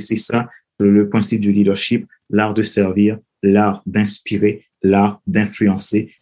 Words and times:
C'est 0.00 0.14
ça 0.14 0.48
le 0.78 1.08
principe 1.08 1.40
du 1.40 1.50
leadership, 1.50 2.06
l'art 2.30 2.54
de 2.54 2.62
servir, 2.62 3.18
l'art 3.42 3.82
d'inspirer, 3.84 4.64
l'art 4.80 5.20
d'influencer. 5.26 6.12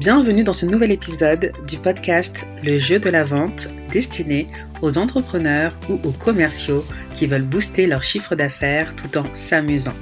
Bienvenue 0.00 0.42
dans 0.42 0.52
ce 0.52 0.66
nouvel 0.66 0.90
épisode 0.90 1.52
du 1.68 1.76
podcast 1.78 2.48
Le 2.64 2.80
jeu 2.80 2.98
de 2.98 3.10
la 3.10 3.22
vente 3.22 3.68
destiné 3.92 4.48
aux 4.82 4.98
entrepreneurs 4.98 5.78
ou 5.88 6.00
aux 6.02 6.12
commerciaux 6.12 6.84
qui 7.14 7.28
veulent 7.28 7.44
booster 7.44 7.86
leur 7.86 8.02
chiffre 8.02 8.34
d'affaires 8.34 8.96
tout 8.96 9.18
en 9.18 9.32
s'amusant. 9.34 9.94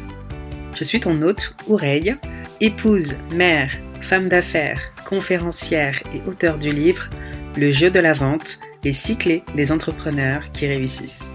Je 0.74 0.84
suis 0.84 1.00
ton 1.00 1.20
hôte, 1.20 1.54
Oureille, 1.66 2.16
épouse, 2.62 3.16
mère, 3.34 3.70
femme 4.02 4.28
d'affaires, 4.28 4.92
conférencière 5.04 6.00
et 6.14 6.20
auteur 6.28 6.58
du 6.58 6.70
livre 6.70 7.08
Le 7.56 7.70
jeu 7.70 7.90
de 7.90 8.00
la 8.00 8.14
vente, 8.14 8.58
les 8.84 8.92
cyclés 8.92 9.42
des 9.54 9.72
entrepreneurs 9.72 10.50
qui 10.52 10.66
réussissent. 10.66 11.32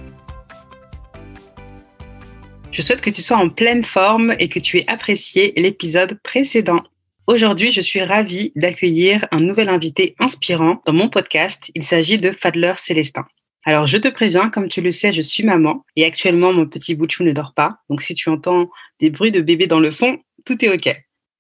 Je 2.72 2.82
souhaite 2.82 3.02
que 3.02 3.10
tu 3.10 3.22
sois 3.22 3.38
en 3.38 3.50
pleine 3.50 3.84
forme 3.84 4.36
et 4.40 4.50
que 4.50 4.60
tu 4.60 4.80
aies 4.80 4.86
apprécié 4.88 5.54
l'épisode 5.56 6.20
précédent. 6.24 6.82
Aujourd'hui, 7.28 7.72
je 7.72 7.82
suis 7.82 8.02
ravie 8.02 8.52
d'accueillir 8.56 9.28
un 9.32 9.40
nouvel 9.40 9.70
invité 9.70 10.16
inspirant 10.20 10.82
dans 10.86 10.94
mon 10.94 11.08
podcast. 11.08 11.72
Il 11.76 11.84
s'agit 11.84 12.18
de 12.18 12.32
Fadler 12.32 12.74
Célestin. 12.78 13.26
Alors, 13.66 13.88
je 13.88 13.98
te 13.98 14.10
préviens, 14.10 14.50
comme 14.50 14.68
tu 14.68 14.82
le 14.82 14.92
sais, 14.92 15.14
je 15.14 15.22
suis 15.22 15.44
maman 15.44 15.86
et 15.96 16.04
actuellement, 16.04 16.52
mon 16.52 16.66
petit 16.66 16.96
boutchou 16.96 17.24
ne 17.24 17.32
dort 17.32 17.54
pas. 17.54 17.78
Donc, 17.90 18.02
si 18.02 18.14
tu 18.14 18.30
entends 18.30 18.70
des 19.00 19.10
bruits 19.10 19.32
de 19.32 19.40
bébé 19.40 19.68
dans 19.68 19.80
le 19.80 19.92
fond, 19.92 20.18
tout 20.44 20.66
est 20.66 20.70
OK. 20.70 20.94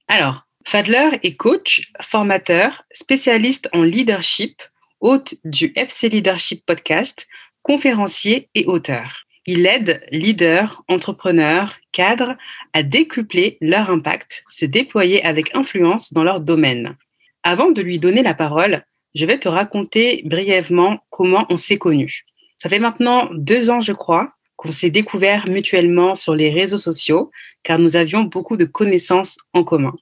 Alors, 0.07 0.47
Fadler 0.65 1.19
est 1.23 1.35
coach, 1.35 1.91
formateur, 2.01 2.83
spécialiste 2.91 3.69
en 3.73 3.83
leadership, 3.83 4.61
hôte 5.01 5.35
du 5.43 5.73
FC 5.75 6.09
Leadership 6.09 6.65
Podcast, 6.65 7.27
conférencier 7.61 8.49
et 8.55 8.65
auteur. 8.65 9.25
Il 9.45 9.65
aide 9.65 10.01
leaders, 10.11 10.81
entrepreneurs, 10.87 11.75
cadres 11.91 12.35
à 12.71 12.81
décupler 12.81 13.57
leur 13.59 13.89
impact, 13.89 14.45
se 14.49 14.65
déployer 14.65 15.23
avec 15.25 15.53
influence 15.53 16.13
dans 16.13 16.23
leur 16.23 16.39
domaine. 16.39 16.95
Avant 17.43 17.71
de 17.71 17.81
lui 17.81 17.99
donner 17.99 18.23
la 18.23 18.33
parole, 18.33 18.85
je 19.15 19.25
vais 19.25 19.37
te 19.37 19.49
raconter 19.49 20.23
brièvement 20.25 20.99
comment 21.09 21.45
on 21.49 21.57
s'est 21.57 21.77
connus. 21.77 22.25
Ça 22.57 22.69
fait 22.69 22.79
maintenant 22.79 23.29
deux 23.33 23.69
ans, 23.69 23.81
je 23.81 23.91
crois, 23.91 24.31
qu'on 24.55 24.71
s'est 24.71 24.89
découvert 24.89 25.43
mutuellement 25.49 26.15
sur 26.15 26.35
les 26.35 26.49
réseaux 26.49 26.77
sociaux, 26.77 27.31
car 27.63 27.79
nous 27.79 27.97
avions 27.97 28.23
beaucoup 28.23 28.55
de 28.55 28.65
connaissances 28.65 29.37
en 29.51 29.65
commun. 29.65 29.93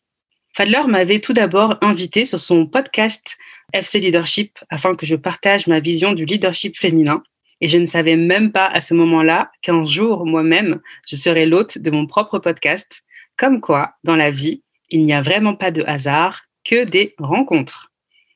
Fadler 0.56 0.82
m'avait 0.88 1.20
tout 1.20 1.34
d'abord 1.34 1.78
invité 1.82 2.26
sur 2.26 2.40
son 2.40 2.66
podcast 2.66 3.38
FC 3.74 4.00
Leadership 4.00 4.60
afin 4.70 4.94
que 4.94 5.06
je 5.06 5.16
partage 5.16 5.68
ma 5.68 5.80
vision 5.80 6.12
du 6.12 6.26
leadership 6.26 6.78
féminin 6.78 7.24
et 7.62 7.68
je 7.68 7.78
ne 7.78 7.86
savais 7.86 8.18
même 8.18 8.52
pas 8.52 8.68
à 8.68 8.82
ce 8.82 8.94
moment-là 8.94 9.52
qu'un 9.62 9.86
jour, 9.86 10.26
moi-même, 10.26 10.82
je 11.08 11.16
serais 11.16 11.46
l'hôte 11.46 11.78
de 11.78 11.92
mon 11.92 12.06
propre 12.06 12.40
podcast. 12.40 13.04
Comme 13.38 13.62
quoi, 13.62 13.94
dans 14.04 14.16
la 14.16 14.32
vie, 14.32 14.64
il 14.90 15.06
n'y 15.06 15.14
a 15.14 15.22
vraiment 15.22 15.56
pas 15.56 15.72
de 15.72 15.84
hasard, 15.84 16.42
que 16.66 16.84
des 16.84 17.16
rencontres. 17.18 17.92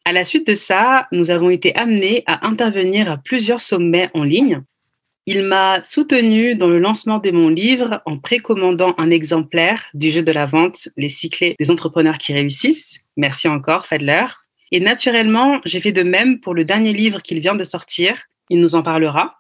À 0.06 0.14
la 0.14 0.24
suite 0.24 0.48
de 0.48 0.56
ça, 0.56 1.08
nous 1.12 1.32
avons 1.32 1.50
été 1.50 1.76
amenés 1.76 2.24
à 2.28 2.48
intervenir 2.48 3.12
à 3.12 3.18
plusieurs 3.18 3.62
sommets 3.62 4.10
en 4.14 4.24
ligne. 4.24 4.64
Il 5.28 5.44
m'a 5.44 5.84
soutenu 5.84 6.54
dans 6.54 6.68
le 6.68 6.78
lancement 6.78 7.18
de 7.18 7.32
mon 7.32 7.50
livre 7.50 8.00
en 8.06 8.20
précommandant 8.20 8.94
un 9.00 9.10
exemplaire 9.10 9.86
du 9.96 10.12
jeu 10.12 10.22
de 10.22 10.32
la 10.32 10.46
vente, 10.46 10.88
Les 10.98 11.10
cyclés 11.10 11.56
des 11.60 11.72
entrepreneurs 11.72 12.20
qui 12.20 12.32
réussissent. 12.32 13.00
Merci 13.18 13.48
encore, 13.48 13.88
Fadler. 13.88 14.28
Et 14.72 14.80
naturellement, 14.80 15.60
j'ai 15.66 15.80
fait 15.80 15.92
de 15.92 16.04
même 16.04 16.40
pour 16.40 16.54
le 16.54 16.64
dernier 16.64 16.94
livre 16.94 17.24
qu'il 17.24 17.40
vient 17.40 17.56
de 17.56 17.64
sortir, 17.64 18.22
il 18.52 18.60
nous 18.60 18.76
en 18.76 18.84
parlera. 18.84 19.40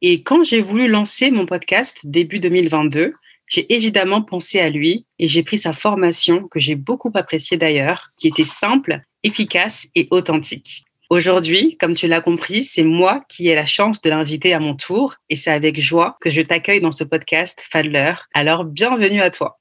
Et 0.00 0.22
quand 0.22 0.44
j'ai 0.44 0.60
voulu 0.60 0.86
lancer 0.86 1.32
mon 1.32 1.44
podcast 1.44 1.98
début 2.04 2.38
2022, 2.38 3.14
j'ai 3.48 3.74
évidemment 3.74 4.22
pensé 4.22 4.60
à 4.60 4.70
lui 4.70 5.06
et 5.18 5.26
j'ai 5.26 5.42
pris 5.42 5.58
sa 5.58 5.72
formation 5.72 6.46
que 6.46 6.60
j'ai 6.60 6.76
beaucoup 6.76 7.10
appréciée 7.14 7.56
d'ailleurs, 7.56 8.10
qui 8.16 8.28
était 8.28 8.44
simple, 8.44 9.00
efficace 9.24 9.88
et 9.96 10.06
authentique. 10.12 10.85
Aujourd'hui, 11.08 11.76
comme 11.78 11.94
tu 11.94 12.08
l'as 12.08 12.20
compris, 12.20 12.64
c'est 12.64 12.82
moi 12.82 13.24
qui 13.28 13.48
ai 13.48 13.54
la 13.54 13.64
chance 13.64 14.02
de 14.02 14.10
l'inviter 14.10 14.52
à 14.52 14.58
mon 14.58 14.74
tour 14.74 15.14
et 15.30 15.36
c'est 15.36 15.52
avec 15.52 15.80
joie 15.80 16.16
que 16.20 16.30
je 16.30 16.42
t'accueille 16.42 16.80
dans 16.80 16.90
ce 16.90 17.04
podcast 17.04 17.62
Fadler. 17.70 18.14
Alors, 18.34 18.64
bienvenue 18.64 19.20
à 19.20 19.30
toi. 19.30 19.60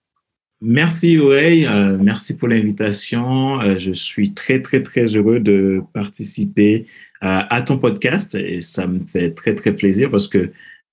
Merci, 0.59 1.19
Way. 1.19 1.67
Euh, 1.67 1.99
merci 2.01 2.35
pour 2.35 2.47
l'invitation. 2.47 3.61
Euh, 3.61 3.77
je 3.77 3.91
suis 3.91 4.33
très, 4.33 4.59
très, 4.59 4.81
très 4.81 5.05
heureux 5.15 5.39
de 5.39 5.83
participer 5.93 6.87
à 7.21 7.63
ton 7.63 7.79
podcast 7.79 8.35
et 8.35 8.61
ça 8.61 8.85
me 8.85 8.99
fait 9.07 9.31
très, 9.31 9.55
très 9.55 9.73
plaisir 9.73 10.11
parce 10.11 10.27
que 10.27 10.51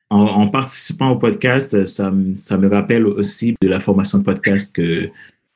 en, 0.08 0.48
participant 0.48 1.10
au 1.10 1.16
podcast, 1.16 1.84
ça, 1.84 2.12
ça, 2.34 2.56
me 2.56 2.68
rappelle 2.68 3.06
aussi 3.06 3.54
de 3.60 3.68
la 3.68 3.80
formation 3.80 4.18
de 4.18 4.24
podcast 4.24 4.74
que, 4.74 5.10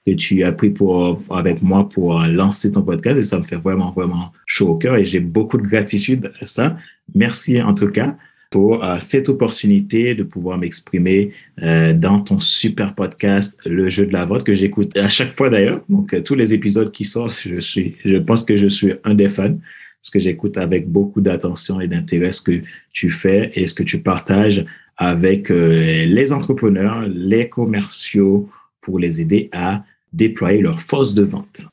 que 0.06 0.12
tu 0.12 0.44
as 0.44 0.53
pris 0.53 0.71
pour, 0.71 1.21
avec 1.31 1.62
moi 1.62 1.89
pour 1.89 2.21
lancer 2.21 2.72
ton 2.72 2.83
podcast 2.83 3.19
et 3.19 3.22
ça 3.22 3.39
me 3.39 3.44
fait 3.44 3.56
vraiment, 3.56 3.93
vraiment 3.93 4.33
chaud 4.47 4.69
au 4.69 4.77
cœur 4.77 4.97
et 4.97 5.05
j'ai 5.05 5.21
beaucoup 5.21 5.59
de 5.59 5.67
gratitude 5.67 6.31
à 6.41 6.47
ça. 6.47 6.77
Merci 7.15 7.61
en 7.61 7.75
tout 7.75 7.89
cas 7.89 8.16
pour 8.50 8.84
euh, 8.84 8.97
cette 9.00 9.28
opportunité 9.28 10.15
de 10.15 10.22
pouvoir 10.22 10.56
m'exprimer 10.56 11.33
euh, 11.62 11.93
dans 11.93 12.21
ton 12.21 12.39
super 12.39 12.95
podcast, 12.95 13.59
Le 13.66 13.89
jeu 13.89 14.06
de 14.06 14.12
la 14.12 14.25
vente, 14.25 14.45
que 14.45 14.55
j'écoute 14.55 14.97
à 14.97 15.09
chaque 15.09 15.37
fois 15.37 15.50
d'ailleurs. 15.50 15.83
Donc, 15.89 16.15
euh, 16.15 16.22
tous 16.22 16.37
les 16.37 16.55
épisodes 16.55 16.93
qui 16.93 17.05
sortent, 17.05 17.37
je, 17.45 17.59
suis, 17.59 17.97
je 18.05 18.16
pense 18.16 18.45
que 18.45 18.56
je 18.56 18.69
suis 18.69 18.95
un 19.05 19.15
des 19.15 19.28
fans 19.28 19.59
parce 20.00 20.11
que 20.11 20.21
j'écoute 20.21 20.56
avec 20.56 20.89
beaucoup 20.89 21.21
d'attention 21.21 21.81
et 21.81 21.89
d'intérêt 21.89 22.31
ce 22.31 22.41
que 22.41 22.61
tu 22.93 23.11
fais 23.11 23.50
et 23.55 23.66
ce 23.66 23.75
que 23.75 23.83
tu 23.83 23.99
partages 23.99 24.65
avec 24.97 25.50
euh, 25.50 26.06
les 26.06 26.33
entrepreneurs, 26.33 27.06
les 27.09 27.49
commerciaux 27.49 28.49
pour 28.81 28.99
les 28.99 29.21
aider 29.21 29.49
à 29.53 29.84
déployer 30.16 30.60
leur 30.60 30.81
force 30.81 31.15
de 31.15 31.22
vente. 31.22 31.66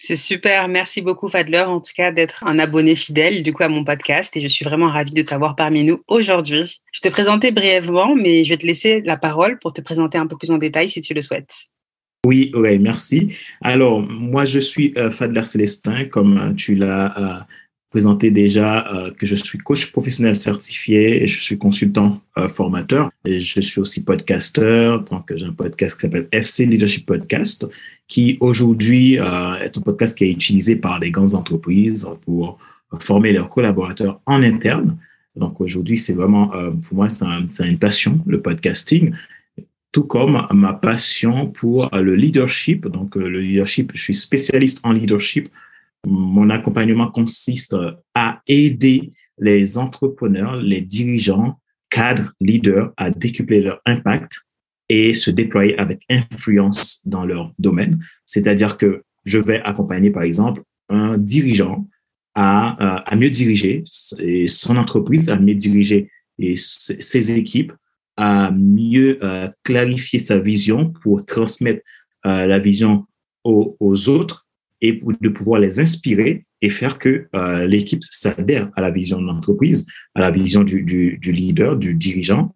C'est 0.00 0.16
super. 0.16 0.68
Merci 0.68 1.02
beaucoup, 1.02 1.28
Fadler, 1.28 1.58
en 1.62 1.80
tout 1.80 1.90
cas, 1.94 2.12
d'être 2.12 2.44
un 2.44 2.60
abonné 2.60 2.94
fidèle, 2.94 3.42
du 3.42 3.52
coup, 3.52 3.64
à 3.64 3.68
mon 3.68 3.82
podcast. 3.82 4.36
Et 4.36 4.40
je 4.40 4.46
suis 4.46 4.64
vraiment 4.64 4.88
ravie 4.88 5.12
de 5.12 5.22
t'avoir 5.22 5.56
parmi 5.56 5.82
nous 5.82 6.02
aujourd'hui. 6.06 6.80
Je 6.92 7.00
te 7.00 7.08
présentais 7.08 7.50
brièvement, 7.50 8.14
mais 8.14 8.44
je 8.44 8.50
vais 8.50 8.56
te 8.56 8.66
laisser 8.66 9.02
la 9.02 9.16
parole 9.16 9.58
pour 9.58 9.72
te 9.72 9.80
présenter 9.80 10.16
un 10.16 10.28
peu 10.28 10.36
plus 10.36 10.52
en 10.52 10.58
détail 10.58 10.88
si 10.88 11.00
tu 11.00 11.14
le 11.14 11.20
souhaites. 11.20 11.52
Oui, 12.24 12.52
oui, 12.54 12.78
merci. 12.78 13.34
Alors, 13.60 14.00
moi, 14.00 14.44
je 14.44 14.60
suis 14.60 14.92
euh, 14.96 15.10
Fadler 15.10 15.44
Célestin, 15.44 16.04
comme 16.04 16.38
euh, 16.38 16.54
tu 16.54 16.76
l'as 16.76 17.18
euh, 17.18 17.40
présenté 17.90 18.30
déjà, 18.30 19.10
que 19.18 19.26
je 19.26 19.34
suis 19.34 19.58
coach 19.58 19.92
professionnel 19.92 20.34
certifié 20.34 21.22
et 21.22 21.26
je 21.26 21.40
suis 21.40 21.56
consultant 21.56 22.20
formateur. 22.48 23.10
Et 23.24 23.40
je 23.40 23.60
suis 23.60 23.80
aussi 23.80 24.04
podcasteur. 24.04 25.04
Donc, 25.04 25.32
j'ai 25.34 25.46
un 25.46 25.52
podcast 25.52 25.96
qui 25.96 26.02
s'appelle 26.02 26.28
FC 26.30 26.66
Leadership 26.66 27.06
Podcast, 27.06 27.66
qui 28.06 28.36
aujourd'hui 28.40 29.14
est 29.14 29.20
un 29.78 29.80
podcast 29.84 30.16
qui 30.16 30.24
est 30.24 30.30
utilisé 30.30 30.76
par 30.76 30.98
les 30.98 31.10
grandes 31.10 31.34
entreprises 31.34 32.06
pour 32.24 32.58
former 33.00 33.32
leurs 33.32 33.48
collaborateurs 33.48 34.20
en 34.26 34.42
interne. 34.42 34.98
Donc, 35.34 35.60
aujourd'hui, 35.60 35.96
c'est 35.96 36.14
vraiment, 36.14 36.50
pour 36.88 36.96
moi, 36.96 37.08
c'est 37.08 37.66
une 37.66 37.78
passion, 37.78 38.20
le 38.26 38.42
podcasting 38.42 39.12
tout 39.92 40.04
comme 40.04 40.46
ma 40.52 40.74
passion 40.74 41.46
pour 41.46 41.88
le 41.94 42.14
leadership. 42.14 42.86
Donc, 42.86 43.16
euh, 43.16 43.28
le 43.28 43.40
leadership, 43.40 43.92
je 43.94 44.02
suis 44.02 44.14
spécialiste 44.14 44.80
en 44.82 44.92
leadership. 44.92 45.48
Mon 46.06 46.50
accompagnement 46.50 47.10
consiste 47.10 47.76
à 48.14 48.40
aider 48.46 49.12
les 49.38 49.78
entrepreneurs, 49.78 50.56
les 50.56 50.80
dirigeants, 50.80 51.60
cadres, 51.90 52.32
leaders 52.40 52.92
à 52.96 53.10
décupler 53.10 53.60
leur 53.60 53.80
impact 53.84 54.40
et 54.88 55.14
se 55.14 55.30
déployer 55.30 55.78
avec 55.78 56.02
influence 56.08 57.06
dans 57.06 57.24
leur 57.24 57.52
domaine. 57.58 58.02
C'est-à-dire 58.26 58.78
que 58.78 59.02
je 59.24 59.38
vais 59.38 59.60
accompagner, 59.60 60.10
par 60.10 60.22
exemple, 60.22 60.62
un 60.88 61.18
dirigeant 61.18 61.86
à, 62.34 63.02
à 63.10 63.16
mieux 63.16 63.30
diriger 63.30 63.84
son 63.86 64.76
entreprise, 64.76 65.28
à 65.28 65.38
mieux 65.38 65.54
diriger 65.54 66.10
ses 66.56 67.38
équipes, 67.38 67.72
à 68.16 68.50
mieux 68.50 69.18
euh, 69.22 69.48
clarifier 69.62 70.18
sa 70.18 70.38
vision 70.38 70.92
pour 71.02 71.24
transmettre 71.24 71.82
euh, 72.26 72.46
la 72.46 72.58
vision 72.58 73.06
aux, 73.44 74.08
autres 74.08 74.46
et 74.80 75.00
de 75.20 75.28
pouvoir 75.28 75.60
les 75.60 75.80
inspirer 75.80 76.44
et 76.60 76.70
faire 76.70 76.98
que 76.98 77.28
euh, 77.34 77.66
l'équipe 77.66 78.02
s'adhère 78.02 78.70
à 78.76 78.80
la 78.80 78.90
vision 78.90 79.20
de 79.20 79.26
l'entreprise, 79.26 79.86
à 80.14 80.20
la 80.20 80.30
vision 80.30 80.64
du, 80.64 80.82
du, 80.82 81.18
du, 81.18 81.32
leader, 81.32 81.76
du 81.76 81.94
dirigeant. 81.94 82.54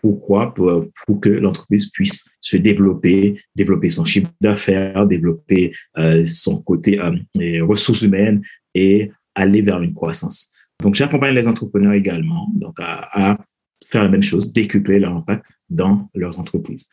Pourquoi? 0.00 0.54
Pour, 0.54 0.90
que 1.20 1.30
l'entreprise 1.30 1.90
puisse 1.90 2.26
se 2.40 2.56
développer, 2.56 3.40
développer 3.56 3.88
son 3.88 4.04
chiffre 4.04 4.30
d'affaires, 4.40 5.06
développer 5.06 5.72
son 6.26 6.60
côté 6.60 7.00
ressources 7.62 8.02
humaines 8.02 8.42
et 8.74 9.10
aller 9.34 9.62
vers 9.62 9.80
une 9.80 9.94
croissance. 9.94 10.50
Donc, 10.82 10.94
j'accompagne 10.94 11.34
les 11.34 11.48
entrepreneurs 11.48 11.94
également 11.94 12.50
donc 12.54 12.78
à, 12.80 13.32
à 13.32 13.38
faire 13.86 14.02
la 14.02 14.08
même 14.08 14.22
chose, 14.22 14.52
décupler 14.52 14.98
leur 14.98 15.14
impact 15.14 15.46
dans 15.70 16.08
leurs 16.14 16.38
entreprises. 16.38 16.88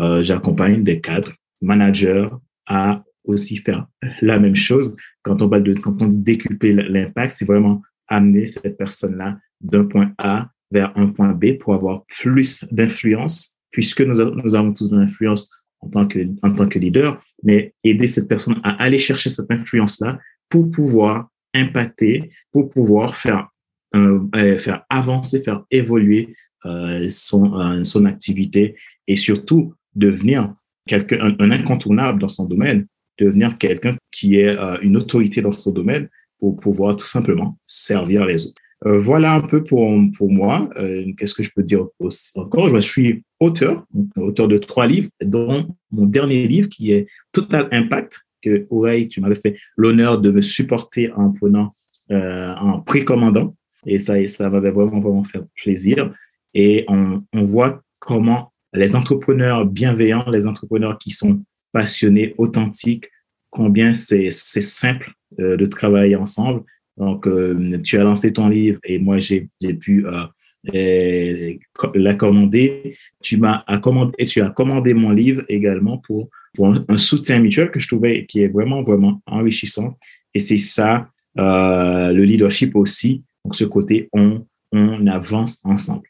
Euh, 0.00 0.22
J'accompagne 0.22 0.82
des 0.82 1.00
cadres, 1.00 1.32
managers 1.60 2.28
à 2.66 3.02
aussi 3.26 3.58
faire 3.58 3.86
la 4.20 4.38
même 4.38 4.56
chose. 4.56 4.96
Quand 5.22 5.42
on, 5.42 5.48
de, 5.48 5.74
quand 5.74 6.00
on 6.02 6.06
dit 6.06 6.18
décupler 6.18 6.72
l'impact, 6.72 7.32
c'est 7.32 7.44
vraiment 7.44 7.82
amener 8.08 8.46
cette 8.46 8.76
personne-là 8.76 9.38
d'un 9.60 9.84
point 9.84 10.12
A 10.18 10.50
vers 10.70 10.96
un 10.96 11.08
point 11.08 11.32
B 11.32 11.58
pour 11.58 11.74
avoir 11.74 12.04
plus 12.06 12.64
d'influence, 12.70 13.56
puisque 13.70 14.00
nous, 14.00 14.20
avons 14.20 14.72
tous 14.72 14.90
de 14.90 14.96
l'influence 14.96 15.52
en 15.80 15.88
tant 15.88 16.06
que, 16.06 16.18
en 16.42 16.52
tant 16.52 16.68
que 16.68 16.78
leader, 16.78 17.22
mais 17.42 17.74
aider 17.84 18.06
cette 18.06 18.28
personne 18.28 18.60
à 18.62 18.82
aller 18.82 18.98
chercher 18.98 19.30
cette 19.30 19.50
influence-là 19.50 20.18
pour 20.48 20.70
pouvoir 20.70 21.28
impacter, 21.54 22.30
pour 22.52 22.70
pouvoir 22.70 23.16
faire, 23.16 23.48
euh, 23.94 24.56
faire 24.58 24.84
avancer, 24.88 25.42
faire 25.42 25.64
évoluer 25.70 26.34
euh, 26.64 27.08
son, 27.08 27.60
euh, 27.60 27.84
son 27.84 28.04
activité 28.06 28.76
et 29.06 29.16
surtout 29.16 29.74
devenir 29.94 30.54
un, 30.90 31.50
incontournable 31.50 32.20
dans 32.20 32.28
son 32.28 32.46
domaine, 32.46 32.86
devenir 33.18 33.58
quelqu'un 33.58 33.96
qui 34.10 34.36
est 34.36 34.56
euh, 34.58 34.78
une 34.82 34.96
autorité 34.96 35.42
dans 35.42 35.52
son 35.52 35.72
domaine 35.72 36.08
pour 36.38 36.56
pouvoir 36.56 36.96
tout 36.96 37.06
simplement 37.06 37.58
servir 37.64 38.26
les 38.26 38.46
autres. 38.46 38.62
Euh, 38.84 38.98
voilà 38.98 39.34
un 39.34 39.40
peu 39.40 39.64
pour, 39.64 39.90
pour 40.16 40.30
moi. 40.30 40.68
Euh, 40.76 41.12
Qu'est-ce 41.16 41.34
que 41.34 41.42
je 41.42 41.50
peux 41.54 41.62
dire 41.62 41.86
encore? 42.34 42.68
Je 42.68 42.80
suis 42.80 43.24
auteur, 43.40 43.86
auteur 44.16 44.48
de 44.48 44.58
trois 44.58 44.86
livres, 44.86 45.08
dont 45.22 45.74
mon 45.90 46.04
dernier 46.06 46.46
livre 46.46 46.68
qui 46.68 46.92
est 46.92 47.06
Total 47.32 47.68
Impact, 47.72 48.26
que 48.42 48.66
Aureille, 48.68 49.08
tu 49.08 49.20
m'avais 49.20 49.34
fait 49.36 49.56
l'honneur 49.76 50.20
de 50.20 50.30
me 50.30 50.42
supporter 50.42 51.10
en 51.12 51.30
prenant, 51.32 51.72
euh, 52.10 52.54
en 52.60 52.80
précommandant. 52.80 53.56
Et 53.86 53.98
ça, 53.98 54.14
ça 54.26 54.50
m'avait 54.50 54.70
vraiment, 54.70 55.00
vraiment 55.00 55.24
fait 55.24 55.40
plaisir. 55.54 56.12
Et 56.52 56.84
on, 56.88 57.22
on 57.32 57.44
voit 57.46 57.82
comment 57.98 58.52
les 58.74 58.94
entrepreneurs 58.94 59.64
bienveillants, 59.64 60.28
les 60.30 60.46
entrepreneurs 60.46 60.98
qui 60.98 61.12
sont 61.12 61.42
passionnés, 61.76 62.34
authentiques, 62.38 63.10
combien 63.50 63.92
c'est 63.92 64.30
simple 64.30 65.12
euh, 65.38 65.58
de 65.58 65.66
travailler 65.66 66.16
ensemble 66.16 66.62
donc, 66.96 67.26
euh, 67.26 67.78
tu 67.84 67.98
as 67.98 68.04
lancé 68.04 68.32
ton 68.32 68.48
livre 68.48 68.78
et 68.82 68.98
moi, 68.98 69.18
j'ai 69.18 69.50
pu 69.78 70.06
euh, 70.06 71.52
la 71.94 72.14
commander. 72.14 72.96
Tu 73.22 73.36
m'as 73.36 73.62
commandé, 73.82 74.24
tu 74.24 74.40
as 74.40 74.48
commandé 74.48 74.94
mon 74.94 75.10
livre 75.10 75.44
également 75.50 75.98
pour, 75.98 76.30
un, 76.58 76.96
soutien 76.96 77.38
mutuel 77.40 77.70
que 77.70 77.78
je 77.78 77.86
trouvais 77.86 78.24
qui 78.24 78.40
est 78.40 78.48
vraiment, 78.48 78.82
vraiment 78.82 79.20
enrichissant. 79.26 79.98
Et 80.32 80.38
c'est 80.38 80.56
ça, 80.56 81.10
le 81.36 82.22
leadership 82.22 82.74
aussi. 82.76 83.22
Donc, 83.44 83.54
ce 83.54 83.64
côté, 83.64 84.08
on 84.14 85.06
avance 85.06 85.60
ensemble. 85.64 86.08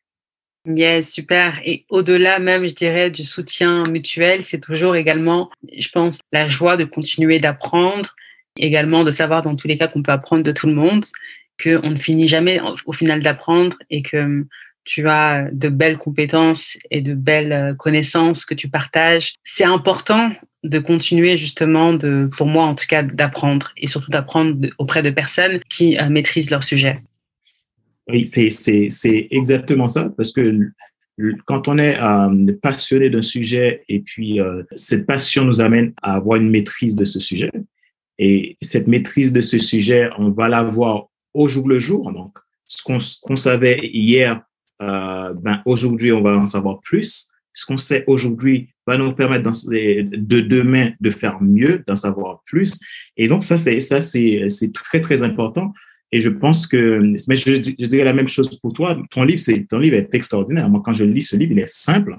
Yes, 0.66 1.10
super. 1.10 1.60
Et 1.64 1.84
au-delà 1.88 2.38
même, 2.38 2.66
je 2.68 2.74
dirais, 2.74 3.10
du 3.10 3.24
soutien 3.24 3.84
mutuel, 3.84 4.42
c'est 4.42 4.60
toujours 4.60 4.96
également, 4.96 5.50
je 5.78 5.88
pense, 5.88 6.18
la 6.32 6.48
joie 6.48 6.76
de 6.76 6.84
continuer 6.84 7.38
d'apprendre, 7.38 8.14
Également 8.56 9.04
de 9.04 9.10
savoir 9.10 9.42
dans 9.42 9.54
tous 9.54 9.68
les 9.68 9.76
cas 9.76 9.86
qu'on 9.86 10.02
peut 10.02 10.12
apprendre 10.12 10.42
de 10.42 10.52
tout 10.52 10.66
le 10.66 10.74
monde, 10.74 11.04
qu'on 11.62 11.90
ne 11.90 11.96
finit 11.96 12.28
jamais 12.28 12.60
au 12.86 12.92
final 12.92 13.20
d'apprendre 13.20 13.76
et 13.90 14.02
que 14.02 14.16
hum, 14.16 14.46
tu 14.84 15.08
as 15.08 15.48
de 15.52 15.68
belles 15.68 15.98
compétences 15.98 16.78
et 16.90 17.02
de 17.02 17.14
belles 17.14 17.52
euh, 17.52 17.74
connaissances 17.74 18.46
que 18.46 18.54
tu 18.54 18.68
partages. 18.68 19.34
C'est 19.42 19.64
important 19.64 20.30
de 20.62 20.78
continuer 20.78 21.36
justement 21.36 21.92
de, 21.92 22.28
pour 22.36 22.46
moi 22.46 22.64
en 22.64 22.74
tout 22.74 22.86
cas, 22.86 23.02
d'apprendre 23.02 23.72
et 23.76 23.88
surtout 23.88 24.10
d'apprendre 24.10 24.68
auprès 24.78 25.02
de 25.02 25.10
personnes 25.10 25.60
qui 25.68 25.98
euh, 25.98 26.08
maîtrisent 26.08 26.50
leur 26.50 26.62
sujet. 26.62 27.02
Oui, 28.08 28.26
c'est 28.26 29.28
exactement 29.30 29.88
ça 29.88 30.10
parce 30.16 30.32
que 30.32 30.70
quand 31.46 31.68
on 31.68 31.78
est 31.78 31.98
euh, 32.00 32.52
passionné 32.62 33.10
d'un 33.10 33.22
sujet 33.22 33.84
et 33.88 34.00
puis 34.00 34.40
euh, 34.40 34.62
cette 34.76 35.06
passion 35.06 35.44
nous 35.44 35.60
amène 35.60 35.92
à 36.02 36.14
avoir 36.14 36.40
une 36.40 36.50
maîtrise 36.50 36.94
de 36.94 37.04
ce 37.04 37.20
sujet, 37.20 37.50
et 38.18 38.56
cette 38.60 38.86
maîtrise 38.86 39.32
de 39.32 39.40
ce 39.40 39.58
sujet, 39.58 40.08
on 40.18 40.30
va 40.30 40.48
la 40.48 40.62
voir 40.62 41.08
au 41.34 41.48
jour 41.48 41.68
le 41.68 41.78
jour. 41.78 42.12
Donc, 42.12 42.38
ce 42.66 42.82
qu'on 42.82 43.36
savait 43.36 43.78
hier, 43.82 44.42
euh, 44.82 45.34
ben 45.34 45.62
aujourd'hui, 45.66 46.12
on 46.12 46.22
va 46.22 46.36
en 46.36 46.46
savoir 46.46 46.80
plus. 46.80 47.28
Ce 47.52 47.64
qu'on 47.64 47.78
sait 47.78 48.04
aujourd'hui 48.06 48.68
va 48.86 48.96
nous 48.96 49.12
permettre 49.12 49.50
de 49.50 50.40
demain 50.40 50.92
de 51.00 51.10
faire 51.10 51.42
mieux, 51.42 51.82
d'en 51.86 51.96
savoir 51.96 52.42
plus. 52.46 52.78
Et 53.16 53.28
donc, 53.28 53.44
ça, 53.44 53.56
c'est 53.56 53.80
ça, 53.80 54.00
c'est 54.00 54.72
très, 54.72 55.00
très 55.00 55.22
important. 55.22 55.72
Et 56.16 56.20
je 56.22 56.30
pense 56.30 56.66
que, 56.66 56.98
mais 57.28 57.36
je, 57.36 57.84
dirais 57.86 58.04
la 58.04 58.14
même 58.14 58.26
chose 58.26 58.48
pour 58.58 58.72
toi. 58.72 58.96
Ton 59.10 59.22
livre, 59.22 59.38
c'est, 59.38 59.66
ton 59.68 59.78
livre 59.78 59.96
est 59.96 60.14
extraordinaire. 60.14 60.66
Moi, 60.66 60.80
quand 60.82 60.94
je 60.94 61.04
lis 61.04 61.20
ce 61.20 61.36
livre, 61.36 61.52
il 61.52 61.58
est 61.58 61.68
simple, 61.68 62.16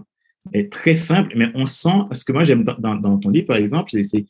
il 0.54 0.60
est 0.60 0.72
très 0.72 0.94
simple, 0.94 1.34
mais 1.36 1.48
on 1.56 1.66
sent, 1.66 2.04
parce 2.08 2.24
que 2.24 2.32
moi, 2.32 2.44
j'aime 2.44 2.64
dans, 2.64 3.18
ton 3.18 3.30
livre, 3.32 3.48
par 3.48 3.56
exemple, 3.56 3.90
c'est 4.04 4.26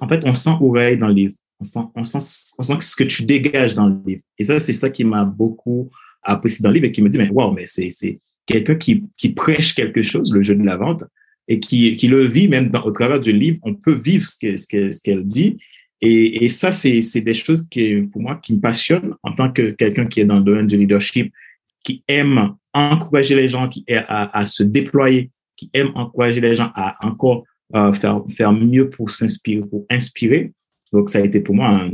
en 0.00 0.06
fait, 0.06 0.20
on 0.24 0.34
sent 0.34 0.52
oreille 0.60 0.96
dans 0.96 1.08
le 1.08 1.14
livre. 1.14 1.34
On 1.58 1.64
sent, 1.64 1.80
on 1.96 2.04
sent, 2.04 2.76
ce 2.80 2.94
que 2.94 3.02
tu 3.02 3.24
dégages 3.24 3.74
dans 3.74 3.88
le 3.88 3.96
livre. 4.06 4.22
Et 4.38 4.44
ça, 4.44 4.60
c'est 4.60 4.74
ça 4.74 4.90
qui 4.90 5.02
m'a 5.02 5.24
beaucoup 5.24 5.90
apprécié 6.22 6.62
dans 6.62 6.68
le 6.68 6.74
livre 6.74 6.86
et 6.86 6.92
qui 6.92 7.02
me 7.02 7.08
dit, 7.08 7.18
mais 7.18 7.30
wow, 7.30 7.50
mais 7.50 7.64
c'est, 7.64 8.20
quelqu'un 8.46 8.76
qui, 8.76 9.02
qui 9.18 9.30
prêche 9.30 9.74
quelque 9.74 10.02
chose, 10.02 10.32
le 10.32 10.42
jeu 10.42 10.54
de 10.54 10.62
la 10.62 10.76
vente, 10.76 11.02
et 11.48 11.58
qui, 11.58 11.96
qui 11.96 12.06
le 12.06 12.28
vit 12.28 12.46
même 12.46 12.68
dans, 12.68 12.84
au 12.84 12.92
travers 12.92 13.18
du 13.18 13.32
livre. 13.32 13.58
On 13.62 13.74
peut 13.74 13.96
vivre 13.96 14.28
ce 14.28 14.38
qu'elle, 14.38 14.56
ce 14.56 14.68
qu'elle, 14.68 14.92
ce 14.92 15.02
qu'elle 15.02 15.26
dit. 15.26 15.58
Et, 16.02 16.44
et 16.44 16.48
ça, 16.48 16.72
c'est, 16.72 17.20
des 17.20 17.34
choses 17.34 17.66
qui, 17.68 18.02
pour 18.02 18.22
moi, 18.22 18.36
qui 18.36 18.54
me 18.54 18.60
passionnent 18.60 19.14
en 19.22 19.32
tant 19.32 19.52
que 19.52 19.70
quelqu'un 19.70 20.06
qui 20.06 20.20
est 20.20 20.24
dans 20.24 20.36
le 20.36 20.42
domaine 20.42 20.66
du 20.66 20.76
leadership, 20.76 21.32
qui 21.84 22.02
aime 22.08 22.54
encourager 22.72 23.34
les 23.34 23.48
gens, 23.48 23.68
qui 23.68 23.84
à, 23.92 24.38
à 24.38 24.46
se 24.46 24.62
déployer, 24.62 25.30
qui 25.56 25.70
aime 25.74 25.90
encourager 25.94 26.40
les 26.40 26.54
gens 26.54 26.70
à 26.74 26.96
encore 27.06 27.44
euh, 27.74 27.92
faire, 27.92 28.22
faire 28.30 28.52
mieux 28.52 28.90
pour 28.90 29.10
s'inspirer, 29.10 29.60
pour 29.60 29.86
inspirer. 29.90 30.52
Donc, 30.92 31.08
ça 31.08 31.18
a 31.18 31.20
été 31.20 31.38
pour 31.38 31.54
moi 31.54 31.68
un, 31.68 31.90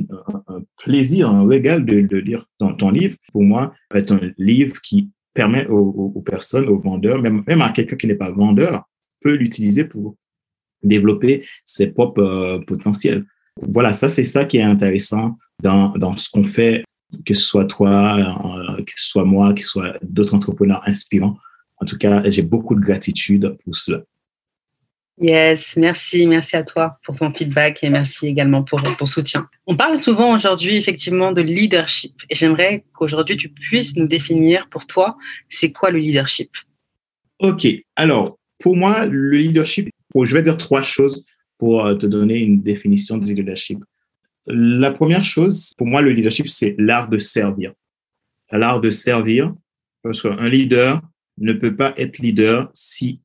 un, 0.47 0.63
plaisir, 0.83 1.29
un 1.29 1.47
régal 1.47 1.85
de, 1.85 2.01
de 2.01 2.17
lire 2.17 2.47
ton, 2.59 2.75
ton, 2.75 2.91
livre. 2.91 3.17
Pour 3.33 3.43
moi, 3.43 3.75
c'est 3.93 4.11
un 4.11 4.21
livre 4.39 4.81
qui 4.81 5.11
permet 5.35 5.67
aux, 5.67 6.13
aux, 6.15 6.23
personnes, 6.23 6.69
aux 6.69 6.79
vendeurs, 6.79 7.21
même, 7.21 7.43
même 7.47 7.61
à 7.61 7.71
quelqu'un 7.71 7.97
qui 7.97 8.07
n'est 8.07 8.15
pas 8.15 8.31
vendeur, 8.31 8.85
peut 9.21 9.35
l'utiliser 9.35 9.85
pour 9.85 10.17
développer 10.83 11.45
ses 11.65 11.93
propres 11.93 12.23
euh, 12.23 12.59
potentiels. 12.61 13.27
Voilà, 13.63 13.93
ça, 13.93 14.09
c'est 14.09 14.25
ça 14.25 14.45
qui 14.45 14.59
est 14.59 14.63
intéressant 14.63 15.39
dans, 15.63 15.91
dans 15.97 16.17
ce 16.17 16.31
qu'on 16.31 16.45
fait, 16.45 16.85
que 17.25 17.35
ce 17.35 17.41
soit 17.41 17.65
toi, 17.65 18.19
euh, 18.19 18.83
que 18.85 18.93
ce 18.97 19.09
soit 19.09 19.25
moi, 19.25 19.55
que 19.55 19.63
ce 19.63 19.69
soit 19.69 19.95
d'autres 20.03 20.35
entrepreneurs 20.35 20.83
inspirants. 20.87 21.37
En 21.79 21.87
tout 21.87 21.99
cas, 21.99 22.23
j'ai 22.31 22.43
beaucoup 22.43 22.75
de 22.75 22.81
gratitude 22.81 23.57
pour 23.65 23.77
cela. 23.77 24.03
Yes, 25.19 25.77
merci, 25.79 26.27
merci 26.27 26.57
à 26.57 26.63
toi 26.63 26.99
pour 27.03 27.17
ton 27.17 27.33
feedback 27.33 27.83
et 27.83 27.89
merci 27.89 28.27
également 28.27 28.63
pour 28.63 28.83
ton 28.99 29.07
soutien. 29.07 29.49
On 29.67 29.75
parle 29.75 29.97
souvent 29.97 30.35
aujourd'hui 30.35 30.77
effectivement 30.77 31.33
de 31.33 31.41
leadership 31.41 32.13
et 32.29 32.35
j'aimerais 32.35 32.85
qu'aujourd'hui 32.93 33.39
tu 33.39 33.49
puisses 33.49 33.97
nous 33.97 34.07
définir 34.07 34.69
pour 34.69 34.87
toi 34.87 35.17
c'est 35.49 35.73
quoi 35.73 35.91
le 35.91 36.01
leadership? 36.01 36.51
Ok, 37.39 37.67
alors 37.97 38.37
pour 38.59 38.77
moi 38.77 39.07
le 39.07 39.39
leadership, 39.39 39.89
je 40.15 40.35
vais 40.35 40.43
dire 40.43 40.59
trois 40.59 40.83
choses 40.83 41.25
pour 41.59 41.85
euh, 41.85 41.95
te 41.95 42.07
donner 42.07 42.39
une 42.39 42.63
définition 42.63 43.19
du 43.19 43.35
leadership. 43.35 43.79
La 44.47 44.91
première 44.93 45.25
chose, 45.25 45.73
pour 45.77 45.87
moi 45.87 46.01
le 46.03 46.13
leadership 46.13 46.49
c'est 46.49 46.75
l'art 46.79 47.09
de 47.09 47.19
servir. 47.19 47.73
L'art 48.53 48.81
de 48.81 48.91
servir 48.91 49.53
parce 50.03 50.23
qu'un 50.23 50.49
leader 50.49 51.03
ne 51.39 51.53
peut 51.53 51.75
pas 51.75 51.95
être 51.97 52.19
leader 52.19 52.71
si 52.75 53.21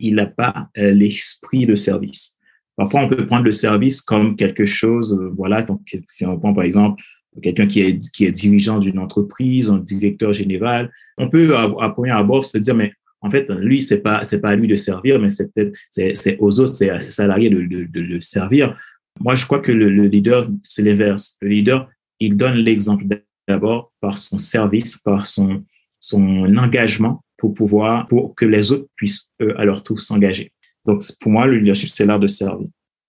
il 0.00 0.14
n'a 0.14 0.26
pas 0.26 0.68
euh, 0.78 0.92
l'esprit 0.92 1.66
de 1.66 1.74
service. 1.74 2.38
Parfois, 2.76 3.02
on 3.02 3.08
peut 3.08 3.26
prendre 3.26 3.44
le 3.44 3.52
service 3.52 4.00
comme 4.00 4.36
quelque 4.36 4.64
chose, 4.64 5.18
euh, 5.20 5.30
voilà, 5.36 5.62
donc 5.62 5.80
si 6.08 6.24
on 6.24 6.38
prend 6.38 6.54
par 6.54 6.64
exemple 6.64 7.02
quelqu'un 7.42 7.66
qui 7.66 7.80
est, 7.80 8.10
qui 8.12 8.24
est 8.24 8.32
dirigeant 8.32 8.78
d'une 8.78 8.98
entreprise, 8.98 9.70
un 9.70 9.78
directeur 9.78 10.32
général, 10.32 10.90
on 11.18 11.28
peut 11.28 11.54
à, 11.56 11.64
à 11.80 11.90
premier 11.90 12.10
abord 12.10 12.42
se 12.42 12.56
dire, 12.58 12.74
mais 12.74 12.92
en 13.22 13.30
fait, 13.30 13.50
lui, 13.50 13.82
c'est 13.82 14.00
pas, 14.00 14.24
c'est 14.24 14.40
pas 14.40 14.50
à 14.50 14.56
lui 14.56 14.66
de 14.66 14.76
servir, 14.76 15.18
mais 15.18 15.28
c'est 15.28 15.52
peut-être, 15.52 15.76
c'est, 15.90 16.38
aux 16.38 16.60
autres, 16.60 16.74
c'est 16.74 16.90
à 16.90 17.00
ses 17.00 17.10
salariés 17.10 17.50
de, 17.50 17.62
de, 17.62 17.84
de, 17.84 18.00
le 18.00 18.20
servir. 18.20 18.78
Moi, 19.20 19.34
je 19.34 19.44
crois 19.44 19.60
que 19.60 19.72
le, 19.72 19.90
le 19.90 20.06
leader, 20.06 20.48
c'est 20.64 20.82
l'inverse. 20.82 21.36
Le 21.42 21.48
leader, 21.48 21.90
il 22.18 22.36
donne 22.36 22.54
l'exemple 22.54 23.04
d'abord 23.46 23.90
par 24.00 24.16
son 24.16 24.38
service, 24.38 24.96
par 24.98 25.26
son, 25.26 25.64
son 25.98 26.56
engagement 26.56 27.22
pour 27.36 27.52
pouvoir, 27.52 28.08
pour 28.08 28.34
que 28.34 28.46
les 28.46 28.72
autres 28.72 28.88
puissent, 28.96 29.32
eux, 29.42 29.58
à 29.58 29.64
leur 29.64 29.82
tour, 29.82 30.00
s'engager. 30.00 30.52
Donc, 30.86 31.02
pour 31.20 31.30
moi, 31.30 31.46
le 31.46 31.58
leadership, 31.58 31.90
c'est 31.90 32.06
l'art 32.06 32.20
de 32.20 32.26
servir. 32.26 32.68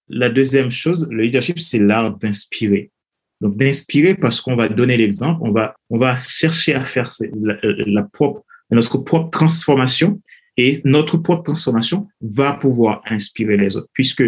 La 0.09 0.29
deuxième 0.29 0.71
chose, 0.71 1.07
le 1.09 1.23
leadership, 1.23 1.59
c'est 1.59 1.79
l'art 1.79 2.17
d'inspirer. 2.17 2.91
Donc, 3.39 3.55
d'inspirer 3.55 4.15
parce 4.15 4.41
qu'on 4.41 4.57
va 4.57 4.67
donner 4.67 4.97
l'exemple, 4.97 5.39
on 5.41 5.51
va, 5.51 5.73
on 5.89 5.97
va 5.97 6.17
chercher 6.17 6.73
à 6.73 6.83
faire 6.83 7.09
la, 7.41 7.55
la 7.63 8.03
propre, 8.03 8.43
notre 8.75 8.97
propre 8.97 9.29
transformation 9.29 10.21
et 10.57 10.81
notre 10.83 11.17
propre 11.17 11.43
transformation 11.43 12.07
va 12.21 12.53
pouvoir 12.53 13.01
inspirer 13.05 13.57
les 13.57 13.77
autres 13.77 13.89
puisque 13.93 14.23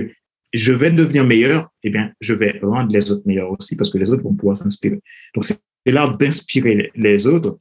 je 0.54 0.72
vais 0.72 0.92
devenir 0.92 1.26
meilleur, 1.26 1.70
eh 1.84 1.90
bien, 1.90 2.12
je 2.22 2.34
vais 2.34 2.60
rendre 2.62 2.92
les 2.92 3.12
autres 3.12 3.24
meilleurs 3.26 3.52
aussi 3.52 3.76
parce 3.76 3.90
que 3.90 3.98
les 3.98 4.12
autres 4.12 4.24
vont 4.24 4.36
pouvoir 4.36 4.56
s'inspirer. 4.56 5.00
Donc, 5.34 5.46
c'est 5.46 5.60
l'art 5.88 6.16
d'inspirer 6.16 6.92
les 6.96 7.28
autres 7.28 7.58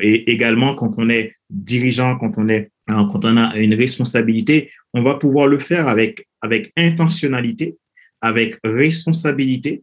et 0.00 0.30
également, 0.30 0.74
quand 0.74 0.98
on 0.98 1.08
est 1.08 1.36
dirigeant, 1.48 2.18
quand 2.18 2.32
on 2.36 2.48
est, 2.48 2.70
quand 2.88 3.24
on 3.24 3.36
a 3.36 3.56
une 3.56 3.74
responsabilité, 3.74 4.70
on 4.92 5.02
va 5.02 5.14
pouvoir 5.14 5.46
le 5.46 5.58
faire 5.58 5.88
avec, 5.88 6.26
avec 6.42 6.72
intentionnalité, 6.76 7.76
avec 8.20 8.58
responsabilité, 8.64 9.82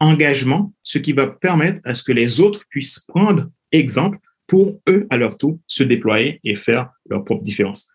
engagement, 0.00 0.72
ce 0.82 0.98
qui 0.98 1.12
va 1.12 1.28
permettre 1.28 1.80
à 1.84 1.94
ce 1.94 2.02
que 2.02 2.12
les 2.12 2.40
autres 2.40 2.64
puissent 2.68 3.00
prendre 3.00 3.50
exemple 3.70 4.18
pour 4.52 4.82
eux, 4.86 5.06
à 5.08 5.16
leur 5.16 5.38
tour, 5.38 5.58
se 5.66 5.82
déployer 5.82 6.38
et 6.44 6.56
faire 6.56 6.90
leur 7.08 7.24
propre 7.24 7.42
différence. 7.42 7.90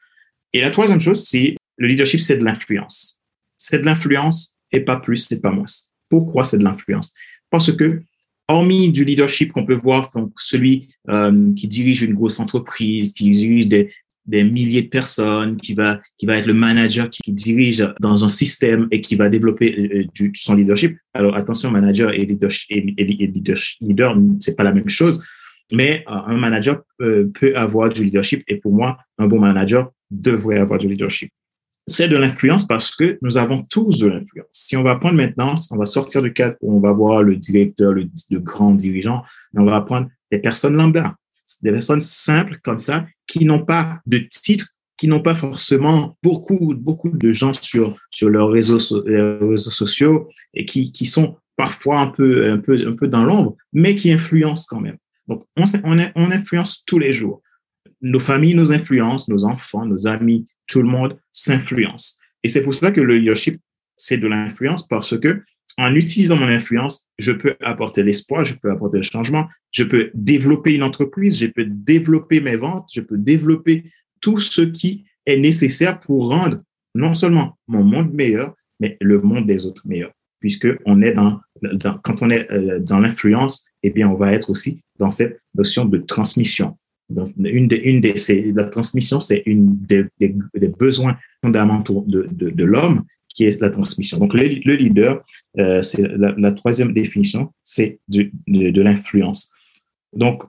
Et 0.53 0.59
la 0.59 0.71
troisième 0.71 0.99
chose, 0.99 1.23
c'est 1.23 1.55
le 1.77 1.87
leadership, 1.87 2.19
c'est 2.19 2.39
de 2.39 2.43
l'influence. 2.43 3.21
C'est 3.57 3.81
de 3.81 3.85
l'influence 3.85 4.55
et 4.71 4.79
pas 4.79 4.95
plus, 4.95 5.17
c'est 5.17 5.39
pas 5.39 5.51
moins. 5.51 5.67
Pourquoi 6.09 6.43
c'est 6.45 6.57
de 6.57 6.63
l'influence? 6.63 7.13
Parce 7.51 7.71
que, 7.71 8.01
hormis 8.47 8.91
du 8.91 9.05
leadership 9.05 9.51
qu'on 9.51 9.67
peut 9.67 9.75
voir, 9.75 10.09
donc 10.15 10.31
celui 10.39 10.89
euh, 11.09 11.53
qui 11.53 11.67
dirige 11.67 12.01
une 12.01 12.15
grosse 12.15 12.39
entreprise, 12.39 13.13
qui 13.13 13.29
dirige 13.29 13.67
des, 13.67 13.91
milliers 14.25 14.81
de 14.81 14.89
personnes, 14.89 15.57
qui 15.57 15.75
va, 15.75 16.01
qui 16.17 16.25
va 16.25 16.37
être 16.37 16.47
le 16.47 16.55
manager 16.55 17.07
qui, 17.11 17.31
dirige 17.33 17.87
dans 17.99 18.25
un 18.25 18.29
système 18.29 18.87
et 18.89 19.01
qui 19.01 19.15
va 19.15 19.29
développer 19.29 19.77
euh, 19.77 20.05
du, 20.15 20.31
son 20.33 20.55
leadership. 20.55 20.97
Alors 21.13 21.35
attention, 21.35 21.69
manager 21.69 22.11
et 22.13 22.23
et, 22.23 22.95
et 22.97 23.31
leader, 23.79 24.17
c'est 24.39 24.55
pas 24.55 24.63
la 24.63 24.73
même 24.73 24.89
chose. 24.89 25.21
Mais 25.71 26.03
euh, 26.07 26.13
un 26.13 26.37
manager 26.37 26.81
peut, 26.97 27.29
peut 27.33 27.55
avoir 27.57 27.89
du 27.89 28.03
leadership 28.03 28.43
et 28.47 28.57
pour 28.57 28.73
moi, 28.73 28.97
un 29.17 29.27
bon 29.27 29.39
manager 29.39 29.91
devrait 30.11 30.59
avoir 30.59 30.79
du 30.79 30.87
leadership. 30.87 31.31
C'est 31.89 32.09
de 32.09 32.17
l'influence 32.17 32.67
parce 32.67 32.93
que 32.93 33.17
nous 33.21 33.37
avons 33.37 33.63
tous 33.63 33.99
de 33.99 34.07
l'influence. 34.07 34.47
Si 34.51 34.75
on 34.75 34.83
va 34.83 34.97
prendre 34.97 35.15
maintenant, 35.15 35.55
on 35.71 35.77
va 35.77 35.85
sortir 35.85 36.21
du 36.21 36.33
cadre 36.33 36.57
où 36.61 36.75
on 36.75 36.81
va 36.81 36.91
voir 36.91 37.23
le 37.23 37.37
directeur, 37.37 37.93
le, 37.93 38.09
grand 38.39 38.73
dirigeant, 38.73 39.23
mais 39.53 39.61
on 39.61 39.65
va 39.65 39.79
prendre 39.81 40.09
des 40.29 40.39
personnes 40.39 40.75
lambda, 40.75 41.15
des 41.63 41.71
personnes 41.71 42.01
simples 42.01 42.59
comme 42.61 42.77
ça, 42.77 43.05
qui 43.25 43.45
n'ont 43.45 43.63
pas 43.63 44.01
de 44.05 44.17
titre, 44.17 44.67
qui 44.97 45.07
n'ont 45.07 45.21
pas 45.21 45.35
forcément 45.35 46.17
beaucoup, 46.21 46.73
beaucoup 46.75 47.09
de 47.09 47.31
gens 47.31 47.53
sur, 47.53 47.95
sur 48.11 48.29
leurs 48.29 48.49
réseaux, 48.49 48.79
réseaux 49.05 49.71
sociaux 49.71 50.27
et 50.53 50.65
qui, 50.65 50.91
qui 50.91 51.05
sont 51.05 51.37
parfois 51.55 52.01
un 52.01 52.07
peu, 52.07 52.49
un 52.49 52.57
peu, 52.57 52.85
un 52.85 52.93
peu 52.93 53.07
dans 53.07 53.23
l'ombre, 53.23 53.55
mais 53.71 53.95
qui 53.95 54.11
influencent 54.11 54.65
quand 54.69 54.81
même. 54.81 54.97
Donc, 55.27 55.43
on, 55.55 55.97
influence 56.31 56.83
tous 56.85 56.99
les 56.99 57.13
jours. 57.13 57.41
Nos 58.01 58.19
familles 58.19 58.55
nous 58.55 58.71
influencent, 58.71 59.31
nos 59.31 59.45
enfants, 59.45 59.85
nos 59.85 60.07
amis, 60.07 60.45
tout 60.67 60.81
le 60.81 60.87
monde 60.87 61.17
s'influence. 61.31 62.19
Et 62.43 62.47
c'est 62.47 62.63
pour 62.63 62.73
cela 62.73 62.91
que 62.91 63.01
le 63.01 63.17
leadership, 63.17 63.59
c'est 63.95 64.17
de 64.17 64.27
l'influence 64.27 64.87
parce 64.87 65.17
que 65.19 65.41
en 65.79 65.93
utilisant 65.93 66.37
mon 66.37 66.47
influence, 66.47 67.07
je 67.19 67.31
peux 67.31 67.55
apporter 67.61 68.03
l'espoir, 68.03 68.43
je 68.43 68.55
peux 68.55 68.71
apporter 68.71 68.97
le 68.97 69.03
changement, 69.03 69.47
je 69.71 69.83
peux 69.83 70.09
développer 70.15 70.73
une 70.73 70.83
entreprise, 70.83 71.37
je 71.37 71.47
peux 71.47 71.65
développer 71.65 72.41
mes 72.41 72.55
ventes, 72.55 72.89
je 72.93 73.01
peux 73.01 73.17
développer 73.17 73.91
tout 74.19 74.39
ce 74.39 74.63
qui 74.63 75.05
est 75.25 75.37
nécessaire 75.37 75.99
pour 75.99 76.29
rendre 76.29 76.61
non 76.95 77.13
seulement 77.13 77.57
mon 77.67 77.83
monde 77.83 78.11
meilleur, 78.13 78.55
mais 78.79 78.97
le 79.01 79.21
monde 79.21 79.45
des 79.45 79.65
autres 79.65 79.87
meilleur. 79.87 80.11
Puisque 80.39 80.67
on 80.85 81.01
est 81.01 81.13
dans, 81.13 81.41
quand 82.03 82.21
on 82.21 82.29
est 82.29 82.51
euh, 82.51 82.79
dans 82.79 82.99
l'influence, 82.99 83.67
eh 83.83 83.89
bien, 83.89 84.07
on 84.07 84.15
va 84.15 84.33
être 84.33 84.49
aussi 84.49 84.81
dans 84.99 85.11
cette 85.11 85.39
notion 85.55 85.85
de 85.85 85.97
transmission. 85.97 86.77
Donc, 87.09 87.33
une 87.37 87.67
des, 87.67 87.77
une 87.77 88.01
des, 88.01 88.15
la 88.53 88.65
transmission, 88.65 89.21
c'est 89.21 89.43
une 89.45 89.77
des, 89.77 90.05
besoins 90.77 91.17
fondamentaux 91.41 92.03
de, 92.07 92.27
de, 92.31 92.49
de 92.49 92.65
l'homme 92.65 93.03
qui 93.33 93.45
est 93.45 93.61
la 93.61 93.69
transmission. 93.69 94.17
Donc, 94.17 94.33
le, 94.33 94.47
le 94.65 94.75
leader, 94.75 95.23
euh, 95.59 95.81
c'est 95.81 96.01
la, 96.01 96.51
troisième 96.51 96.91
définition, 96.93 97.53
c'est 97.61 97.99
de, 98.07 98.29
de, 98.47 98.81
l'influence. 98.81 99.51
Donc, 100.11 100.43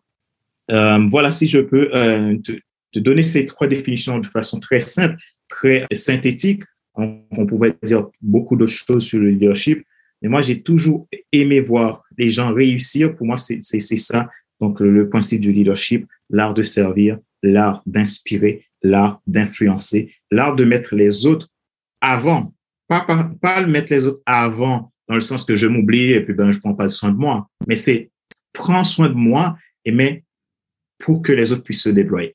euh, 0.71 1.07
voilà 1.09 1.31
si 1.31 1.47
je 1.47 1.61
peux 1.61 1.91
euh, 1.95 2.37
te, 2.39 2.53
donner 2.99 3.23
ces 3.23 3.45
trois 3.45 3.67
définitions 3.67 4.19
de 4.19 4.27
façon 4.27 4.59
très 4.59 4.81
simple, 4.81 5.17
très 5.49 5.87
synthétique. 5.93 6.63
On, 6.95 7.21
on 7.31 7.47
pouvait 7.47 7.77
dire 7.83 8.07
beaucoup 8.21 8.57
d'autres 8.57 8.73
choses 8.73 9.05
sur 9.05 9.21
le 9.21 9.31
leadership, 9.31 9.85
mais 10.23 10.29
moi, 10.29 10.43
j'ai 10.43 10.63
toujours 10.63 11.09
aimé 11.33 11.61
voir 11.61 12.03
les 12.17 12.31
gens 12.31 12.53
réussir. 12.53 13.15
Pour 13.17 13.27
moi, 13.27 13.37
c'est 13.39 13.63
ça. 13.63 14.29
Donc, 14.61 14.81
le 14.81 15.09
principe 15.09 15.41
du 15.41 15.53
leadership, 15.53 16.07
l'art 16.31 16.55
de 16.55 16.63
servir, 16.63 17.19
l'art 17.43 17.83
d'inspirer, 17.87 18.65
l'art 18.83 19.21
d'influencer, 19.27 20.13
l'art 20.31 20.57
de 20.57 20.65
mettre 20.65 20.95
les 20.95 21.27
autres 21.27 21.49
avant. 22.01 22.53
Pas, 22.89 23.03
pas, 23.03 23.31
pas 23.41 23.67
mettre 23.67 23.93
les 23.93 24.07
autres 24.07 24.23
avant 24.27 24.91
dans 25.09 25.15
le 25.15 25.21
sens 25.21 25.45
que 25.45 25.57
je 25.57 25.67
m'oublie 25.67 26.13
et 26.13 26.21
puis 26.21 26.35
ben, 26.35 26.51
je 26.51 26.59
prends 26.59 26.75
pas 26.75 26.89
soin 26.89 27.11
de 27.11 27.17
moi. 27.17 27.49
Mais 27.67 27.77
c'est 27.77 28.11
prends 28.53 28.85
soin 28.85 29.09
de 29.09 29.15
moi 29.15 29.57
et 29.85 29.93
mais 29.93 30.25
pour 30.99 31.23
que 31.23 31.33
les 31.33 31.53
autres 31.53 31.63
puissent 31.63 31.83
se 31.83 31.89
déployer. 31.89 32.35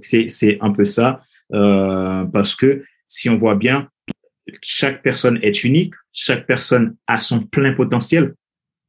C'est 0.00 0.58
un 0.60 0.72
peu 0.72 0.84
ça. 0.84 1.22
Euh, 1.52 2.24
parce 2.24 2.56
que 2.56 2.82
si 3.08 3.28
on 3.28 3.36
voit 3.36 3.54
bien, 3.54 3.88
chaque 4.62 5.02
personne 5.02 5.38
est 5.42 5.64
unique, 5.64 5.94
chaque 6.12 6.46
personne 6.46 6.96
a 7.06 7.20
son 7.20 7.40
plein 7.40 7.72
potentiel. 7.72 8.34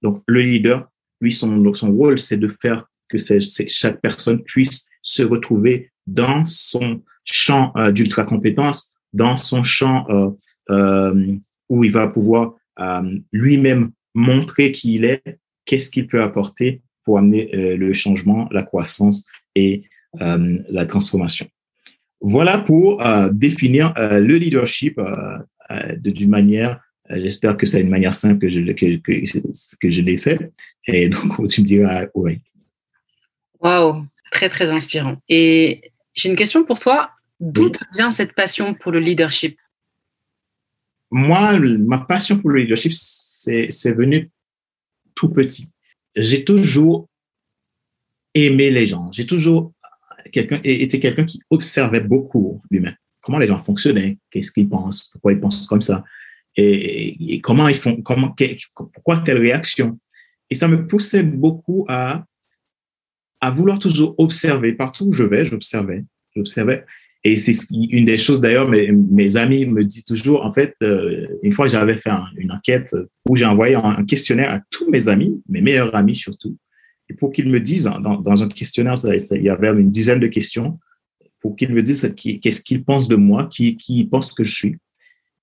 Donc, 0.02 0.22
le 0.28 0.42
leader, 0.42 0.90
lui, 1.22 1.32
son, 1.32 1.74
rôle, 1.92 2.20
c'est 2.20 2.38
de 2.38 2.48
faire 2.48 2.86
que 3.10 3.18
chaque 3.18 4.02
personne 4.02 4.44
puisse 4.44 4.88
se 5.02 5.24
retrouver 5.24 5.92
dans 6.08 6.46
son 6.46 7.02
champ 7.24 7.72
euh, 7.78 7.92
d'ultra 7.92 8.24
compétence, 8.26 8.96
dans 9.16 9.38
son 9.38 9.64
champ 9.64 10.06
euh, 10.10 10.30
euh, 10.70 11.36
où 11.70 11.84
il 11.84 11.92
va 11.92 12.08
pouvoir 12.08 12.54
euh, 12.80 13.18
lui-même 13.32 13.92
montrer 14.14 14.72
qui 14.72 14.96
il 14.96 15.06
est, 15.06 15.24
qu'est-ce 15.66 15.90
qu'il 15.90 16.08
peut 16.08 16.22
apporter 16.22 16.82
pour 17.04 17.18
amener 17.18 17.50
le 17.78 17.94
changement, 17.94 18.48
la 18.52 18.64
croissance 18.64 19.26
et 19.54 19.84
la 20.20 20.86
transformation. 20.88 21.48
Voilà 22.22 22.60
pour 22.60 23.04
définir 23.32 23.94
le 23.98 24.38
leadership 24.38 25.00
d'une 25.98 26.30
manière 26.30 26.80
J'espère 27.10 27.56
que 27.56 27.66
c'est 27.66 27.82
une 27.82 27.90
manière 27.90 28.14
simple 28.14 28.40
que 28.40 28.50
je, 28.50 28.60
que, 28.72 28.96
que, 28.98 29.78
que 29.80 29.92
je 29.92 30.02
l'ai 30.02 30.18
fait. 30.18 30.52
Et 30.88 31.10
donc, 31.10 31.48
tu 31.48 31.62
me 31.62 31.66
diras, 31.66 32.06
oui. 32.16 32.42
Waouh, 33.60 34.06
très, 34.32 34.50
très 34.50 34.70
inspirant. 34.70 35.18
Et 35.30 35.82
j'ai 36.14 36.30
une 36.30 36.36
question 36.36 36.64
pour 36.64 36.80
toi. 36.80 37.12
D'où 37.40 37.66
oui. 37.66 37.72
vient 37.94 38.12
cette 38.12 38.34
passion 38.34 38.74
pour 38.74 38.92
le 38.92 39.00
leadership? 39.00 39.58
Moi, 41.12 41.60
ma 41.60 42.00
passion 42.00 42.40
pour 42.40 42.50
le 42.50 42.62
leadership, 42.62 42.94
c'est 42.94 43.94
venu 43.94 44.32
tout 45.14 45.30
petit. 45.30 45.70
J'ai 46.16 46.44
toujours 46.44 47.08
aimé 48.34 48.72
les 48.72 48.88
gens. 48.88 49.12
J'ai 49.12 49.26
toujours 49.26 49.74
été 50.34 51.00
quelqu'un 51.00 51.26
qui 51.26 51.42
observait 51.50 52.02
beaucoup 52.02 52.62
l'humain. 52.70 52.94
Comment 53.22 53.38
les 53.38 53.48
gens 53.48 53.60
fonctionnaient, 53.60 54.18
qu'est-ce 54.30 54.52
qu'ils 54.52 54.70
pensent, 54.70 55.10
pourquoi 55.12 55.34
ils 55.34 55.40
pensent 55.40 55.68
comme 55.68 55.82
ça 55.82 56.04
et, 56.58 57.42
comment 57.42 57.68
ils 57.68 57.76
font, 57.76 58.02
comment, 58.02 58.34
pourquoi 58.94 59.18
telle 59.20 59.40
réaction. 59.40 60.00
Et 60.50 60.56
ça 60.56 60.68
me 60.68 60.88
poussait 60.88 61.24
beaucoup 61.24 61.86
à, 61.90 62.26
à 63.42 63.52
vouloir 63.52 63.80
toujours 63.80 64.16
observer. 64.18 64.74
Partout 64.74 65.08
où 65.08 65.12
je 65.12 65.24
vais, 65.24 65.46
j'observais, 65.46 66.04
j'observais. 66.36 66.86
Et 67.24 67.38
c'est 67.38 67.54
une 67.72 68.06
des 68.06 68.20
choses 68.20 68.40
d'ailleurs, 68.40 68.70
mes, 68.70 69.36
amis 69.36 69.66
me 69.66 69.84
disent 69.84 70.06
toujours, 70.06 70.46
en 70.46 70.54
fait, 70.54 70.76
euh, 70.84 71.28
une 71.42 71.54
fois 71.54 71.66
j'avais 71.66 71.98
fait 71.98 72.12
un, 72.12 72.26
une 72.38 72.52
enquête 72.52 72.96
où 73.28 73.36
j'ai 73.36 73.46
envoyé 73.46 73.74
un, 73.74 74.06
questionnaire 74.06 74.52
à 74.52 74.62
tous 74.70 74.92
mes 74.92 75.08
amis, 75.08 75.42
mes 75.50 75.62
meilleurs 75.62 75.96
amis 75.96 76.14
surtout, 76.14 76.56
et 77.10 77.14
pour 77.14 77.32
qu'ils 77.32 77.50
me 77.50 77.60
disent, 77.60 77.92
dans, 78.02 78.20
dans 78.20 78.44
un 78.44 78.48
questionnaire, 78.48 78.96
il 79.04 79.44
y 79.44 79.50
avait 79.50 79.70
une 79.70 79.92
dizaine 79.92 80.20
de 80.20 80.28
questions, 80.28 80.80
pour 81.42 81.56
qu'ils 81.56 81.72
me 81.72 81.84
disent 81.84 82.16
qu'est-ce 82.16 82.62
qu'ils 82.62 82.84
pensent 82.84 83.08
de 83.08 83.16
moi, 83.16 83.48
qui, 83.52 83.78
qui 83.78 84.04
pensent 84.06 84.34
que 84.34 84.44
je 84.44 84.52
suis. 84.52 84.78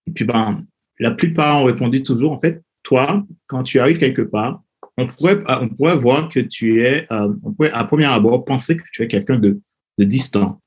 Et 0.09 0.11
puis, 0.11 0.25
ben, 0.25 0.65
la 0.99 1.13
plupart 1.13 1.63
ont 1.63 1.65
répondu 1.67 2.03
toujours, 2.03 2.33
en 2.33 2.41
fait, 2.41 2.61
toi, 2.83 3.25
quand 3.47 3.63
tu 3.63 3.79
arrives 3.79 3.99
quelque 3.99 4.23
part, 4.23 4.63
on 4.97 5.07
pourrait, 5.07 5.43
on 5.47 5.69
pourrait 5.69 5.97
voir 5.97 6.29
que 6.29 6.41
tu 6.41 6.83
es, 6.83 7.07
euh, 7.13 7.33
on 7.45 7.53
pourrait 7.53 7.71
à 7.71 7.85
premier 7.85 8.07
abord 8.07 8.45
penser 8.45 8.77
que 8.77 8.83
tu 8.93 9.03
es 9.03 9.07
quelqu'un 9.07 9.39
de, 9.39 9.61
distant. 9.99 10.61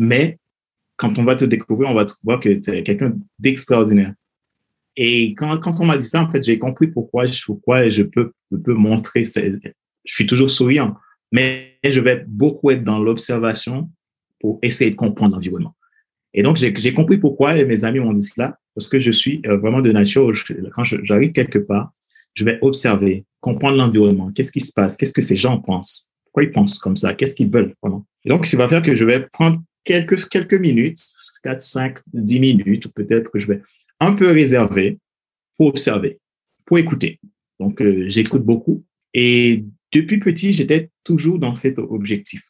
Mais 0.00 0.38
quand 0.96 1.16
on 1.18 1.24
va 1.24 1.36
te 1.36 1.44
découvrir, 1.44 1.88
on 1.88 1.94
va 1.94 2.04
voir 2.24 2.40
que 2.40 2.48
tu 2.48 2.70
es 2.70 2.82
quelqu'un 2.82 3.14
d'extraordinaire. 3.38 4.14
Et 4.96 5.34
quand, 5.34 5.56
quand 5.58 5.80
on 5.80 5.86
m'a 5.86 5.96
dit 5.96 6.06
ça, 6.06 6.22
en 6.22 6.30
fait, 6.30 6.42
j'ai 6.42 6.58
compris 6.58 6.88
pourquoi, 6.88 7.26
pourquoi 7.46 7.88
je 7.88 8.02
peux, 8.02 8.32
je 8.50 8.56
peux 8.56 8.74
montrer, 8.74 9.22
je 10.04 10.14
suis 10.14 10.26
toujours 10.26 10.50
souriant, 10.50 10.96
mais 11.30 11.78
je 11.84 12.00
vais 12.00 12.24
beaucoup 12.26 12.70
être 12.70 12.82
dans 12.82 12.98
l'observation 12.98 13.90
pour 14.40 14.58
essayer 14.62 14.90
de 14.90 14.96
comprendre 14.96 15.34
l'environnement. 15.34 15.74
Et 16.34 16.42
donc, 16.42 16.56
j'ai 16.56 16.94
compris 16.94 17.18
pourquoi 17.18 17.54
mes 17.54 17.84
amis 17.84 18.00
m'ont 18.00 18.12
dit 18.12 18.22
cela, 18.22 18.58
parce 18.74 18.88
que 18.88 18.98
je 18.98 19.10
suis 19.10 19.40
euh, 19.46 19.58
vraiment 19.58 19.80
de 19.80 19.92
nature, 19.92 20.32
quand 20.72 20.84
j'arrive 20.84 21.32
quelque 21.32 21.58
part, 21.58 21.92
je 22.34 22.44
vais 22.44 22.58
observer, 22.62 23.24
comprendre 23.40 23.76
l'environnement, 23.76 24.32
qu'est-ce 24.32 24.52
qui 24.52 24.60
se 24.60 24.72
passe, 24.72 24.96
qu'est-ce 24.96 25.12
que 25.12 25.20
ces 25.20 25.36
gens 25.36 25.58
pensent, 25.60 26.10
pourquoi 26.24 26.44
ils 26.44 26.50
pensent 26.50 26.78
comme 26.78 26.96
ça, 26.96 27.14
qu'est-ce 27.14 27.34
qu'ils 27.34 27.50
veulent. 27.50 27.74
Et 28.24 28.28
donc, 28.28 28.46
ça 28.46 28.56
va 28.56 28.68
faire 28.68 28.82
que 28.82 28.94
je 28.94 29.04
vais 29.04 29.20
prendre 29.32 29.60
quelques, 29.84 30.28
quelques 30.28 30.54
minutes, 30.54 30.98
4, 31.44 31.60
5, 31.60 31.98
10 32.14 32.40
minutes, 32.40 32.86
ou 32.86 32.90
peut-être 32.90 33.30
que 33.30 33.38
je 33.38 33.46
vais 33.46 33.60
un 34.00 34.14
peu 34.14 34.30
réserver 34.30 34.98
pour 35.58 35.66
observer, 35.66 36.18
pour 36.64 36.78
écouter. 36.78 37.20
Donc, 37.60 37.80
euh, 37.82 38.04
j'écoute 38.08 38.42
beaucoup. 38.42 38.82
Et 39.12 39.64
depuis 39.92 40.18
petit, 40.18 40.52
j'étais 40.52 40.90
toujours 41.04 41.38
dans 41.38 41.54
cet 41.54 41.78
objectif. 41.78 42.42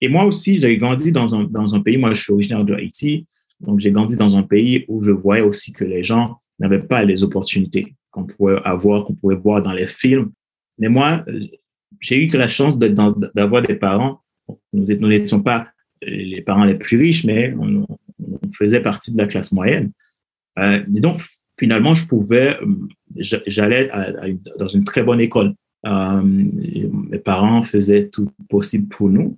Et 0.00 0.08
moi 0.08 0.24
aussi, 0.24 0.60
j'ai 0.60 0.76
grandi 0.78 1.12
dans 1.12 1.34
un, 1.34 1.44
dans 1.44 1.74
un 1.74 1.80
pays, 1.80 1.96
moi 1.96 2.12
je 2.12 2.20
suis 2.20 2.32
originaire 2.32 2.64
de 2.64 2.74
Haïti, 2.74 3.26
donc 3.60 3.78
j'ai 3.80 3.92
grandi 3.92 4.16
dans 4.16 4.36
un 4.36 4.42
pays 4.42 4.84
où 4.88 5.02
je 5.02 5.12
voyais 5.12 5.42
aussi 5.42 5.72
que 5.72 5.84
les 5.84 6.02
gens 6.02 6.38
n'avaient 6.58 6.82
pas 6.82 7.04
les 7.04 7.22
opportunités 7.22 7.94
qu'on 8.10 8.24
pourrait 8.24 8.60
avoir, 8.64 9.04
qu'on 9.04 9.14
pourrait 9.14 9.36
voir 9.36 9.62
dans 9.62 9.72
les 9.72 9.86
films. 9.86 10.32
Mais 10.78 10.88
moi, 10.88 11.24
j'ai 12.00 12.16
eu 12.16 12.28
la 12.30 12.48
chance 12.48 12.78
d'avoir 12.78 13.62
des 13.62 13.76
parents. 13.76 14.20
Nous 14.72 14.84
n'étions 14.84 15.42
pas 15.42 15.68
les 16.02 16.42
parents 16.42 16.64
les 16.64 16.74
plus 16.74 16.98
riches, 16.98 17.24
mais 17.24 17.54
on, 17.58 17.86
faisait 18.54 18.80
partie 18.80 19.12
de 19.12 19.18
la 19.18 19.26
classe 19.26 19.50
moyenne. 19.50 19.92
Euh, 20.58 20.84
et 20.94 21.00
donc, 21.00 21.20
finalement, 21.58 21.94
je 21.94 22.06
pouvais, 22.06 22.58
j'allais 23.16 23.90
dans 24.58 24.68
une 24.68 24.84
très 24.84 25.02
bonne 25.02 25.20
école. 25.20 25.54
Euh, 25.86 26.22
mes 26.22 27.18
parents 27.18 27.62
faisaient 27.62 28.08
tout 28.08 28.30
possible 28.48 28.88
pour 28.88 29.08
nous. 29.08 29.36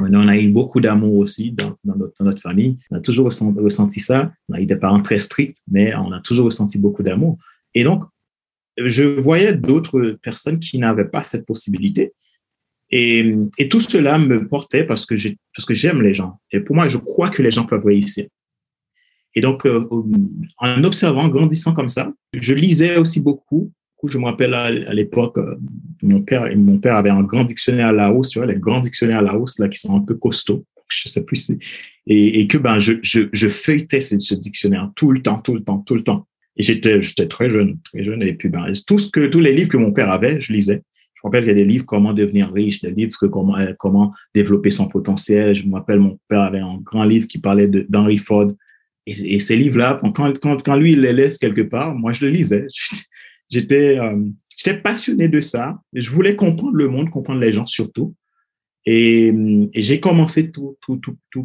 On 0.00 0.28
a 0.28 0.38
eu 0.38 0.48
beaucoup 0.48 0.80
d'amour 0.80 1.16
aussi 1.16 1.52
dans, 1.52 1.76
notre, 1.84 2.40
famille. 2.40 2.78
On 2.90 2.96
a 2.96 3.00
toujours 3.00 3.26
ressenti, 3.26 4.00
ça. 4.00 4.32
On 4.48 4.54
a 4.54 4.60
eu 4.60 4.66
des 4.66 4.76
parents 4.76 5.02
très 5.02 5.18
stricts, 5.18 5.58
mais 5.70 5.94
on 5.94 6.12
a 6.12 6.20
toujours 6.20 6.46
ressenti 6.46 6.78
beaucoup 6.78 7.02
d'amour. 7.02 7.38
Et 7.74 7.84
donc, 7.84 8.04
je 8.78 9.04
voyais 9.04 9.52
d'autres 9.52 10.18
personnes 10.22 10.58
qui 10.58 10.78
n'avaient 10.78 11.08
pas 11.08 11.22
cette 11.22 11.46
possibilité. 11.46 12.14
Et, 12.90 13.34
tout 13.70 13.80
cela 13.80 14.18
me 14.18 14.48
portait 14.48 14.84
parce 14.84 15.04
que 15.04 15.16
j'aime 15.16 16.02
les 16.02 16.14
gens. 16.14 16.40
Et 16.52 16.60
pour 16.60 16.74
moi, 16.74 16.88
je 16.88 16.98
crois 16.98 17.28
que 17.28 17.42
les 17.42 17.50
gens 17.50 17.66
peuvent 17.66 17.84
réussir. 17.84 18.26
Et 19.34 19.40
donc, 19.40 19.66
euh, 19.66 19.88
en 20.58 20.84
observant, 20.84 21.28
grandissant 21.28 21.72
comme 21.72 21.88
ça, 21.88 22.12
je 22.34 22.54
lisais 22.54 22.96
aussi 22.98 23.20
beaucoup. 23.20 23.72
Je 24.04 24.18
me 24.18 24.24
rappelle 24.24 24.54
à, 24.54 24.70
l'époque, 24.70 25.38
euh, 25.38 25.56
mon 26.02 26.22
père, 26.22 26.48
mon 26.56 26.78
père 26.78 26.96
avait 26.96 27.10
un 27.10 27.22
grand 27.22 27.44
dictionnaire 27.44 27.88
à 27.88 27.92
la 27.92 28.12
hausse, 28.12 28.30
tu 28.30 28.38
vois, 28.38 28.46
les 28.46 28.58
grands 28.58 28.80
dictionnaires 28.80 29.18
à 29.18 29.22
la 29.22 29.36
hausse 29.36 29.58
là 29.58 29.68
qui 29.68 29.78
sont 29.78 29.96
un 29.96 30.00
peu 30.00 30.14
costauds. 30.14 30.64
Je 30.88 31.08
sais 31.08 31.24
plus. 31.24 31.50
Et, 32.06 32.46
que 32.48 32.58
ben, 32.58 32.78
je, 32.78 32.94
je, 33.02 33.22
je 33.32 33.48
feuilletais 33.48 34.00
ce, 34.00 34.34
dictionnaire 34.34 34.90
tout 34.94 35.10
le 35.10 35.22
temps, 35.22 35.38
tout 35.38 35.54
le 35.54 35.62
temps, 35.62 35.78
tout 35.78 35.94
le 35.94 36.02
temps. 36.02 36.26
Et 36.56 36.62
j'étais, 36.62 37.00
j'étais 37.00 37.28
très 37.28 37.48
jeune, 37.48 37.78
très 37.84 38.04
jeune. 38.04 38.22
Et 38.22 38.34
puis 38.34 38.50
ben, 38.50 38.66
tout 38.86 38.98
que 39.12 39.26
tous 39.26 39.40
les 39.40 39.54
livres 39.54 39.70
que 39.70 39.78
mon 39.78 39.92
père 39.92 40.10
avait, 40.10 40.40
je 40.40 40.52
lisais. 40.52 40.82
Je 41.14 41.20
me 41.24 41.28
rappelle 41.28 41.44
qu'il 41.44 41.56
y 41.56 41.60
a 41.60 41.64
des 41.64 41.64
livres 41.64 41.86
comment 41.86 42.12
devenir 42.12 42.52
riche, 42.52 42.82
des 42.82 42.90
livres 42.90 43.16
que 43.18 43.26
comment 43.26 43.56
euh, 43.56 43.72
comment 43.78 44.12
développer 44.34 44.70
son 44.70 44.88
potentiel. 44.88 45.54
Je 45.54 45.64
me 45.64 45.74
rappelle 45.74 46.00
mon 46.00 46.18
père 46.28 46.40
avait 46.40 46.58
un 46.58 46.78
grand 46.82 47.04
livre 47.04 47.26
qui 47.28 47.38
parlait 47.38 47.68
d'Henry 47.68 48.18
Ford 48.18 48.52
et, 49.06 49.40
ces 49.40 49.56
livres-là, 49.56 50.00
quand, 50.14 50.38
quand, 50.38 50.62
quand, 50.62 50.76
lui, 50.76 50.92
il 50.92 51.00
les 51.00 51.12
laisse 51.12 51.38
quelque 51.38 51.62
part, 51.62 51.94
moi, 51.94 52.12
je 52.12 52.24
le 52.24 52.30
lisais. 52.30 52.66
J'étais 53.52 53.98
euh, 53.98 54.18
j'étais 54.56 54.78
passionné 54.78 55.28
de 55.28 55.38
ça. 55.40 55.78
Je 55.92 56.10
voulais 56.10 56.34
comprendre 56.34 56.74
le 56.74 56.88
monde, 56.88 57.10
comprendre 57.10 57.40
les 57.40 57.52
gens 57.52 57.66
surtout. 57.66 58.14
Et, 58.84 59.32
et 59.74 59.80
j'ai 59.80 60.00
commencé 60.00 60.50
tout, 60.50 60.76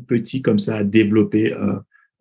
petit 0.08 0.42
comme 0.42 0.58
ça 0.58 0.78
à 0.78 0.84
développer 0.84 1.54
euh, 1.54 1.76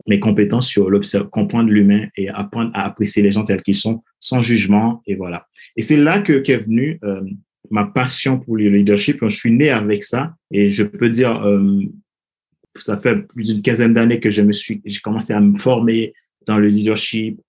mes 0.07 0.21
compétences 0.21 0.69
sur 0.69 0.91
comprendre 1.31 1.71
l'humain 1.71 2.07
et 2.17 2.29
apprendre 2.29 2.71
à 2.75 2.85
apprécier 2.85 3.23
les 3.23 3.33
gens 3.33 3.45
tels 3.45 3.63
qu'ils 3.63 3.77
sont, 3.77 4.03
sans 4.21 4.43
jugement. 4.43 5.03
Et 5.07 5.15
voilà. 5.15 5.47
Et 5.77 5.81
c'est 5.81 5.97
là 5.97 6.21
que 6.21 6.35
qu'est 6.35 6.59
venue 6.59 6.99
euh, 7.05 7.23
ma 7.71 7.85
passion 7.85 8.39
pour 8.39 8.57
le 8.57 8.69
leadership. 8.69 9.19
Je 9.23 9.35
suis 9.35 9.53
né 9.53 9.71
avec 9.71 10.05
ça. 10.05 10.35
Et 10.51 10.69
je 10.69 10.83
peux 10.83 11.11
dire, 11.11 11.43
euh, 11.45 11.81
ça 12.77 12.99
fait 12.99 13.17
plus 13.17 13.45
d'une 13.45 13.63
quinzaine 13.63 13.95
d'années 13.95 14.21
que 14.21 14.31
je 14.31 14.43
me 14.43 14.53
suis, 14.53 14.83
j'ai 14.85 15.01
commencé 15.01 15.33
à 15.33 15.41
me 15.41 15.59
former 15.59 16.13
dans 16.47 16.59
le 16.59 16.69
leadership. 16.69 17.41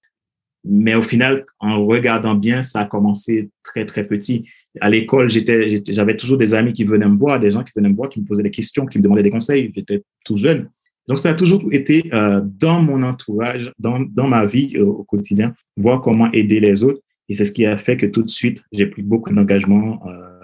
Mais 0.64 0.96
au 0.96 1.02
final, 1.02 1.46
en 1.60 1.86
regardant 1.86 2.36
bien, 2.36 2.64
ça 2.64 2.82
a 2.82 2.86
commencé 2.86 3.50
très, 3.64 3.86
très 3.86 4.06
petit. 4.06 4.46
À 4.82 4.90
l'école, 4.90 5.30
j'étais, 5.30 5.82
j'avais 5.88 6.18
toujours 6.18 6.38
des 6.38 6.54
amis 6.54 6.74
qui 6.74 6.84
venaient 6.84 7.08
me 7.08 7.16
voir, 7.16 7.40
des 7.40 7.52
gens 7.52 7.64
qui 7.64 7.72
venaient 7.76 7.90
me 7.90 7.96
voir, 7.96 8.10
qui 8.10 8.20
me 8.20 8.26
posaient 8.26 8.44
des 8.44 8.52
questions, 8.52 8.86
qui 8.86 8.98
me 8.98 9.04
demandaient 9.04 9.24
des 9.24 9.30
conseils. 9.30 9.72
J'étais 9.76 10.04
tout 10.26 10.36
jeune. 10.36 10.70
Donc, 11.08 11.20
ça 11.20 11.30
a 11.30 11.34
toujours 11.34 11.64
été 11.72 12.10
euh, 12.14 12.42
dans 12.44 12.82
mon 12.82 13.02
entourage, 13.04 13.72
dans, 13.80 14.00
dans 14.00 14.28
ma 14.28 14.46
vie 14.46 14.74
euh, 14.76 14.84
au 14.86 15.04
quotidien, 15.04 15.54
voir 15.78 16.02
comment 16.02 16.32
aider 16.34 16.60
les 16.60 16.84
autres. 16.84 17.02
Et 17.30 17.34
c'est 17.34 17.46
ce 17.46 17.52
qui 17.52 17.66
a 17.66 17.78
fait 17.78 17.98
que 17.98 18.06
tout 18.06 18.24
de 18.24 18.30
suite, 18.30 18.64
j'ai 18.72 18.88
pris 18.88 19.02
beaucoup 19.02 19.34
d'engagement 19.34 20.02
euh, 20.08 20.37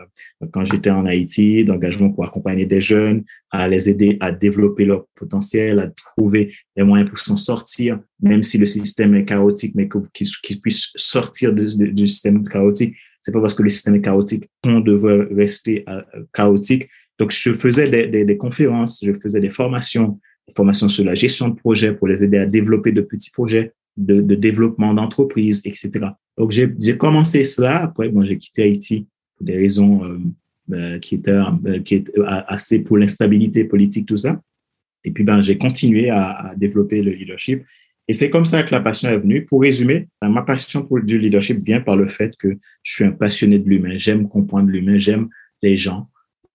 quand 0.51 0.65
j'étais 0.65 0.89
en 0.89 1.05
Haïti, 1.05 1.63
d'engagement 1.63 2.09
pour 2.09 2.25
accompagner 2.25 2.65
des 2.65 2.81
jeunes, 2.81 3.23
à 3.51 3.67
les 3.67 3.89
aider 3.89 4.17
à 4.19 4.31
développer 4.31 4.85
leur 4.85 5.05
potentiel, 5.15 5.79
à 5.79 5.87
trouver 5.87 6.53
les 6.75 6.83
moyens 6.83 7.09
pour 7.09 7.19
s'en 7.19 7.37
sortir, 7.37 7.99
même 8.21 8.43
si 8.43 8.57
le 8.57 8.65
système 8.65 9.15
est 9.15 9.25
chaotique, 9.25 9.73
mais 9.75 9.87
qu'ils 10.13 10.61
puissent 10.61 10.91
sortir 10.95 11.53
du 11.53 12.07
système 12.07 12.47
chaotique. 12.47 12.95
C'est 13.21 13.31
pas 13.31 13.41
parce 13.41 13.53
que 13.53 13.63
le 13.63 13.69
système 13.69 13.95
est 13.95 14.01
chaotique 14.01 14.49
qu'on 14.63 14.81
devrait 14.81 15.27
rester 15.31 15.85
euh, 15.87 16.01
chaotique. 16.33 16.89
Donc, 17.19 17.31
je 17.31 17.53
faisais 17.53 18.07
des, 18.07 18.37
conférences, 18.37 19.01
je 19.03 19.13
faisais 19.13 19.39
des 19.39 19.51
formations, 19.51 20.19
des 20.47 20.53
formations 20.53 20.89
sur 20.89 21.05
la 21.05 21.15
gestion 21.15 21.47
de 21.49 21.55
projets 21.55 21.93
pour 21.93 22.07
les 22.07 22.23
aider 22.23 22.37
à 22.37 22.45
développer 22.45 22.91
de 22.91 23.01
petits 23.01 23.31
projets 23.31 23.71
de, 23.95 24.21
développement 24.35 24.93
d'entreprise, 24.93 25.61
etc. 25.65 25.91
Donc, 26.37 26.51
j'ai 26.51 26.97
commencé 26.97 27.43
cela. 27.45 27.83
Après, 27.83 28.09
bon, 28.09 28.23
j'ai 28.23 28.37
quitté 28.37 28.63
Haïti 28.63 29.07
des 29.43 29.57
raisons 29.57 30.03
euh, 30.03 30.17
euh, 30.71 30.99
qui 30.99 31.15
étaient 31.15 31.31
euh, 31.31 32.41
assez 32.47 32.83
pour 32.83 32.97
l'instabilité 32.97 33.63
politique, 33.65 34.07
tout 34.07 34.17
ça. 34.17 34.41
Et 35.03 35.11
puis, 35.11 35.23
ben, 35.23 35.41
j'ai 35.41 35.57
continué 35.57 36.09
à, 36.09 36.53
développer 36.55 37.01
le 37.01 37.11
leadership. 37.11 37.63
Et 38.07 38.13
c'est 38.13 38.29
comme 38.29 38.45
ça 38.45 38.63
que 38.63 38.73
la 38.73 38.81
passion 38.81 39.09
est 39.09 39.17
venue. 39.17 39.45
Pour 39.45 39.61
résumer, 39.61 40.07
ben, 40.21 40.29
ma 40.29 40.41
passion 40.41 40.83
pour 40.85 41.01
du 41.01 41.17
leadership 41.19 41.59
vient 41.59 41.81
par 41.81 41.95
le 41.95 42.07
fait 42.07 42.35
que 42.37 42.57
je 42.81 42.93
suis 42.93 43.03
un 43.03 43.11
passionné 43.11 43.59
de 43.59 43.69
l'humain. 43.69 43.97
J'aime 43.97 44.27
comprendre 44.27 44.69
l'humain, 44.69 44.97
j'aime 44.97 45.27
les 45.61 45.77
gens 45.77 46.09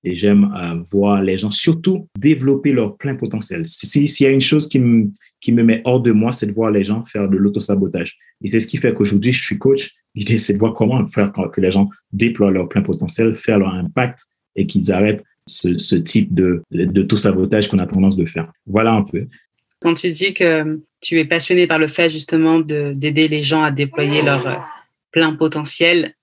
et 0.04 0.14
j'aime 0.14 0.48
voir 0.90 1.22
les 1.22 1.36
gens 1.38 1.50
surtout 1.50 2.08
développer 2.16 2.72
leur 2.72 2.96
plein 2.96 3.16
potentiel. 3.16 3.66
S'il 3.66 4.06
y 4.20 4.26
a 4.26 4.30
une 4.30 4.40
chose 4.40 4.68
qui 4.68 4.78
me, 4.78 5.10
qui 5.40 5.52
me 5.52 5.62
met 5.64 5.82
hors 5.84 6.00
de 6.00 6.12
moi, 6.12 6.32
c'est 6.32 6.46
de 6.46 6.52
voir 6.52 6.70
les 6.70 6.84
gens 6.84 7.04
faire 7.04 7.28
de 7.28 7.36
l'autosabotage. 7.36 8.16
Et 8.42 8.46
c'est 8.46 8.60
ce 8.60 8.66
qui 8.66 8.76
fait 8.76 8.94
qu'aujourd'hui, 8.94 9.32
je 9.32 9.42
suis 9.42 9.58
coach. 9.58 9.92
L'idée, 10.18 10.36
c'est 10.36 10.54
de 10.54 10.58
voir 10.58 10.74
comment 10.74 11.06
faire 11.06 11.30
que 11.32 11.60
les 11.60 11.70
gens 11.70 11.88
déploient 12.12 12.50
leur 12.50 12.68
plein 12.68 12.82
potentiel, 12.82 13.36
faire 13.36 13.60
leur 13.60 13.72
impact 13.72 14.26
et 14.56 14.66
qu'ils 14.66 14.90
arrêtent 14.90 15.22
ce, 15.46 15.94
type 15.94 16.34
de 16.34 16.64
d'autosabotage 16.72 17.68
qu'on 17.68 17.78
a 17.78 17.86
tendance 17.86 18.16
de 18.16 18.24
faire. 18.24 18.50
Voilà 18.66 18.90
un 18.94 19.04
peu. 19.04 19.28
Quand 19.80 19.94
tu 19.94 20.10
dis 20.10 20.34
que 20.34 20.80
tu 21.00 21.20
es 21.20 21.24
passionné 21.24 21.68
par 21.68 21.78
le 21.78 21.86
fait 21.86 22.10
justement 22.10 22.58
d'aider 22.58 23.28
les 23.28 23.38
gens 23.38 23.62
à 23.62 23.70
déployer 23.70 24.22
leur 24.22 24.66
plein 25.12 25.32
potentiel, 25.36 26.14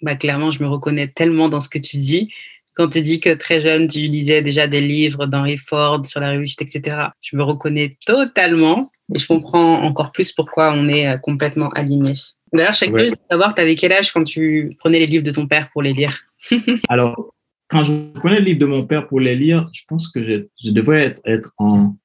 bah 0.00 0.14
clairement, 0.14 0.52
je 0.52 0.62
me 0.62 0.68
reconnais 0.68 1.08
tellement 1.08 1.48
dans 1.48 1.60
ce 1.60 1.68
que 1.68 1.80
tu 1.80 1.96
dis 1.96 2.32
quand 2.80 2.88
tu 2.88 3.02
dis 3.02 3.20
que 3.20 3.34
très 3.34 3.60
jeune, 3.60 3.88
tu 3.88 3.98
lisais 3.98 4.40
déjà 4.40 4.66
des 4.66 4.80
livres 4.80 5.26
d'Henry 5.26 5.58
Ford 5.58 6.06
sur 6.06 6.18
la 6.18 6.30
réussite, 6.30 6.62
etc., 6.62 6.96
je 7.20 7.36
me 7.36 7.42
reconnais 7.42 7.98
totalement 8.06 8.90
et 9.14 9.18
je 9.18 9.26
comprends 9.26 9.82
encore 9.82 10.12
plus 10.12 10.32
pourquoi 10.32 10.72
on 10.74 10.88
est 10.88 11.06
euh, 11.06 11.18
complètement 11.18 11.68
aligné. 11.70 12.14
D'ailleurs, 12.54 12.72
chaque 12.72 12.90
ouais. 12.90 13.10
de 13.10 13.16
savoir, 13.30 13.54
tu 13.54 13.60
avais 13.60 13.74
quel 13.74 13.92
âge 13.92 14.12
quand 14.12 14.24
tu 14.24 14.74
prenais 14.78 14.98
les 14.98 15.06
livres 15.06 15.22
de 15.22 15.30
ton 15.30 15.46
père 15.46 15.68
pour 15.74 15.82
les 15.82 15.92
lire? 15.92 16.20
Alors, 16.88 17.34
quand 17.68 17.84
je 17.84 17.92
prenais 18.14 18.38
les 18.38 18.46
livres 18.46 18.60
de 18.60 18.66
mon 18.66 18.86
père 18.86 19.06
pour 19.08 19.20
les 19.20 19.36
lire, 19.36 19.68
je 19.74 19.82
pense 19.86 20.08
que 20.08 20.24
je, 20.24 20.46
je 20.64 20.70
devrais 20.70 21.02
être, 21.02 21.20
être 21.26 21.52
en, 21.58 21.96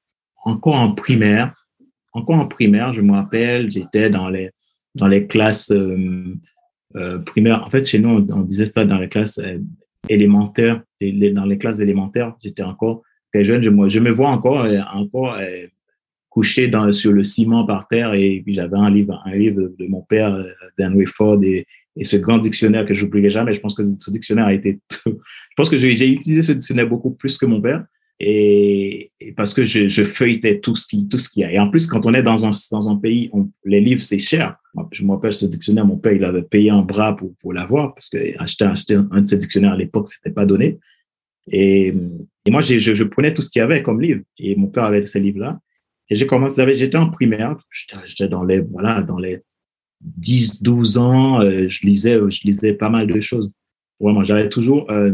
encore 0.44 0.74
en 0.74 0.92
primaire. 0.92 1.54
Encore 2.12 2.36
en 2.36 2.46
primaire, 2.46 2.92
je 2.92 3.00
me 3.00 3.12
rappelle, 3.12 3.70
j'étais 3.70 4.10
dans 4.10 4.28
les, 4.28 4.50
dans 4.94 5.06
les 5.06 5.26
classes 5.26 5.70
euh, 5.70 6.34
euh, 6.96 7.18
primaires. 7.20 7.64
En 7.64 7.70
fait, 7.70 7.86
chez 7.86 7.98
nous, 7.98 8.10
on, 8.10 8.40
on 8.40 8.42
disait 8.42 8.66
ça 8.66 8.84
dans 8.84 8.98
les 8.98 9.08
classes 9.08 9.38
euh, 9.38 9.56
élémentaire, 10.08 10.82
dans 11.00 11.44
les 11.44 11.58
classes 11.58 11.80
élémentaires, 11.80 12.34
j'étais 12.42 12.62
encore 12.62 13.02
très 13.32 13.44
jeune. 13.44 13.62
Je, 13.62 13.70
je 13.88 14.00
me 14.00 14.10
vois 14.10 14.28
encore, 14.28 14.62
euh, 14.62 14.80
encore 14.92 15.34
euh, 15.34 15.66
couché 16.30 16.70
sur 16.90 17.12
le 17.12 17.24
ciment 17.24 17.64
par 17.64 17.88
terre 17.88 18.14
et 18.14 18.42
puis 18.44 18.54
j'avais 18.54 18.76
un 18.76 18.90
livre, 18.90 19.22
un 19.24 19.34
livre 19.34 19.72
de 19.78 19.86
mon 19.86 20.02
père, 20.02 20.34
euh, 20.34 20.44
d'Henry 20.78 21.06
Ford 21.06 21.42
et, 21.42 21.66
ce 22.02 22.18
grand 22.18 22.36
dictionnaire 22.36 22.84
que 22.84 22.92
j'oublierai 22.92 23.30
jamais. 23.30 23.54
Je 23.54 23.60
pense 23.60 23.74
que 23.74 23.82
ce 23.82 24.10
dictionnaire 24.10 24.44
a 24.44 24.52
été, 24.52 24.80
je 25.06 25.12
pense 25.56 25.70
que 25.70 25.78
j'ai 25.78 26.10
utilisé 26.10 26.42
ce 26.42 26.52
dictionnaire 26.52 26.86
beaucoup 26.86 27.10
plus 27.10 27.38
que 27.38 27.46
mon 27.46 27.62
père 27.62 27.86
et, 28.20 29.12
parce 29.34 29.54
que 29.54 29.64
je, 29.64 30.04
feuilletais 30.04 30.60
tout 30.60 30.76
ce 30.76 30.86
qui 30.86 31.08
tout 31.08 31.16
ce 31.16 31.30
qu'il 31.30 31.40
y 31.40 31.44
a. 31.44 31.52
Et 31.52 31.58
en 31.58 31.70
plus, 31.70 31.86
quand 31.86 32.04
on 32.04 32.12
est 32.12 32.22
dans 32.22 32.44
un 32.46 32.50
dans 32.70 32.90
un 32.90 32.96
pays, 32.96 33.30
les 33.64 33.80
livres 33.80 34.02
c'est 34.02 34.18
cher. 34.18 34.56
Je 34.92 35.04
me 35.04 35.12
rappelle 35.12 35.32
ce 35.32 35.46
dictionnaire, 35.46 35.86
mon 35.86 35.96
père 35.96 36.12
il 36.12 36.24
avait 36.24 36.42
payé 36.42 36.70
un 36.70 36.82
bras 36.82 37.16
pour 37.16 37.34
pour 37.40 37.52
l'avoir 37.52 37.94
parce 37.94 38.08
que 38.08 38.18
acheter 38.40 38.64
acheter 38.64 38.94
un 38.94 39.20
de 39.22 39.26
ces 39.26 39.38
dictionnaires 39.38 39.72
à 39.72 39.76
l'époque 39.76 40.08
c'était 40.08 40.30
pas 40.30 40.46
donné. 40.46 40.78
Et, 41.48 41.94
et 42.44 42.50
moi 42.50 42.60
je, 42.60 42.78
je 42.78 43.04
prenais 43.04 43.32
tout 43.32 43.42
ce 43.42 43.50
qu'il 43.50 43.60
y 43.60 43.62
avait 43.62 43.82
comme 43.82 44.00
livre 44.00 44.22
et 44.38 44.56
mon 44.56 44.68
père 44.68 44.84
avait 44.84 45.02
ces 45.02 45.20
livres 45.20 45.40
là. 45.40 45.60
Et 46.08 46.14
j'ai 46.14 46.26
commencé, 46.26 46.74
j'étais 46.74 46.98
en 46.98 47.10
primaire, 47.10 47.56
j'étais 48.04 48.28
dans 48.28 48.44
les 48.44 48.60
voilà 48.60 49.02
dans 49.02 49.18
les 49.18 49.40
10 50.00 50.62
12 50.62 50.98
ans, 50.98 51.40
euh, 51.40 51.68
je 51.68 51.86
lisais 51.86 52.18
je 52.28 52.42
lisais 52.44 52.74
pas 52.74 52.88
mal 52.88 53.06
de 53.06 53.20
choses. 53.20 53.52
Vraiment, 53.98 54.24
j'avais 54.24 54.48
toujours 54.48 54.90
euh, 54.90 55.12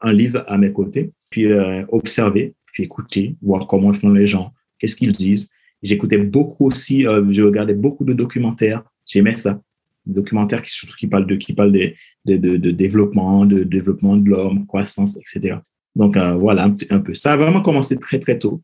un 0.00 0.12
livre 0.12 0.44
à 0.46 0.58
mes 0.58 0.72
côtés 0.72 1.12
puis 1.30 1.46
euh, 1.46 1.84
observer, 1.90 2.54
puis 2.72 2.84
écouter, 2.84 3.36
voir 3.42 3.66
comment 3.66 3.92
font 3.92 4.10
les 4.10 4.26
gens, 4.26 4.52
qu'est-ce 4.78 4.96
qu'ils 4.96 5.12
disent. 5.12 5.50
J'écoutais 5.82 6.18
beaucoup 6.18 6.66
aussi, 6.66 7.02
je 7.02 7.42
regardais 7.42 7.74
beaucoup 7.74 8.04
de 8.04 8.12
documentaires, 8.12 8.82
j'aimais 9.08 9.34
ça, 9.34 9.60
des 10.06 10.14
documentaires 10.14 10.62
qui 10.62 10.70
surtout 10.70 11.08
parlent 11.08 11.26
de 11.26 11.34
qui 11.34 11.52
parlent 11.52 11.72
de, 11.72 12.70
développement, 12.70 13.44
de 13.44 13.64
développement 13.64 14.16
de 14.16 14.28
l'homme, 14.28 14.66
croissance, 14.66 15.16
etc. 15.16 15.56
Donc 15.96 16.16
euh, 16.16 16.34
voilà 16.34 16.64
un, 16.90 17.00
peu. 17.00 17.14
Ça 17.14 17.32
a 17.32 17.36
vraiment 17.36 17.62
commencé 17.62 17.98
très 17.98 18.20
très 18.20 18.38
tôt. 18.38 18.62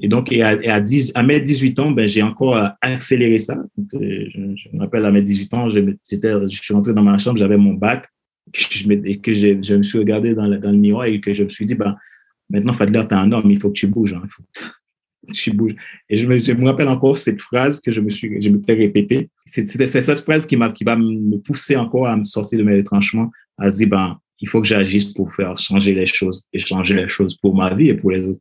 Et 0.00 0.06
donc, 0.06 0.30
et 0.30 0.42
à, 0.42 0.80
10, 0.80 1.12
à 1.16 1.24
mes 1.24 1.40
18 1.40 1.80
ans, 1.80 1.90
ben, 1.90 2.06
j'ai 2.06 2.22
encore 2.22 2.56
accéléré 2.80 3.38
ça. 3.38 3.58
Euh, 3.94 4.26
je, 4.32 4.68
me 4.72 4.78
rappelle, 4.78 5.04
à 5.04 5.10
mes 5.10 5.22
18 5.22 5.54
ans, 5.54 5.70
je, 5.70 5.80
je 6.08 6.62
suis 6.62 6.72
rentré 6.72 6.94
dans 6.94 7.02
ma 7.02 7.18
chambre, 7.18 7.36
j'avais 7.36 7.56
mon 7.56 7.74
bac, 7.74 8.06
que 8.52 8.60
je, 8.60 8.92
et 8.92 9.18
que 9.18 9.34
je, 9.34 9.74
me 9.74 9.82
suis 9.82 9.98
regardé 9.98 10.36
dans 10.36 10.46
le, 10.46 10.72
miroir 10.72 11.06
et 11.06 11.20
que 11.20 11.32
je 11.32 11.42
me 11.42 11.48
suis 11.48 11.66
dit, 11.66 11.74
ben, 11.74 11.96
maintenant, 12.48 12.72
Fadler, 12.72 13.02
tu 13.08 13.14
es 13.14 13.18
un 13.18 13.32
homme, 13.32 13.50
il 13.50 13.58
faut 13.58 13.68
que 13.68 13.78
tu 13.78 13.88
bouges. 13.88 14.14
Hein, 14.14 14.22
faut 14.28 14.44
tu 15.32 15.52
bouges. 15.52 15.74
Et 16.08 16.16
je 16.16 16.26
me, 16.26 16.38
je 16.38 16.52
me 16.52 16.66
rappelle 16.66 16.88
encore 16.88 17.16
cette 17.16 17.40
phrase 17.40 17.80
que 17.80 17.92
je 17.92 18.00
me 18.00 18.10
suis, 18.10 18.40
je 18.40 18.48
m'étais 18.48 18.74
répétée. 18.74 19.30
C'est 19.46 19.68
cette 19.68 20.20
phrase 20.20 20.46
qui, 20.46 20.56
qui 20.74 20.84
va 20.84 20.96
me 20.96 21.38
pousser 21.38 21.76
encore 21.76 22.06
à 22.06 22.16
me 22.16 22.24
sortir 22.24 22.58
de 22.58 22.64
mes 22.64 22.76
retranchements, 22.76 23.30
à 23.58 23.70
se 23.70 23.76
dire, 23.76 23.88
ben, 23.88 24.18
il 24.40 24.48
faut 24.48 24.60
que 24.60 24.68
j'agisse 24.68 25.12
pour 25.12 25.34
faire 25.34 25.56
changer 25.58 25.94
les 25.94 26.06
choses 26.06 26.44
et 26.52 26.58
changer 26.58 26.94
les 26.94 27.08
choses 27.08 27.36
pour 27.36 27.54
ma 27.54 27.74
vie 27.74 27.88
et 27.88 27.94
pour 27.94 28.10
les 28.10 28.20
autres. 28.20 28.40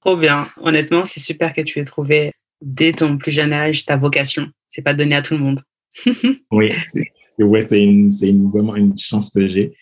Trop 0.00 0.16
bien. 0.16 0.48
Honnêtement, 0.58 1.04
c'est 1.04 1.20
super 1.20 1.52
que 1.52 1.62
tu 1.62 1.80
aies 1.80 1.84
trouvé 1.84 2.32
dès 2.62 2.92
ton 2.92 3.18
plus 3.18 3.32
jeune 3.32 3.52
âge 3.52 3.84
ta 3.84 3.96
vocation. 3.96 4.48
C'est 4.70 4.82
pas 4.82 4.94
donné 4.94 5.16
à 5.16 5.22
tout 5.22 5.34
le 5.34 5.40
monde. 5.40 5.62
oui, 6.50 6.72
c'est 6.92 7.42
ouais, 7.42 7.66
une, 7.72 8.10
une, 8.22 8.50
vraiment 8.50 8.76
une 8.76 8.96
chance 8.98 9.30
que 9.30 9.48
j'ai, 9.48 9.72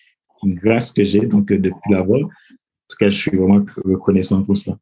une 0.44 0.54
grâce 0.54 0.92
que 0.92 1.04
j'ai 1.04 1.20
donc 1.20 1.50
euh, 1.50 1.58
depuis 1.58 1.92
l'avoir. 1.92 2.20
En 2.22 2.28
tout 2.88 2.96
cas, 2.98 3.08
je 3.08 3.16
suis 3.16 3.36
vraiment 3.36 3.64
reconnaissant 3.84 4.42
pour 4.42 4.56
cela. 4.56 4.78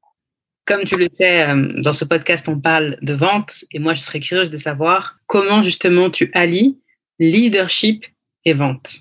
Comme 0.65 0.85
tu 0.85 0.97
le 0.97 1.09
sais, 1.11 1.49
euh, 1.49 1.73
dans 1.83 1.93
ce 1.93 2.05
podcast, 2.05 2.49
on 2.49 2.61
parle 2.61 2.97
de 3.03 3.15
vente 3.15 3.65
et 3.73 3.79
moi, 3.79 3.95
je 3.95 4.01
serais 4.01 4.21
curieuse 4.21 4.51
de 4.51 4.57
savoir 4.57 5.19
comment 5.27 5.63
justement 5.63 6.09
tu 6.09 6.31
allies 6.35 6.79
leadership 7.19 8.07
et 8.45 8.53
vente. 8.53 9.01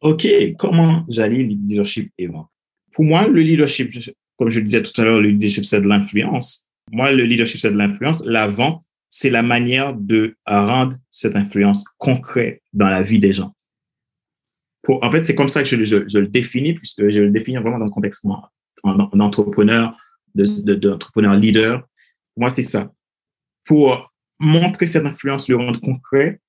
OK, 0.00 0.26
comment 0.58 1.04
j'allie 1.08 1.44
leadership 1.44 2.12
et 2.16 2.26
vente? 2.26 2.48
Pour 2.92 3.04
moi, 3.04 3.26
le 3.26 3.40
leadership, 3.40 3.92
comme 4.36 4.50
je 4.50 4.60
le 4.60 4.64
disais 4.64 4.82
tout 4.82 4.98
à 5.00 5.04
l'heure, 5.04 5.20
le 5.20 5.28
leadership, 5.28 5.64
c'est 5.64 5.80
de 5.80 5.86
l'influence. 5.86 6.68
Moi, 6.92 7.12
le 7.12 7.24
leadership, 7.24 7.60
c'est 7.60 7.70
de 7.70 7.76
l'influence. 7.76 8.24
La 8.24 8.48
vente, 8.48 8.82
c'est 9.08 9.30
la 9.30 9.42
manière 9.42 9.94
de 9.94 10.36
rendre 10.46 10.96
cette 11.10 11.36
influence 11.36 11.84
concrète 11.98 12.62
dans 12.72 12.88
la 12.88 13.02
vie 13.02 13.18
des 13.18 13.32
gens. 13.32 13.52
En 14.88 15.10
fait, 15.10 15.24
c'est 15.24 15.34
comme 15.34 15.48
ça 15.48 15.62
que 15.62 15.68
je, 15.68 15.96
le 16.18 16.26
définis, 16.26 16.74
puisque 16.74 17.08
je 17.10 17.20
le 17.20 17.30
définis 17.30 17.58
vraiment 17.58 17.78
dans 17.78 17.84
le 17.84 17.90
contexte 17.90 18.26
d'entrepreneur, 19.12 19.96
d'entrepreneur 20.34 21.36
de, 21.36 21.40
leader. 21.40 21.80
Pour 22.34 22.40
moi, 22.42 22.50
c'est 22.50 22.62
ça. 22.62 22.92
Pour 23.64 24.12
montrer 24.38 24.86
cette 24.86 25.04
influence, 25.04 25.48
le 25.48 25.56
rendre 25.56 25.80
concret, 25.80 26.40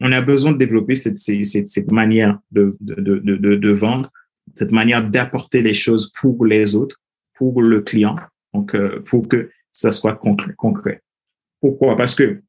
on 0.00 0.12
a 0.12 0.20
besoin 0.20 0.52
de 0.52 0.58
développer 0.58 0.94
cette, 0.94 1.16
cette, 1.16 1.66
cette 1.66 1.92
manière 1.92 2.38
de, 2.50 2.76
de, 2.80 3.18
de, 3.18 3.54
de, 3.56 3.70
vendre, 3.70 4.10
cette 4.54 4.72
manière 4.72 5.06
d'apporter 5.08 5.60
les 5.62 5.74
choses 5.74 6.10
pour 6.12 6.46
les 6.46 6.74
autres 6.74 6.96
pour 7.34 7.62
le 7.62 7.80
client, 7.82 8.16
donc 8.54 8.74
euh, 8.74 9.00
pour 9.00 9.28
que 9.28 9.50
ça 9.72 9.90
soit 9.90 10.14
concret. 10.14 11.02
Pourquoi? 11.60 11.96
Parce 11.96 12.14
que 12.14 12.42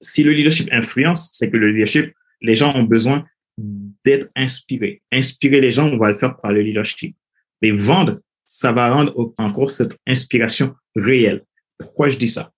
si 0.00 0.22
le 0.22 0.32
leadership 0.32 0.68
influence, 0.72 1.30
c'est 1.32 1.50
que 1.50 1.56
le 1.56 1.70
leadership, 1.70 2.12
les 2.40 2.54
gens 2.54 2.74
ont 2.74 2.84
besoin 2.84 3.24
d'être 4.04 4.28
inspirés. 4.36 5.02
Inspirer 5.12 5.60
les 5.60 5.72
gens, 5.72 5.88
on 5.88 5.96
va 5.96 6.10
le 6.10 6.18
faire 6.18 6.36
par 6.36 6.52
le 6.52 6.60
leadership. 6.60 7.16
Mais 7.62 7.70
vendre, 7.70 8.20
ça 8.46 8.72
va 8.72 8.92
rendre 8.92 9.34
encore 9.38 9.70
cette 9.70 9.98
inspiration 10.06 10.74
réelle. 10.94 11.42
Pourquoi 11.78 12.08
je 12.08 12.16
dis 12.16 12.28
ça? 12.28 12.50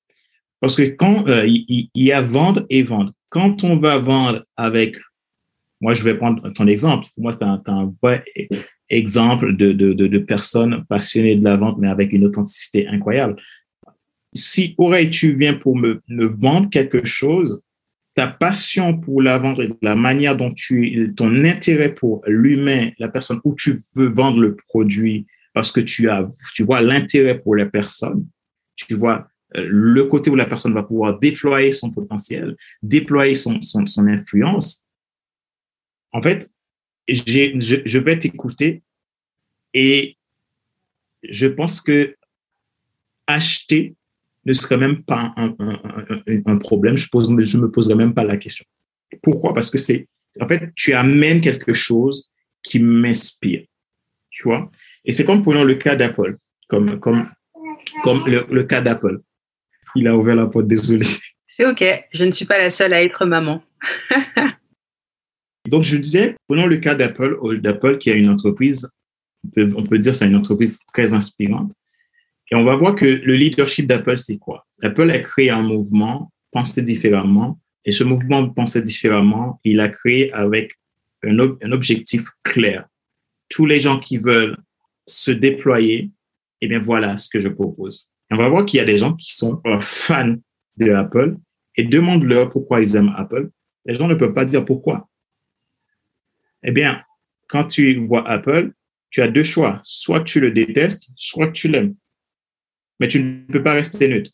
Parce 0.60 0.76
que 0.76 0.82
quand 0.82 1.28
euh, 1.28 1.46
il, 1.46 1.88
y 1.94 2.12
a 2.12 2.20
vendre 2.20 2.66
et 2.68 2.82
vendre, 2.82 3.12
quand 3.28 3.64
on 3.64 3.76
va 3.76 3.98
vendre 3.98 4.44
avec, 4.56 4.96
moi 5.80 5.94
je 5.94 6.02
vais 6.02 6.14
prendre 6.14 6.48
ton 6.52 6.66
exemple, 6.66 7.06
moi 7.16 7.32
c'est 7.32 7.44
un, 7.44 7.62
un 7.66 7.94
vrai 8.02 8.24
exemple 8.90 9.56
de, 9.56 9.72
de, 9.72 9.92
de, 9.92 10.18
personnes 10.18 10.84
passionnées 10.88 11.36
de 11.36 11.44
la 11.44 11.56
vente, 11.56 11.78
mais 11.78 11.88
avec 11.88 12.12
une 12.12 12.24
authenticité 12.24 12.88
incroyable. 12.88 13.36
Si 14.32 14.74
Aurélie, 14.78 15.10
tu 15.10 15.36
viens 15.36 15.54
pour 15.54 15.76
me, 15.76 16.02
me 16.08 16.26
vendre 16.26 16.68
quelque 16.70 17.04
chose, 17.04 17.62
ta 18.14 18.26
passion 18.26 18.98
pour 18.98 19.22
la 19.22 19.38
vente 19.38 19.60
et 19.60 19.72
la 19.80 19.94
manière 19.94 20.36
dont 20.36 20.52
tu, 20.52 21.12
ton 21.16 21.44
intérêt 21.44 21.94
pour 21.94 22.22
l'humain, 22.26 22.90
la 22.98 23.08
personne 23.08 23.40
où 23.44 23.54
tu 23.54 23.78
veux 23.94 24.08
vendre 24.08 24.40
le 24.40 24.56
produit, 24.56 25.26
parce 25.58 25.72
que 25.72 25.80
tu 25.80 26.08
as, 26.08 26.30
tu 26.54 26.62
vois 26.62 26.80
l'intérêt 26.80 27.36
pour 27.36 27.56
la 27.56 27.66
personne, 27.66 28.28
tu 28.76 28.94
vois 28.94 29.28
euh, 29.56 29.66
le 29.68 30.04
côté 30.04 30.30
où 30.30 30.36
la 30.36 30.46
personne 30.46 30.72
va 30.72 30.84
pouvoir 30.84 31.18
déployer 31.18 31.72
son 31.72 31.90
potentiel, 31.90 32.56
déployer 32.80 33.34
son, 33.34 33.60
son, 33.60 34.06
influence. 34.06 34.84
En 36.12 36.22
fait, 36.22 36.48
je, 37.08 37.98
vais 37.98 38.18
t'écouter 38.20 38.84
et 39.74 40.16
je 41.24 41.48
pense 41.48 41.80
que 41.80 42.14
acheter 43.26 43.96
ne 44.44 44.52
serait 44.52 44.76
même 44.76 45.02
pas 45.02 45.34
un, 45.36 46.58
problème. 46.58 46.96
Je, 46.96 47.08
pose, 47.08 47.34
je 47.36 47.58
me 47.58 47.68
poserai 47.68 47.96
même 47.96 48.14
pas 48.14 48.22
la 48.22 48.36
question. 48.36 48.64
Pourquoi? 49.24 49.54
Parce 49.54 49.72
que 49.72 49.78
c'est, 49.78 50.06
en 50.40 50.46
fait, 50.46 50.72
tu 50.76 50.94
amènes 50.94 51.40
quelque 51.40 51.72
chose 51.72 52.30
qui 52.62 52.78
m'inspire. 52.78 53.64
Tu 54.30 54.44
vois? 54.44 54.70
Et 55.08 55.12
c'est 55.12 55.24
comme 55.24 55.42
prenons 55.42 55.64
le 55.64 55.74
cas 55.74 55.96
d'Apple, 55.96 56.36
comme, 56.68 57.00
comme, 57.00 57.30
comme 58.04 58.20
le, 58.26 58.46
le 58.50 58.64
cas 58.64 58.82
d'Apple. 58.82 59.20
Il 59.96 60.06
a 60.06 60.14
ouvert 60.14 60.36
la 60.36 60.46
porte, 60.46 60.68
désolé. 60.68 61.06
C'est 61.46 61.64
OK. 61.64 61.82
Je 62.12 62.24
ne 62.24 62.30
suis 62.30 62.44
pas 62.44 62.58
la 62.58 62.70
seule 62.70 62.92
à 62.92 63.02
être 63.02 63.24
maman. 63.24 63.62
Donc, 65.66 65.82
je 65.82 65.96
disais, 65.96 66.36
prenons 66.46 66.66
le 66.66 66.76
cas 66.76 66.94
d'Apple, 66.94 67.38
d'Apple 67.60 67.96
qui 67.96 68.10
a 68.10 68.14
une 68.14 68.28
entreprise, 68.28 68.90
on 69.44 69.48
peut, 69.48 69.72
on 69.76 69.82
peut 69.82 69.98
dire 69.98 70.14
c'est 70.14 70.26
une 70.26 70.36
entreprise 70.36 70.80
très 70.92 71.14
inspirante. 71.14 71.72
Et 72.50 72.54
on 72.54 72.64
va 72.64 72.76
voir 72.76 72.94
que 72.94 73.06
le 73.06 73.34
leadership 73.34 73.86
d'Apple, 73.86 74.18
c'est 74.18 74.36
quoi? 74.36 74.66
Apple 74.82 75.10
a 75.10 75.18
créé 75.20 75.50
un 75.50 75.62
mouvement, 75.62 76.30
penser 76.52 76.82
différemment. 76.82 77.58
Et 77.86 77.92
ce 77.92 78.04
mouvement 78.04 78.46
penser 78.50 78.82
différemment, 78.82 79.58
il 79.64 79.80
a 79.80 79.88
créé 79.88 80.32
avec 80.34 80.72
un, 81.24 81.38
un 81.38 81.72
objectif 81.72 82.24
clair. 82.42 82.86
Tous 83.48 83.64
les 83.64 83.80
gens 83.80 83.98
qui 83.98 84.18
veulent 84.18 84.56
se 85.08 85.30
déployer, 85.30 86.10
eh 86.60 86.68
bien, 86.68 86.80
voilà 86.80 87.16
ce 87.16 87.28
que 87.28 87.40
je 87.40 87.48
propose. 87.48 88.08
On 88.30 88.36
va 88.36 88.48
voir 88.48 88.66
qu'il 88.66 88.78
y 88.78 88.80
a 88.80 88.84
des 88.84 88.98
gens 88.98 89.14
qui 89.14 89.34
sont 89.34 89.60
fans 89.80 90.36
de 90.76 90.90
Apple 90.92 91.36
et 91.76 91.84
demande-leur 91.84 92.50
pourquoi 92.50 92.80
ils 92.80 92.96
aiment 92.96 93.14
Apple. 93.16 93.50
Les 93.86 93.94
gens 93.94 94.08
ne 94.08 94.14
peuvent 94.14 94.34
pas 94.34 94.44
dire 94.44 94.64
pourquoi. 94.64 95.08
Eh 96.62 96.72
bien, 96.72 97.02
quand 97.48 97.64
tu 97.64 98.04
vois 98.04 98.28
Apple, 98.28 98.72
tu 99.10 99.22
as 99.22 99.28
deux 99.28 99.42
choix. 99.42 99.80
Soit 99.82 100.22
tu 100.24 100.40
le 100.40 100.50
détestes, 100.50 101.10
soit 101.16 101.50
tu 101.52 101.68
l'aimes. 101.68 101.94
Mais 103.00 103.08
tu 103.08 103.22
ne 103.22 103.52
peux 103.52 103.62
pas 103.62 103.72
rester 103.72 104.08
neutre. 104.08 104.32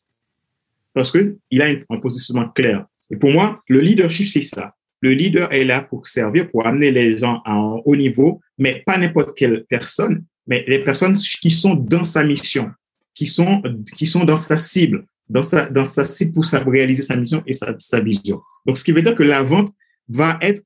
Parce 0.94 1.10
que 1.10 1.38
il 1.50 1.62
a 1.62 1.66
un 1.66 1.98
positionnement 1.98 2.48
clair. 2.48 2.86
Et 3.10 3.16
pour 3.16 3.30
moi, 3.30 3.62
le 3.68 3.80
leadership, 3.80 4.26
c'est 4.26 4.42
ça. 4.42 4.74
Le 5.00 5.12
leader 5.12 5.52
est 5.52 5.64
là 5.64 5.82
pour 5.82 6.06
servir, 6.06 6.50
pour 6.50 6.66
amener 6.66 6.90
les 6.90 7.18
gens 7.18 7.42
à 7.44 7.52
un 7.52 7.80
haut 7.84 7.96
niveau, 7.96 8.40
mais 8.56 8.82
pas 8.86 8.96
n'importe 8.96 9.36
quelle 9.36 9.64
personne, 9.66 10.24
mais 10.46 10.64
les 10.66 10.84
personnes 10.84 11.14
qui 11.14 11.50
sont 11.50 11.74
dans 11.74 12.04
sa 12.04 12.24
mission, 12.24 12.70
qui 13.14 13.26
sont, 13.26 13.62
qui 13.96 14.06
sont 14.06 14.24
dans 14.24 14.36
sa 14.36 14.56
cible, 14.56 15.06
dans 15.28 15.42
sa, 15.42 15.66
dans 15.66 15.84
sa 15.84 16.04
cible 16.04 16.32
pour 16.32 16.44
réaliser 16.66 17.02
sa 17.02 17.16
mission 17.16 17.42
et 17.46 17.52
sa, 17.52 17.74
sa 17.78 18.00
vision. 18.00 18.42
Donc, 18.66 18.78
ce 18.78 18.84
qui 18.84 18.92
veut 18.92 19.02
dire 19.02 19.14
que 19.14 19.22
la 19.22 19.42
vente 19.42 19.74
va 20.08 20.38
être 20.42 20.62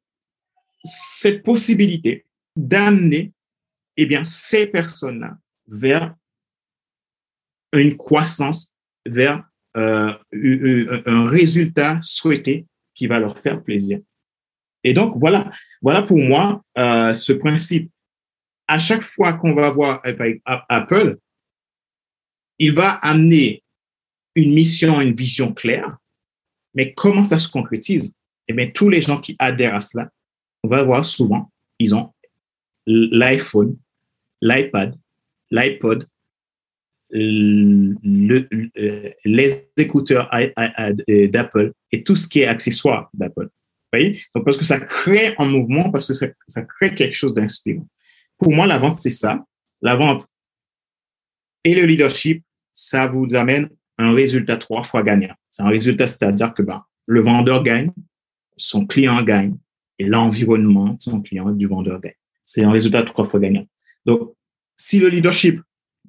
cette 0.82 1.42
possibilité 1.42 2.24
d'amener 2.56 3.32
eh 3.96 4.06
bien, 4.06 4.24
ces 4.24 4.66
personnes-là 4.66 5.36
vers 5.66 6.14
une 7.72 7.96
croissance, 7.96 8.72
vers 9.04 9.44
euh, 9.76 10.12
un 11.06 11.28
résultat 11.28 11.98
souhaité 12.00 12.66
qui 12.94 13.06
va 13.06 13.18
leur 13.18 13.38
faire 13.38 13.62
plaisir. 13.62 14.00
Et 14.84 14.94
donc, 14.94 15.14
voilà, 15.16 15.50
voilà 15.82 16.02
pour 16.02 16.18
moi 16.18 16.62
euh, 16.78 17.12
ce 17.12 17.32
principe. 17.32 17.90
À 18.68 18.78
chaque 18.78 19.02
fois 19.02 19.32
qu'on 19.32 19.54
va 19.54 19.70
voir 19.70 20.02
Apple, 20.68 21.18
il 22.58 22.72
va 22.72 22.90
amener 22.92 23.62
une 24.34 24.52
mission, 24.52 25.00
une 25.00 25.14
vision 25.14 25.52
claire, 25.52 25.96
mais 26.74 26.92
comment 26.92 27.24
ça 27.24 27.38
se 27.38 27.48
concrétise? 27.48 28.14
Eh 28.46 28.52
bien, 28.52 28.70
tous 28.70 28.88
les 28.88 29.00
gens 29.00 29.18
qui 29.20 29.34
adhèrent 29.38 29.74
à 29.74 29.80
cela 29.80 30.10
on 30.64 30.68
va 30.68 30.82
voir 30.82 31.04
souvent, 31.04 31.50
ils 31.78 31.94
ont 31.94 32.12
l'iPhone, 32.86 33.76
l'iPad, 34.40 34.94
l'iPod, 35.50 36.06
le, 37.10 37.96
les 39.24 39.70
écouteurs 39.76 40.28
d'Apple 41.30 41.72
et 41.92 42.02
tout 42.02 42.16
ce 42.16 42.28
qui 42.28 42.40
est 42.40 42.46
accessoire 42.46 43.08
d'Apple. 43.14 43.44
Vous 43.44 43.98
voyez? 43.98 44.20
Donc, 44.34 44.44
parce 44.44 44.58
que 44.58 44.64
ça 44.64 44.80
crée 44.80 45.34
un 45.38 45.46
mouvement, 45.46 45.90
parce 45.90 46.08
que 46.08 46.14
ça 46.46 46.62
crée 46.62 46.94
quelque 46.94 47.14
chose 47.14 47.34
d'inspirant. 47.34 47.86
Pour 48.38 48.52
moi, 48.52 48.66
la 48.66 48.78
vente, 48.78 48.96
c'est 48.96 49.10
ça. 49.10 49.44
La 49.82 49.96
vente 49.96 50.26
et 51.64 51.74
le 51.74 51.84
leadership, 51.84 52.44
ça 52.72 53.08
vous 53.08 53.34
amène 53.34 53.68
un 53.98 54.14
résultat 54.14 54.56
trois 54.56 54.82
fois 54.82 55.02
gagnant. 55.02 55.34
C'est 55.50 55.62
un 55.62 55.68
résultat, 55.68 56.06
c'est-à-dire 56.06 56.54
que 56.54 56.62
ben, 56.62 56.84
le 57.06 57.20
vendeur 57.20 57.62
gagne, 57.62 57.90
son 58.56 58.86
client 58.86 59.20
gagne, 59.22 59.56
et 59.98 60.04
l'environnement 60.04 60.90
de 60.90 61.00
son 61.00 61.20
client, 61.20 61.50
du 61.50 61.66
vendeur 61.66 62.00
gagne. 62.00 62.14
C'est 62.44 62.62
un 62.62 62.70
résultat 62.70 63.02
trois 63.02 63.24
fois 63.24 63.40
gagnant. 63.40 63.66
Donc, 64.06 64.32
si 64.76 65.00
le 65.00 65.08
leadership 65.08 65.60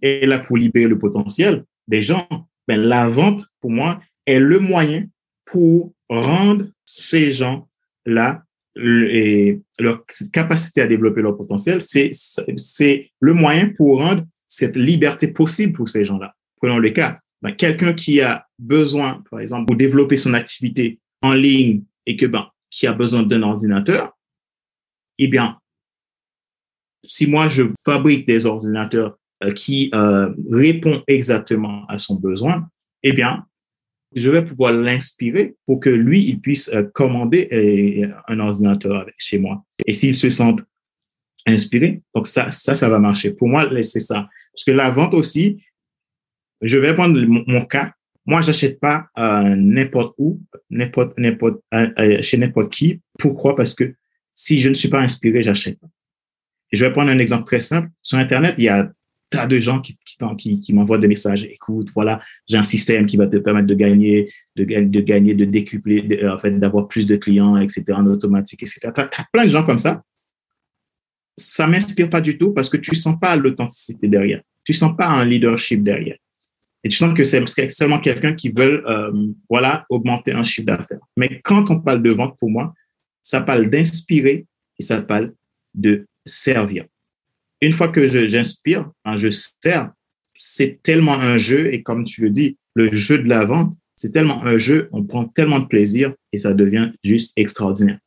est 0.01 0.25
là 0.25 0.39
pour 0.39 0.57
libérer 0.57 0.87
le 0.87 0.97
potentiel 0.97 1.65
des 1.87 2.01
gens. 2.01 2.27
Ben, 2.67 2.79
la 2.79 3.09
vente, 3.09 3.47
pour 3.59 3.71
moi, 3.71 4.01
est 4.25 4.39
le 4.39 4.59
moyen 4.59 5.07
pour 5.45 5.93
rendre 6.07 6.67
ces 6.85 7.31
gens-là 7.31 8.43
et 8.75 9.59
leur 9.79 10.05
capacité 10.31 10.81
à 10.81 10.87
développer 10.87 11.21
leur 11.21 11.35
potentiel, 11.35 11.81
c'est, 11.81 12.11
le 13.19 13.33
moyen 13.33 13.69
pour 13.69 13.97
rendre 13.99 14.23
cette 14.47 14.75
liberté 14.75 15.27
possible 15.27 15.73
pour 15.73 15.89
ces 15.89 16.05
gens-là. 16.05 16.33
Prenons 16.57 16.77
le 16.77 16.89
cas, 16.91 17.19
ben, 17.41 17.51
quelqu'un 17.53 17.93
qui 17.93 18.21
a 18.21 18.45
besoin, 18.57 19.23
par 19.29 19.39
exemple, 19.39 19.67
pour 19.67 19.75
développer 19.75 20.17
son 20.17 20.33
activité 20.33 20.99
en 21.21 21.33
ligne 21.33 21.83
et 22.05 22.15
ben, 22.27 22.47
qui 22.69 22.87
a 22.87 22.93
besoin 22.93 23.23
d'un 23.23 23.43
ordinateur, 23.43 24.17
eh 25.17 25.27
bien, 25.27 25.57
si 27.07 27.29
moi 27.29 27.49
je 27.49 27.63
fabrique 27.85 28.27
des 28.27 28.45
ordinateurs 28.45 29.17
euh, 29.43 29.53
qui 29.53 29.89
euh, 29.93 30.33
répondent 30.51 31.03
exactement 31.07 31.85
à 31.87 31.97
son 31.97 32.15
besoin, 32.15 32.67
eh 33.03 33.13
bien, 33.13 33.45
je 34.15 34.29
vais 34.29 34.43
pouvoir 34.43 34.73
l'inspirer 34.73 35.55
pour 35.65 35.79
que 35.79 35.89
lui, 35.89 36.27
il 36.27 36.39
puisse 36.39 36.69
euh, 36.73 36.83
commander 36.93 37.47
euh, 37.51 38.13
un 38.27 38.39
ordinateur 38.39 39.05
chez 39.17 39.37
moi. 39.37 39.63
Et 39.85 39.93
s'il 39.93 40.15
se 40.15 40.29
sent 40.29 40.55
inspiré, 41.45 42.01
donc 42.15 42.27
ça, 42.27 42.51
ça, 42.51 42.75
ça 42.75 42.89
va 42.89 42.99
marcher. 42.99 43.31
Pour 43.31 43.47
moi, 43.47 43.69
c'est 43.81 43.99
ça. 43.99 44.27
Parce 44.53 44.63
que 44.65 44.71
la 44.71 44.91
vente 44.91 45.13
aussi, 45.13 45.63
je 46.61 46.77
vais 46.77 46.93
prendre 46.93 47.19
mon, 47.21 47.65
cas. 47.65 47.93
Moi, 48.25 48.41
j'achète 48.41 48.79
pas 48.79 49.07
euh, 49.17 49.55
n'importe 49.55 50.15
où, 50.17 50.41
n'importe, 50.69 51.17
n'importe, 51.17 51.61
chez 52.21 52.37
n'importe 52.37 52.71
qui. 52.71 53.01
Pourquoi? 53.17 53.55
Parce 53.55 53.73
que 53.73 53.95
si 54.33 54.59
je 54.59 54.69
ne 54.69 54.73
suis 54.73 54.89
pas 54.89 54.99
inspiré, 54.99 55.41
j'achète 55.43 55.79
pas. 55.79 55.87
Je 56.71 56.85
vais 56.85 56.91
prendre 56.91 57.09
un 57.09 57.19
exemple 57.19 57.45
très 57.45 57.59
simple. 57.59 57.89
Sur 58.01 58.17
Internet, 58.17 58.55
il 58.57 58.65
y 58.65 58.69
a 58.69 58.91
tas 59.29 59.47
de 59.47 59.59
gens 59.59 59.81
qui, 59.81 59.97
m'envoient 60.73 60.97
des 60.97 61.07
messages. 61.07 61.43
Écoute, 61.43 61.89
voilà, 61.93 62.21
j'ai 62.47 62.57
un 62.57 62.63
système 62.63 63.05
qui 63.05 63.17
va 63.17 63.27
te 63.27 63.37
permettre 63.37 63.67
de 63.67 63.75
gagner, 63.75 64.31
de, 64.55 64.63
gagner, 64.63 65.33
de 65.33 65.45
décupler, 65.45 66.27
en 66.27 66.37
fait, 66.37 66.51
d'avoir 66.51 66.87
plus 66.87 67.07
de 67.07 67.15
clients, 67.15 67.57
etc., 67.57 67.85
en 67.93 68.05
automatique, 68.07 68.63
etc. 68.63 68.91
Tu 68.93 69.01
as, 69.01 69.27
plein 69.31 69.45
de 69.45 69.49
gens 69.49 69.63
comme 69.63 69.77
ça. 69.77 70.01
Ça 71.37 71.67
m'inspire 71.67 72.09
pas 72.09 72.21
du 72.21 72.37
tout 72.37 72.51
parce 72.51 72.69
que 72.69 72.77
tu 72.77 72.95
sens 72.95 73.17
pas 73.19 73.35
l'authenticité 73.35 74.07
derrière. 74.07 74.41
Tu 74.65 74.73
sens 74.73 74.95
pas 74.97 75.07
un 75.07 75.23
leadership 75.23 75.83
derrière. 75.83 76.17
Et 76.83 76.89
tu 76.89 76.97
sens 76.97 77.13
que 77.13 77.23
c'est 77.23 77.45
seulement 77.69 77.99
quelqu'un 77.99 78.33
qui 78.33 78.49
veut, 78.49 78.87
euh, 78.89 79.11
voilà, 79.49 79.85
augmenter 79.89 80.31
un 80.31 80.43
chiffre 80.43 80.65
d'affaires. 80.65 80.99
Mais 81.17 81.41
quand 81.43 81.69
on 81.71 81.79
parle 81.79 82.01
de 82.01 82.11
vente, 82.11 82.37
pour 82.39 82.49
moi, 82.49 82.73
ça 83.21 83.41
parle 83.41 83.69
d'inspirer 83.69 84.45
et 84.77 84.83
ça 84.83 85.01
parle 85.01 85.33
de 85.73 86.07
servir 86.25 86.85
une 87.61 87.71
fois 87.71 87.89
que 87.89 88.07
j'inspire, 88.07 88.89
je 89.15 89.29
sers, 89.29 89.91
c'est 90.33 90.81
tellement 90.81 91.19
un 91.19 91.37
jeu, 91.37 91.73
et 91.73 91.83
comme 91.83 92.05
tu 92.05 92.21
le 92.21 92.29
dis, 92.29 92.57
le 92.73 92.93
jeu 92.93 93.19
de 93.19 93.27
la 93.27 93.45
vente, 93.45 93.73
c'est 93.95 94.11
tellement 94.11 94.43
un 94.45 94.57
jeu, 94.57 94.87
on 94.93 95.03
prend 95.03 95.25
tellement 95.25 95.59
de 95.59 95.65
plaisir 95.65 96.13
et 96.31 96.37
ça 96.37 96.53
devient 96.53 96.91
juste 97.03 97.33
extraordinaire. 97.37 97.99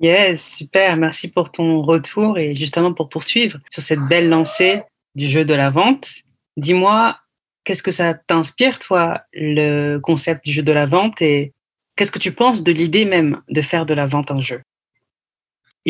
Yes, 0.00 0.54
super. 0.56 0.96
Merci 0.96 1.28
pour 1.28 1.50
ton 1.50 1.82
retour 1.82 2.38
et 2.38 2.56
justement 2.56 2.94
pour 2.94 3.10
poursuivre 3.10 3.58
sur 3.68 3.82
cette 3.82 4.00
belle 4.00 4.30
lancée 4.30 4.82
du 5.14 5.26
jeu 5.26 5.44
de 5.44 5.54
la 5.54 5.70
vente. 5.70 6.22
Dis-moi, 6.56 7.18
qu'est-ce 7.64 7.82
que 7.82 7.90
ça 7.90 8.14
t'inspire, 8.14 8.78
toi, 8.78 9.20
le 9.34 9.98
concept 9.98 10.44
du 10.44 10.52
jeu 10.52 10.62
de 10.62 10.72
la 10.72 10.86
vente 10.86 11.20
et 11.20 11.52
qu'est-ce 11.96 12.12
que 12.12 12.18
tu 12.18 12.32
penses 12.32 12.62
de 12.62 12.72
l'idée 12.72 13.04
même 13.04 13.42
de 13.50 13.60
faire 13.60 13.84
de 13.84 13.92
la 13.92 14.06
vente 14.06 14.30
un 14.30 14.40
jeu? 14.40 14.62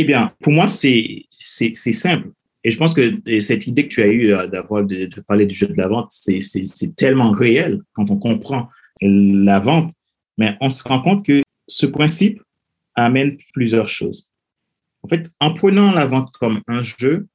Eh 0.01 0.05
bien, 0.05 0.33
pour 0.41 0.53
moi, 0.53 0.69
c'est 0.69 1.27
simple. 1.75 2.31
Et 2.63 2.71
je 2.71 2.79
pense 2.79 2.95
que 2.95 3.21
cette 3.41 3.67
idée 3.67 3.89
que 3.89 3.95
tu 3.95 4.03
as 4.03 4.07
eue 4.07 4.33
euh, 4.33 4.47
d'avoir 4.47 4.85
de, 4.85 5.09
parler 5.27 5.45
du 5.45 5.55
jeu 5.55 5.67
de 5.67 5.77
la 5.77 5.89
vente, 5.89 6.09
c'est 6.11 6.97
tellement 6.97 7.33
réel 7.33 7.81
quand 7.95 8.11
on 8.11 8.17
comprend 8.17 8.69
la 9.01 9.59
vente. 9.59 9.93
Mais 10.37 10.57
on 10.61 10.71
se 10.71 10.87
rend 10.87 11.03
compte 11.03 11.27
que 11.27 11.43
ce 11.67 11.87
principe 11.87 12.41
amène 12.95 13.39
plusieurs 13.53 13.89
choses. 13.89 14.33
En 15.03 15.09
fait, 15.09 15.29
en 15.41 15.53
prenant 15.53 15.91
la 15.91 16.07
vente 16.07 16.31
comme 16.33 16.61
un 16.69 16.83
jeu, 16.83 17.27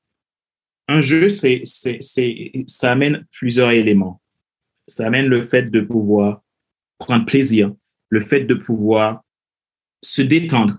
un 0.88 1.02
jeu, 1.02 1.28
c'est, 1.28 1.64
ça 1.66 2.92
amène 2.92 3.26
plusieurs 3.32 3.72
éléments. 3.72 4.22
Ça 4.88 5.08
amène 5.08 5.28
le 5.28 5.42
fait 5.42 5.70
de 5.70 5.82
pouvoir 5.82 6.44
prendre 6.98 7.26
plaisir, 7.26 7.74
le 8.10 8.22
fait 8.22 8.42
de 8.42 8.54
pouvoir 8.54 9.22
se 10.02 10.22
détendre. 10.22 10.78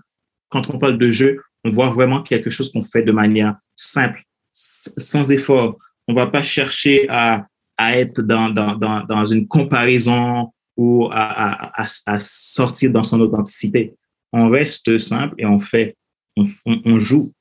Quand 0.49 0.73
on 0.73 0.79
parle 0.79 0.97
de 0.97 1.11
jeu, 1.11 1.41
on 1.65 1.71
voit 1.71 1.89
vraiment 1.89 2.21
quelque 2.21 2.51
chose 2.51 2.71
qu'on 2.71 2.83
fait 2.83 3.01
de 3.01 3.11
manière 3.11 3.57
simple, 3.75 4.23
sans 4.51 5.31
effort. 5.31 5.77
On 6.07 6.13
va 6.13 6.27
pas 6.27 6.43
chercher 6.43 7.07
à, 7.09 7.47
à 7.75 7.97
être 7.97 8.21
dans, 8.21 8.49
dans, 8.51 8.75
dans, 8.75 9.03
dans, 9.03 9.25
une 9.25 9.47
comparaison 9.47 10.53
ou 10.77 11.07
à, 11.11 11.81
à, 11.81 11.87
à, 12.05 12.19
sortir 12.19 12.91
dans 12.91 13.01
son 13.01 13.19
authenticité. 13.19 13.95
On 14.31 14.49
reste 14.49 14.97
simple 14.99 15.33
et 15.39 15.45
on 15.47 15.59
fait, 15.59 15.97
on, 16.37 16.47
on, 16.65 16.99
joue. 16.99 17.33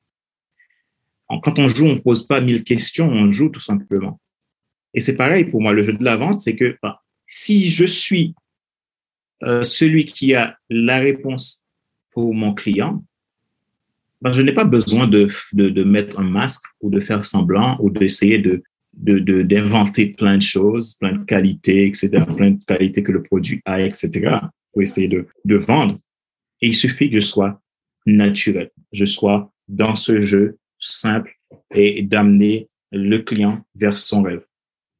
Quand 1.42 1.58
on 1.58 1.68
joue, 1.68 1.86
on 1.86 1.94
ne 1.94 2.00
pose 2.00 2.26
pas 2.26 2.40
mille 2.40 2.64
questions, 2.64 3.08
on 3.08 3.30
joue 3.30 3.50
tout 3.50 3.60
simplement. 3.60 4.18
Et 4.94 5.00
c'est 5.00 5.16
pareil 5.16 5.44
pour 5.44 5.60
moi, 5.60 5.72
le 5.74 5.82
jeu 5.82 5.92
de 5.92 6.04
la 6.04 6.16
vente, 6.16 6.40
c'est 6.40 6.56
que 6.56 6.78
bah, 6.82 7.02
si 7.26 7.68
je 7.68 7.84
suis 7.84 8.34
euh, 9.42 9.64
celui 9.64 10.06
qui 10.06 10.34
a 10.34 10.56
la 10.70 10.98
réponse 10.98 11.64
pour 12.12 12.32
mon 12.32 12.54
client, 12.54 12.94
ben, 12.94 13.04
je 14.32 14.42
n'ai 14.42 14.52
pas 14.52 14.64
besoin 14.64 15.06
de, 15.06 15.28
de, 15.52 15.68
de, 15.68 15.84
mettre 15.84 16.18
un 16.18 16.28
masque 16.28 16.64
ou 16.80 16.90
de 16.90 17.00
faire 17.00 17.24
semblant 17.24 17.76
ou 17.80 17.90
d'essayer 17.90 18.38
de, 18.38 18.62
de, 18.94 19.42
d'inventer 19.42 20.08
plein 20.08 20.36
de 20.36 20.42
choses, 20.42 20.94
plein 20.94 21.12
de 21.12 21.24
qualités, 21.24 21.86
etc., 21.86 22.22
plein 22.36 22.52
de 22.52 22.64
qualités 22.64 23.02
que 23.02 23.12
le 23.12 23.22
produit 23.22 23.60
a, 23.64 23.82
etc., 23.82 24.38
pour 24.72 24.82
essayer 24.82 25.08
de, 25.08 25.26
de 25.44 25.56
vendre. 25.56 25.98
Et 26.62 26.68
il 26.68 26.74
suffit 26.74 27.10
que 27.10 27.20
je 27.20 27.26
sois 27.26 27.60
naturel, 28.06 28.70
je 28.92 29.04
sois 29.04 29.52
dans 29.68 29.94
ce 29.94 30.20
jeu 30.20 30.58
simple 30.78 31.34
et 31.74 32.02
d'amener 32.02 32.68
le 32.92 33.18
client 33.18 33.64
vers 33.74 33.96
son 33.96 34.22
rêve, 34.22 34.44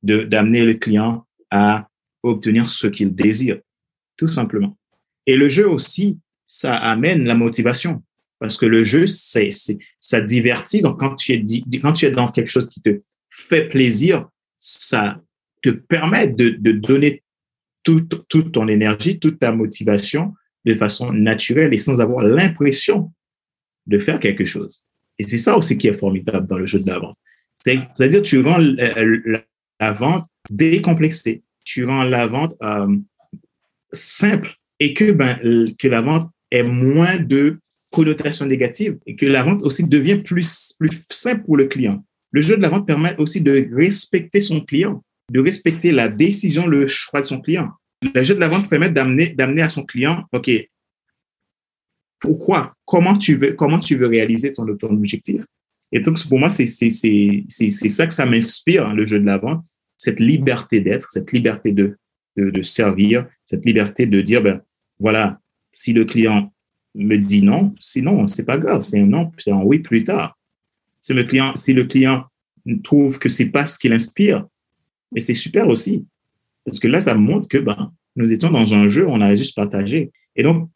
de, 0.02 0.22
d'amener 0.22 0.64
le 0.64 0.74
client 0.74 1.26
à 1.50 1.88
obtenir 2.22 2.70
ce 2.70 2.86
qu'il 2.86 3.14
désire, 3.14 3.60
tout 4.16 4.28
simplement. 4.28 4.76
Et 5.26 5.36
le 5.36 5.48
jeu 5.48 5.68
aussi, 5.68 6.18
ça 6.46 6.76
amène 6.76 7.24
la 7.24 7.34
motivation 7.34 8.02
parce 8.44 8.58
que 8.58 8.66
le 8.66 8.84
jeu, 8.84 9.06
c'est, 9.06 9.48
ça 10.00 10.20
divertit. 10.20 10.82
Donc, 10.82 11.00
quand 11.00 11.14
tu, 11.14 11.32
es, 11.32 11.42
quand 11.80 11.92
tu 11.92 12.04
es 12.04 12.10
dans 12.10 12.26
quelque 12.26 12.50
chose 12.50 12.68
qui 12.68 12.82
te 12.82 13.00
fait 13.30 13.70
plaisir, 13.70 14.28
ça 14.58 15.18
te 15.62 15.70
permet 15.70 16.26
de, 16.26 16.72
donner 16.72 17.22
toute, 17.84 18.28
toute 18.28 18.52
ton 18.52 18.68
énergie, 18.68 19.18
toute 19.18 19.38
ta 19.38 19.50
motivation 19.50 20.34
de 20.66 20.74
façon 20.74 21.10
naturelle 21.10 21.72
et 21.72 21.78
sans 21.78 22.02
avoir 22.02 22.22
l'impression 22.22 23.14
de 23.86 23.98
faire 23.98 24.20
quelque 24.20 24.44
chose. 24.44 24.82
Et 25.18 25.22
c'est 25.22 25.38
ça 25.38 25.56
aussi 25.56 25.78
qui 25.78 25.88
est 25.88 25.98
formidable 25.98 26.46
dans 26.46 26.58
le 26.58 26.66
jeu 26.66 26.80
de 26.80 26.86
la 26.86 26.98
vente. 26.98 27.16
C'est-à-dire, 27.64 28.20
tu 28.20 28.42
rends 28.42 28.58
la, 28.58 29.92
vente 29.92 30.26
décomplexée, 30.50 31.44
tu 31.64 31.86
rends 31.86 32.02
la 32.02 32.26
vente 32.26 32.54
euh, 32.62 32.94
simple 33.90 34.52
et 34.80 34.92
que, 34.92 35.12
ben, 35.12 35.38
que 35.78 35.88
la 35.88 36.02
vente 36.02 36.30
ait 36.50 36.62
moins 36.62 37.18
de 37.18 37.58
connotation 37.94 38.44
négative 38.44 38.98
et 39.06 39.14
que 39.14 39.24
la 39.24 39.44
vente 39.44 39.62
aussi 39.62 39.88
devient 39.88 40.16
plus, 40.16 40.74
plus 40.78 41.04
simple 41.10 41.44
pour 41.44 41.56
le 41.56 41.66
client. 41.66 42.04
Le 42.32 42.40
jeu 42.40 42.56
de 42.56 42.62
la 42.62 42.68
vente 42.68 42.86
permet 42.86 43.16
aussi 43.18 43.40
de 43.40 43.68
respecter 43.72 44.40
son 44.40 44.60
client, 44.60 45.04
de 45.30 45.38
respecter 45.38 45.92
la 45.92 46.08
décision, 46.08 46.66
le 46.66 46.88
choix 46.88 47.20
de 47.20 47.26
son 47.26 47.40
client. 47.40 47.70
Le 48.02 48.24
jeu 48.24 48.34
de 48.34 48.40
la 48.40 48.48
vente 48.48 48.68
permet 48.68 48.90
d'amener, 48.90 49.28
d'amener 49.28 49.62
à 49.62 49.68
son 49.68 49.84
client, 49.84 50.24
OK, 50.32 50.50
pourquoi, 52.18 52.74
comment 52.84 53.16
tu 53.16 53.36
veux, 53.36 53.52
comment 53.52 53.78
tu 53.78 53.94
veux 53.94 54.08
réaliser 54.08 54.52
ton, 54.52 54.66
ton 54.76 54.90
objectif? 54.90 55.42
Et 55.92 56.00
donc, 56.00 56.20
pour 56.28 56.38
moi, 56.40 56.48
c'est, 56.48 56.66
c'est, 56.66 56.90
c'est, 56.90 57.44
c'est, 57.48 57.88
ça 57.88 58.08
que 58.08 58.14
ça 58.14 58.26
m'inspire, 58.26 58.88
hein, 58.88 58.94
le 58.94 59.06
jeu 59.06 59.20
de 59.20 59.26
la 59.26 59.38
vente, 59.38 59.64
cette 59.98 60.18
liberté 60.18 60.80
d'être, 60.80 61.08
cette 61.10 61.30
liberté 61.30 61.70
de, 61.70 61.96
de, 62.36 62.50
de 62.50 62.62
servir, 62.62 63.28
cette 63.44 63.64
liberté 63.64 64.06
de 64.06 64.20
dire, 64.20 64.42
ben, 64.42 64.60
voilà, 64.98 65.38
si 65.72 65.92
le 65.92 66.04
client 66.04 66.53
me 66.94 67.16
dit 67.16 67.42
non, 67.42 67.74
sinon, 67.80 68.26
c'est 68.26 68.44
pas 68.44 68.58
grave, 68.58 68.82
c'est 68.82 69.00
un 69.00 69.06
non, 69.06 69.32
c'est 69.38 69.52
un 69.52 69.62
oui 69.62 69.80
plus 69.80 70.04
tard. 70.04 70.38
Si 71.00 71.12
le 71.12 71.24
client, 71.24 71.54
si 71.56 71.72
le 71.72 71.84
client 71.84 72.24
trouve 72.82 73.18
que 73.18 73.28
c'est 73.28 73.50
pas 73.50 73.66
ce 73.66 73.78
qu'il 73.78 73.92
inspire, 73.92 74.46
mais 75.12 75.20
c'est 75.20 75.34
super 75.34 75.68
aussi. 75.68 76.06
Parce 76.64 76.78
que 76.78 76.88
là, 76.88 77.00
ça 77.00 77.14
montre 77.14 77.48
que, 77.48 77.58
ben, 77.58 77.92
nous 78.16 78.32
étions 78.32 78.50
dans 78.50 78.74
un 78.74 78.88
jeu, 78.88 79.06
on 79.08 79.20
a 79.20 79.34
juste 79.34 79.54
partagé. 79.54 80.12
Et 80.36 80.42
donc, 80.42 80.70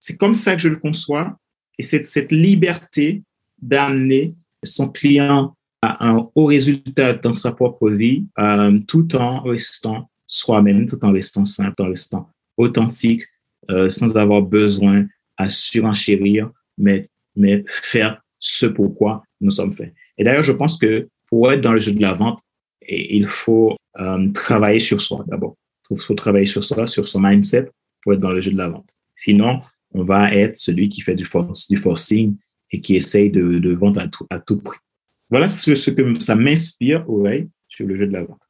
c'est 0.00 0.16
comme 0.16 0.34
ça 0.34 0.54
que 0.54 0.62
je 0.62 0.68
le 0.68 0.76
conçois. 0.76 1.38
Et 1.78 1.82
cette, 1.82 2.06
cette 2.06 2.30
liberté 2.30 3.22
d'amener 3.60 4.34
son 4.62 4.88
client 4.88 5.56
à 5.80 6.08
un 6.08 6.28
haut 6.34 6.46
résultat 6.46 7.14
dans 7.14 7.34
sa 7.34 7.52
propre 7.52 7.90
vie, 7.90 8.26
euh, 8.38 8.78
tout 8.86 9.16
en 9.16 9.42
restant 9.42 10.10
soi-même, 10.26 10.86
tout 10.86 11.02
en 11.04 11.12
restant 11.12 11.44
simple, 11.44 11.82
en 11.82 11.86
restant 11.86 12.30
authentique, 12.56 13.22
euh, 13.70 13.88
sans 13.88 14.16
avoir 14.16 14.42
besoin 14.42 15.06
à 15.36 15.48
surenchérir, 15.48 16.50
mais, 16.78 17.08
mais 17.36 17.64
faire 17.66 18.22
ce 18.38 18.66
pourquoi 18.66 19.22
nous 19.40 19.50
sommes 19.50 19.74
faits. 19.74 19.92
Et 20.18 20.24
d'ailleurs, 20.24 20.42
je 20.42 20.52
pense 20.52 20.78
que 20.78 21.08
pour 21.28 21.50
être 21.50 21.60
dans 21.60 21.72
le 21.72 21.80
jeu 21.80 21.92
de 21.92 22.02
la 22.02 22.14
vente, 22.14 22.40
il 22.86 23.26
faut 23.26 23.76
euh, 23.98 24.28
travailler 24.30 24.78
sur 24.78 25.00
soi 25.00 25.24
d'abord. 25.26 25.56
Il 25.90 25.98
faut 25.98 26.14
travailler 26.14 26.46
sur 26.46 26.62
soi, 26.62 26.86
sur 26.86 27.08
son 27.08 27.20
mindset 27.20 27.68
pour 28.02 28.14
être 28.14 28.20
dans 28.20 28.32
le 28.32 28.40
jeu 28.40 28.52
de 28.52 28.58
la 28.58 28.68
vente. 28.68 28.88
Sinon, 29.14 29.60
on 29.92 30.02
va 30.02 30.32
être 30.34 30.56
celui 30.56 30.88
qui 30.88 31.00
fait 31.00 31.14
du, 31.14 31.24
force, 31.24 31.68
du 31.68 31.76
forcing 31.76 32.36
et 32.70 32.80
qui 32.80 32.96
essaye 32.96 33.30
de, 33.30 33.72
vendre 33.74 34.00
à 34.00 34.08
tout, 34.08 34.26
à 34.30 34.40
tout 34.40 34.60
prix. 34.60 34.78
Voilà 35.30 35.48
ce, 35.48 35.74
ce 35.74 35.90
que 35.90 36.20
ça 36.20 36.34
m'inspire, 36.34 37.08
ouais, 37.08 37.48
sur 37.68 37.86
le 37.86 37.94
jeu 37.94 38.06
de 38.06 38.12
la 38.12 38.24
vente. 38.24 38.40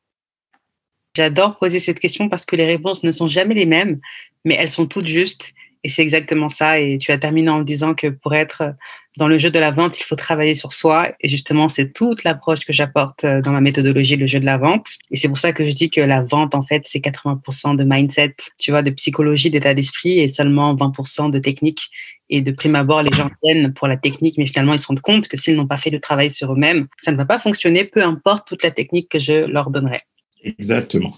J'adore 1.16 1.58
poser 1.58 1.78
cette 1.78 2.00
question 2.00 2.28
parce 2.28 2.44
que 2.44 2.56
les 2.56 2.66
réponses 2.66 3.04
ne 3.04 3.12
sont 3.12 3.28
jamais 3.28 3.54
les 3.54 3.66
mêmes, 3.66 4.00
mais 4.44 4.56
elles 4.56 4.70
sont 4.70 4.86
toutes 4.86 5.06
justes. 5.06 5.52
Et 5.84 5.90
c'est 5.90 6.02
exactement 6.02 6.48
ça. 6.48 6.80
Et 6.80 6.98
tu 6.98 7.12
as 7.12 7.18
terminé 7.18 7.50
en 7.50 7.60
disant 7.60 7.94
que 7.94 8.08
pour 8.08 8.34
être 8.34 8.74
dans 9.16 9.28
le 9.28 9.38
jeu 9.38 9.50
de 9.50 9.58
la 9.58 9.70
vente, 9.70 10.00
il 10.00 10.02
faut 10.02 10.16
travailler 10.16 10.54
sur 10.54 10.72
soi. 10.72 11.12
Et 11.20 11.28
justement, 11.28 11.68
c'est 11.68 11.92
toute 11.92 12.24
l'approche 12.24 12.60
que 12.60 12.72
j'apporte 12.72 13.24
euh, 13.24 13.42
dans 13.42 13.52
ma 13.52 13.60
méthodologie, 13.60 14.16
le 14.16 14.26
jeu 14.26 14.40
de 14.40 14.46
la 14.46 14.56
vente. 14.56 14.86
Et 15.10 15.16
c'est 15.16 15.28
pour 15.28 15.38
ça 15.38 15.52
que 15.52 15.64
je 15.64 15.72
dis 15.72 15.90
que 15.90 16.00
la 16.00 16.22
vente, 16.22 16.54
en 16.54 16.62
fait, 16.62 16.82
c'est 16.86 16.98
80% 16.98 17.76
de 17.76 17.84
mindset, 17.84 18.34
tu 18.58 18.70
vois, 18.70 18.82
de 18.82 18.90
psychologie, 18.90 19.50
d'état 19.50 19.74
d'esprit 19.74 20.18
et 20.18 20.28
seulement 20.32 20.74
20% 20.74 21.30
de 21.30 21.38
technique. 21.38 21.82
Et 22.30 22.40
de 22.40 22.50
prime 22.50 22.74
abord, 22.74 23.02
les 23.02 23.12
gens 23.12 23.30
viennent 23.42 23.74
pour 23.74 23.86
la 23.86 23.98
technique, 23.98 24.38
mais 24.38 24.46
finalement, 24.46 24.72
ils 24.72 24.78
se 24.78 24.86
rendent 24.86 25.00
compte 25.00 25.28
que 25.28 25.36
s'ils 25.36 25.54
n'ont 25.54 25.66
pas 25.66 25.76
fait 25.76 25.90
le 25.90 26.00
travail 26.00 26.30
sur 26.30 26.52
eux-mêmes, 26.54 26.86
ça 26.98 27.12
ne 27.12 27.16
va 27.18 27.26
pas 27.26 27.38
fonctionner, 27.38 27.84
peu 27.84 28.02
importe 28.02 28.48
toute 28.48 28.62
la 28.62 28.70
technique 28.70 29.10
que 29.10 29.18
je 29.18 29.44
leur 29.46 29.68
donnerai. 29.68 30.00
Exactement. 30.42 31.14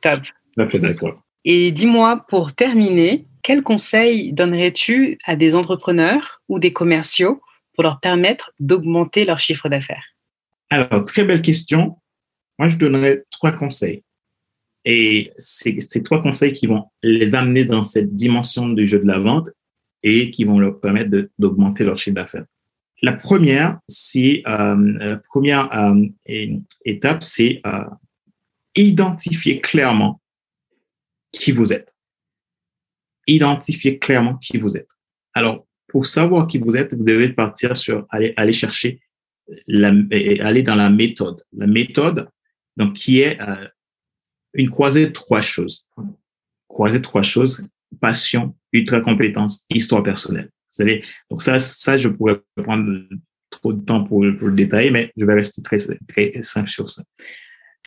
Top. 0.00 0.20
d'accord. 0.56 1.20
Et 1.44 1.72
dis-moi, 1.72 2.24
pour 2.28 2.52
terminer, 2.52 3.26
quel 3.46 3.62
conseil 3.62 4.32
donnerais-tu 4.32 5.18
à 5.24 5.36
des 5.36 5.54
entrepreneurs 5.54 6.42
ou 6.48 6.58
des 6.58 6.72
commerciaux 6.72 7.40
pour 7.74 7.84
leur 7.84 8.00
permettre 8.00 8.50
d'augmenter 8.58 9.24
leur 9.24 9.38
chiffre 9.38 9.68
d'affaires? 9.68 10.02
Alors, 10.68 11.04
très 11.04 11.24
belle 11.24 11.42
question. 11.42 11.96
Moi, 12.58 12.66
je 12.66 12.76
donnerais 12.76 13.22
trois 13.30 13.52
conseils. 13.52 14.02
Et 14.84 15.30
c'est 15.36 15.78
ces 15.80 16.02
trois 16.02 16.20
conseils 16.24 16.54
qui 16.54 16.66
vont 16.66 16.86
les 17.04 17.36
amener 17.36 17.64
dans 17.64 17.84
cette 17.84 18.16
dimension 18.16 18.68
du 18.68 18.88
jeu 18.88 18.98
de 18.98 19.06
la 19.06 19.20
vente 19.20 19.48
et 20.02 20.32
qui 20.32 20.42
vont 20.42 20.58
leur 20.58 20.80
permettre 20.80 21.28
d'augmenter 21.38 21.84
leur 21.84 21.98
chiffre 21.98 22.16
d'affaires. 22.16 22.46
La 23.00 23.12
première, 23.12 23.78
c'est 23.86 24.42
euh, 24.48 24.98
la 24.98 25.16
première 25.18 25.72
euh, 25.72 26.04
étape, 26.84 27.22
c'est 27.22 27.60
euh, 27.64 27.84
identifier 28.74 29.60
clairement 29.60 30.20
qui 31.30 31.52
vous 31.52 31.72
êtes. 31.72 31.95
Identifier 33.26 33.98
clairement 33.98 34.36
qui 34.36 34.58
vous 34.58 34.76
êtes. 34.76 34.88
Alors, 35.34 35.66
pour 35.88 36.06
savoir 36.06 36.46
qui 36.46 36.58
vous 36.58 36.76
êtes, 36.76 36.94
vous 36.94 37.04
devez 37.04 37.28
partir 37.30 37.76
sur 37.76 38.06
aller, 38.10 38.34
aller 38.36 38.52
chercher 38.52 39.00
la, 39.66 39.88
aller 39.88 40.62
dans 40.62 40.74
la 40.74 40.90
méthode. 40.90 41.42
La 41.56 41.66
méthode, 41.66 42.28
donc, 42.76 42.94
qui 42.94 43.20
est 43.20 43.40
euh, 43.40 43.66
une 44.54 44.70
croisée 44.70 45.06
de 45.06 45.12
trois 45.12 45.40
choses. 45.40 45.86
Croisée 46.68 46.98
de 46.98 47.04
trois 47.04 47.22
choses, 47.22 47.68
passion, 48.00 48.56
ultra 48.72 49.00
compétence, 49.00 49.64
histoire 49.70 50.02
personnelle. 50.02 50.46
Vous 50.46 50.84
savez, 50.84 51.04
donc 51.30 51.42
ça, 51.42 51.58
ça, 51.58 51.96
je 51.96 52.08
pourrais 52.08 52.40
prendre 52.62 53.02
trop 53.50 53.72
de 53.72 53.82
temps 53.82 54.04
pour, 54.04 54.24
pour 54.38 54.48
le 54.48 54.54
détailler, 54.54 54.90
mais 54.90 55.12
je 55.16 55.24
vais 55.24 55.34
rester 55.34 55.62
très, 55.62 55.78
très 56.08 56.42
simple 56.42 56.68
sur 56.68 56.90
ça. 56.90 57.02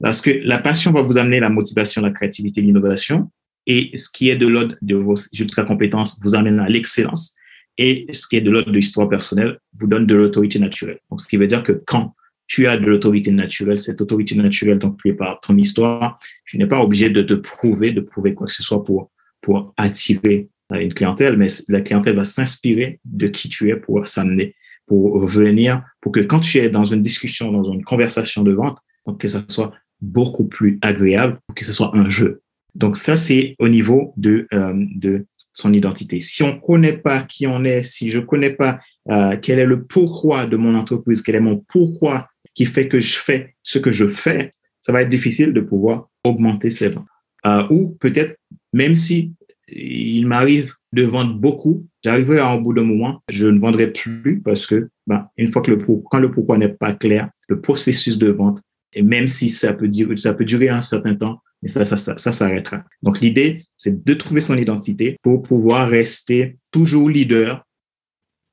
Parce 0.02 0.22
que 0.22 0.32
la 0.32 0.60
passion 0.60 0.92
va 0.92 1.02
vous 1.02 1.18
amener 1.18 1.40
la 1.40 1.50
motivation, 1.50 2.02
la 2.02 2.12
créativité, 2.12 2.62
l'innovation. 2.62 3.30
Et 3.70 3.92
ce 3.94 4.10
qui 4.10 4.30
est 4.30 4.36
de 4.36 4.48
l'ordre 4.48 4.76
de 4.82 4.96
vos 4.96 5.16
ultra 5.32 5.64
compétences 5.64 6.20
vous 6.24 6.34
amène 6.34 6.60
à 6.60 6.68
l'excellence. 6.68 7.36
Et 7.78 8.08
ce 8.12 8.28
qui 8.28 8.36
est 8.36 8.42
de 8.42 8.50
l'ordre 8.50 8.72
de 8.72 8.76
l'histoire 8.76 9.08
personnelle 9.08 9.60
vous 9.74 9.86
donne 9.86 10.08
de 10.08 10.16
l'autorité 10.16 10.58
naturelle. 10.58 10.98
Donc, 11.12 11.22
ce 11.22 11.28
qui 11.28 11.38
veut 11.38 11.46
dire 11.46 11.64
que 11.64 11.72
quand 11.86 12.16
tu 12.48 12.66
as 12.66 12.78
de 12.78 12.86
l'autorité 12.88 13.32
naturelle, 13.32 13.78
cette 13.78 14.02
autorité 14.02 14.34
naturelle, 14.34 14.80
donc, 14.80 15.00
tu 15.00 15.10
es 15.10 15.14
par 15.14 15.40
ton 15.40 15.56
histoire, 15.56 16.18
tu 16.46 16.58
n'es 16.58 16.66
pas 16.66 16.82
obligé 16.82 17.12
de 17.12 17.22
te 17.22 17.36
prouver, 17.36 17.92
de 17.92 18.02
prouver 18.02 18.34
quoi 18.34 18.48
que 18.48 18.54
ce 18.54 18.64
soit 18.64 18.84
pour, 18.84 19.12
pour 19.40 19.72
attirer 19.78 20.50
une 20.72 20.94
clientèle, 20.96 21.38
mais 21.38 21.48
la 21.68 21.82
clientèle 21.82 22.16
va 22.16 22.24
s'inspirer 22.24 23.00
de 23.06 23.28
qui 23.28 23.50
tu 23.50 23.70
es 23.70 23.76
pour 23.76 24.08
s'amener, 24.08 24.56
pour 24.88 25.28
venir, 25.28 25.84
pour 26.02 26.12
que 26.12 26.22
quand 26.22 26.40
tu 26.40 26.58
es 26.58 26.70
dans 26.70 26.86
une 26.86 27.02
discussion, 27.02 27.52
dans 27.52 27.72
une 27.72 27.84
conversation 27.84 28.42
de 28.44 28.52
vente, 28.52 28.80
donc 29.06 29.22
que 29.22 29.28
ça 29.28 29.44
soit 29.48 29.74
beaucoup 30.02 30.48
plus 30.48 30.80
agréable 30.82 31.40
que 31.56 31.64
ce 31.64 31.74
soit 31.74 31.96
un 31.96 32.10
jeu. 32.10 32.42
Donc 32.76 32.98
ça, 32.98 33.16
c'est 33.16 33.56
au 33.60 33.68
niveau 33.68 34.14
de, 34.18 34.48
euh, 34.54 35.20
son 35.54 35.74
identité. 35.74 36.22
Si 36.22 36.44
on 36.44 36.56
ne 36.56 36.60
connaît 36.60 36.98
pas 36.98 37.24
qui 37.24 37.48
on 37.48 37.64
est, 37.64 37.84
si 37.84 38.12
je 38.12 38.20
ne 38.20 38.26
connais 38.26 38.52
pas 38.52 38.80
euh, 39.10 39.36
quel 39.42 39.60
est 39.60 39.66
le 39.66 39.84
pourquoi 39.84 40.46
de 40.46 40.56
mon 40.56 40.76
entreprise, 40.76 41.22
quel 41.22 41.36
est 41.36 41.42
mon 41.42 41.64
pourquoi 41.68 42.30
qui 42.54 42.66
fait 42.66 42.88
que 42.88 43.00
je 43.00 43.18
fais 43.18 43.56
ce 43.64 43.80
que 43.80 43.92
je 43.92 44.08
fais, 44.08 44.54
ça 44.82 44.92
va 44.92 45.02
être 45.02 45.10
difficile 45.10 45.54
de 45.54 45.62
pouvoir 45.62 46.10
augmenter 46.24 46.70
ses 46.70 46.90
ventes. 46.90 47.06
Euh, 47.46 47.66
ou 47.70 47.98
peut-être, 48.00 48.38
même 48.74 48.96
si 48.96 49.34
il 49.68 50.28
m'arrive 50.28 50.74
de 50.94 51.04
vendre 51.04 51.34
beaucoup, 51.36 51.88
j'arriverai 52.04 52.40
à 52.40 52.50
un 52.50 52.58
bout 52.58 52.74
d'un 52.74 52.84
moment, 52.84 53.20
je 53.30 53.48
ne 53.48 53.60
vendrai 53.60 53.92
plus 53.92 54.42
parce 54.42 54.66
que, 54.66 54.90
ben, 55.08 55.28
une 55.38 55.50
fois 55.50 55.62
que 55.62 55.72
le 55.72 55.78
quand 56.10 56.20
le 56.20 56.32
pourquoi 56.32 56.58
n'est 56.58 56.70
pas 56.70 56.94
clair, 56.94 57.30
le 57.48 57.62
processus 57.62 58.18
de 58.18 58.30
vente 58.30 58.62
et 58.94 59.04
même 59.04 59.28
si 59.28 59.50
ça 59.50 59.74
peut 59.74 59.88
durer 59.88 60.70
un 60.70 60.82
certain 60.82 61.16
temps, 61.16 61.42
mais 61.62 61.70
ça, 61.70 61.86
ça, 61.86 61.98
ça, 61.98 62.18
ça 62.18 62.32
s'arrêtera. 62.32 62.84
Donc, 63.02 63.20
l'idée, 63.20 63.66
c'est 63.76 64.04
de 64.04 64.14
trouver 64.14 64.42
son 64.42 64.58
identité 64.58 65.18
pour 65.22 65.42
pouvoir 65.42 65.90
rester 65.90 66.58
toujours 66.72 67.10
leader, 67.10 67.66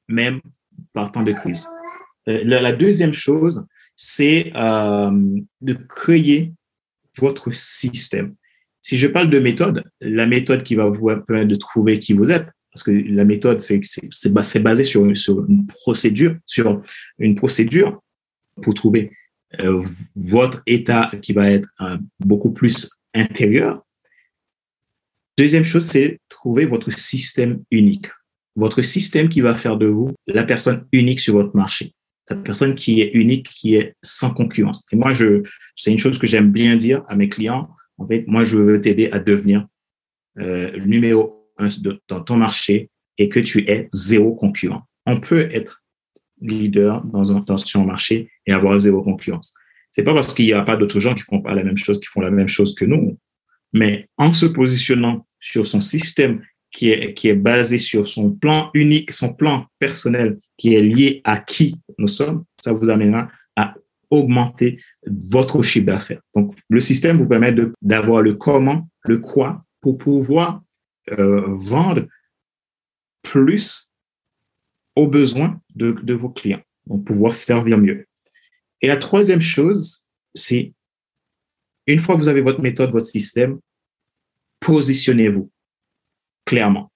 même 0.08 0.40
par 0.92 1.12
temps 1.12 1.22
de 1.22 1.32
crise. 1.32 1.68
Euh, 2.28 2.40
la, 2.44 2.72
deuxième 2.72 3.14
chose, 3.14 3.66
c'est 3.94 4.52
euh, 4.56 5.10
de 5.60 5.74
créer 5.74 6.52
votre 7.18 7.52
système. 7.52 8.34
Si 8.82 8.98
je 8.98 9.06
parle 9.06 9.30
de 9.30 9.38
méthode, 9.38 9.84
la 10.00 10.26
méthode 10.26 10.62
qui 10.62 10.74
va 10.74 10.88
vous 10.88 11.06
permettre 11.26 11.48
de 11.48 11.54
trouver 11.54 11.98
qui 11.98 12.12
vous 12.12 12.30
êtes, 12.30 12.46
parce 12.72 12.82
que 12.82 12.90
la 12.90 13.24
méthode, 13.24 13.60
c'est 13.60 14.62
basé 14.62 14.84
sur, 14.84 15.16
sur 15.16 15.46
une 15.48 15.66
procédure, 15.66 16.36
sur 16.44 16.82
une 17.18 17.34
procédure 17.34 18.02
pour 18.62 18.74
trouver 18.74 19.12
euh, 19.60 19.82
votre 20.14 20.62
état 20.66 21.10
qui 21.22 21.32
va 21.32 21.50
être 21.50 21.68
euh, 21.80 21.98
beaucoup 22.20 22.52
plus 22.52 22.90
intérieur. 23.14 23.82
Deuxième 25.38 25.64
chose, 25.64 25.84
c'est 25.84 26.18
trouver 26.28 26.64
votre 26.66 26.90
système 26.98 27.62
unique. 27.70 28.08
Votre 28.56 28.82
système 28.82 29.28
qui 29.28 29.40
va 29.40 29.54
faire 29.54 29.76
de 29.76 29.86
vous 29.86 30.14
la 30.26 30.44
personne 30.44 30.86
unique 30.92 31.20
sur 31.20 31.34
votre 31.34 31.54
marché. 31.54 31.92
La 32.28 32.36
personne 32.36 32.74
qui 32.74 33.00
est 33.02 33.12
unique, 33.12 33.48
qui 33.48 33.76
est 33.76 33.94
sans 34.02 34.32
concurrence. 34.32 34.84
Et 34.90 34.96
moi, 34.96 35.12
je, 35.12 35.42
c'est 35.76 35.92
une 35.92 35.98
chose 35.98 36.18
que 36.18 36.26
j'aime 36.26 36.50
bien 36.50 36.76
dire 36.76 37.04
à 37.08 37.16
mes 37.16 37.28
clients. 37.28 37.68
En 37.98 38.06
fait, 38.06 38.26
moi, 38.26 38.44
je 38.44 38.58
veux 38.58 38.80
t'aider 38.80 39.10
à 39.12 39.18
devenir 39.18 39.66
euh, 40.38 40.76
numéro 40.84 41.50
un 41.58 41.68
dans 42.08 42.20
ton 42.22 42.36
marché 42.36 42.90
et 43.18 43.28
que 43.28 43.40
tu 43.40 43.70
es 43.70 43.88
zéro 43.92 44.34
concurrent. 44.34 44.82
On 45.06 45.20
peut 45.20 45.48
être 45.52 45.82
leader 46.40 47.04
dans 47.04 47.32
un, 47.32 47.40
dans 47.40 47.56
son 47.56 47.84
marché 47.84 48.28
et 48.46 48.52
avoir 48.52 48.78
zéro 48.78 49.02
concurrence. 49.02 49.54
C'est 49.90 50.02
pas 50.02 50.14
parce 50.14 50.34
qu'il 50.34 50.46
n'y 50.46 50.52
a 50.52 50.62
pas 50.62 50.76
d'autres 50.76 51.00
gens 51.00 51.14
qui 51.14 51.22
font 51.22 51.40
pas 51.40 51.54
la 51.54 51.64
même 51.64 51.76
chose, 51.76 52.00
qui 52.00 52.06
font 52.06 52.20
la 52.20 52.30
même 52.30 52.48
chose 52.48 52.74
que 52.74 52.84
nous, 52.84 53.18
mais 53.72 54.08
en 54.16 54.32
se 54.32 54.46
positionnant 54.46 55.26
sur 55.40 55.66
son 55.66 55.80
système 55.80 56.42
qui 56.70 56.90
est, 56.90 57.14
qui 57.14 57.28
est 57.28 57.34
basé 57.34 57.78
sur 57.78 58.06
son 58.06 58.32
plan 58.32 58.70
unique, 58.74 59.12
son 59.12 59.32
plan 59.32 59.66
personnel 59.78 60.38
qui 60.58 60.74
est 60.74 60.82
lié 60.82 61.20
à 61.24 61.38
qui 61.38 61.76
nous 61.98 62.08
sommes, 62.08 62.44
ça 62.58 62.72
vous 62.72 62.90
amènera 62.90 63.28
à 63.56 63.74
augmenter 64.10 64.78
votre 65.06 65.62
chiffre 65.62 65.86
d'affaires. 65.86 66.20
Donc, 66.34 66.54
le 66.68 66.80
système 66.80 67.16
vous 67.16 67.26
permet 67.26 67.54
d'avoir 67.80 68.22
le 68.22 68.34
comment, 68.34 68.88
le 69.04 69.18
quoi 69.18 69.64
pour 69.80 69.98
pouvoir 69.98 70.62
euh, 71.12 71.44
vendre 71.48 72.06
plus 73.22 73.92
aux 74.94 75.06
besoins 75.06 75.60
de, 75.74 75.92
de 75.92 76.14
vos 76.14 76.30
clients, 76.30 76.62
pour 76.86 77.04
pouvoir 77.04 77.34
servir 77.34 77.78
mieux. 77.78 78.06
Et 78.82 78.88
la 78.88 78.96
troisième 78.96 79.40
chose, 79.40 80.06
c'est 80.34 80.72
une 81.86 82.00
fois 82.00 82.14
que 82.14 82.20
vous 82.20 82.28
avez 82.28 82.40
votre 82.40 82.60
méthode, 82.60 82.90
votre 82.90 83.06
système, 83.06 83.58
positionnez-vous 84.60 85.50
clairement. 86.44 86.92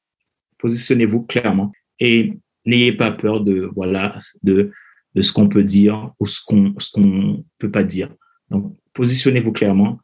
Positionnez-vous 0.59 1.23
clairement 1.23 1.73
et 1.99 2.33
n'ayez 2.67 2.93
pas 2.93 3.11
peur 3.11 3.41
de 3.41 3.71
voilà 3.75 4.19
de 4.43 4.71
de 5.15 5.23
ce 5.23 5.33
qu'on 5.33 5.49
peut 5.49 5.65
dire 5.65 6.13
ou 6.21 6.27
ce 6.27 6.41
qu'on 6.45 6.75
ce 6.79 6.91
qu'on 6.91 7.45
peut 7.59 7.71
pas 7.71 7.85
dire. 7.85 8.15
Donc 8.51 8.77
positionnez-vous 8.93 9.53
clairement 9.53 9.99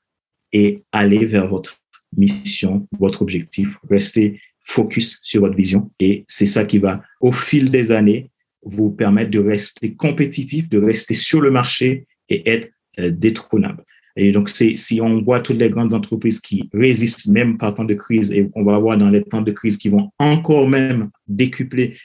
et 0.53 0.85
allez 0.93 1.27
vers 1.27 1.47
votre 1.47 1.79
mission, 2.17 2.89
votre 2.99 3.23
objectif. 3.23 3.77
Restez 3.89 4.41
focus 4.67 5.21
sur 5.23 5.43
votre 5.43 5.57
vision. 5.57 5.91
Et 6.01 6.25
c'est 6.29 6.47
ça 6.47 6.65
qui 6.65 6.79
va, 6.79 7.03
au 7.21 7.33
fil 7.33 7.71
des 7.71 7.93
années, 7.93 8.31
vous 8.67 8.91
permettre 8.91 9.31
de 9.31 9.39
rester 9.39 9.95
compétitif, 9.95 10.69
de 10.69 10.79
rester 10.79 11.15
sur 11.15 11.41
le 11.41 11.51
marché 11.51 12.07
et 12.29 12.51
être 12.51 12.69
euh, 12.99 13.11
détrônable. 13.11 13.85
Et 14.17 14.33
donc, 14.33 14.49
si 14.49 15.01
on 15.03 15.21
voit 15.23 15.41
toutes 15.41 15.59
les 15.59 15.69
grandes 15.69 15.93
entreprises 15.93 16.41
qui 16.41 16.71
résistent 16.73 17.29
même 17.29 17.59
par 17.59 17.75
temps 17.75 17.85
de 17.85 17.95
crise 17.95 18.33
et 18.33 18.51
on 18.55 18.65
va 18.65 18.79
voir 18.79 18.97
dans 18.97 19.11
les 19.11 19.23
temps 19.23 19.43
de 19.43 19.53
crise 19.53 19.77
qui 19.77 19.91
vont 19.91 20.11
encore 20.19 20.69
même 20.69 21.11
décupler 21.29 21.99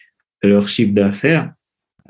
leur 0.43 0.68
chiffre 0.68 0.91
d'affaires, 0.91 1.53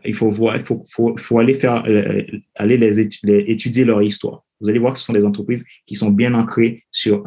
il 0.03 0.15
faut 0.15 0.31
voir, 0.31 0.55
il 0.55 0.63
faut, 0.63 1.37
aller 1.37 1.53
faire, 1.53 1.83
euh, 1.85 2.23
aller 2.55 2.77
les, 2.77 2.99
étudier, 2.99 3.85
leur 3.85 4.01
histoire. 4.01 4.43
vous 4.59 4.69
allez 4.69 4.79
voir 4.79 4.93
que 4.93 4.99
ce 4.99 5.05
sont 5.05 5.13
des 5.13 5.25
entreprises 5.25 5.63
qui 5.85 5.93
sont 5.93 6.09
bien 6.09 6.33
ancrées 6.33 6.83
sur 6.89 7.23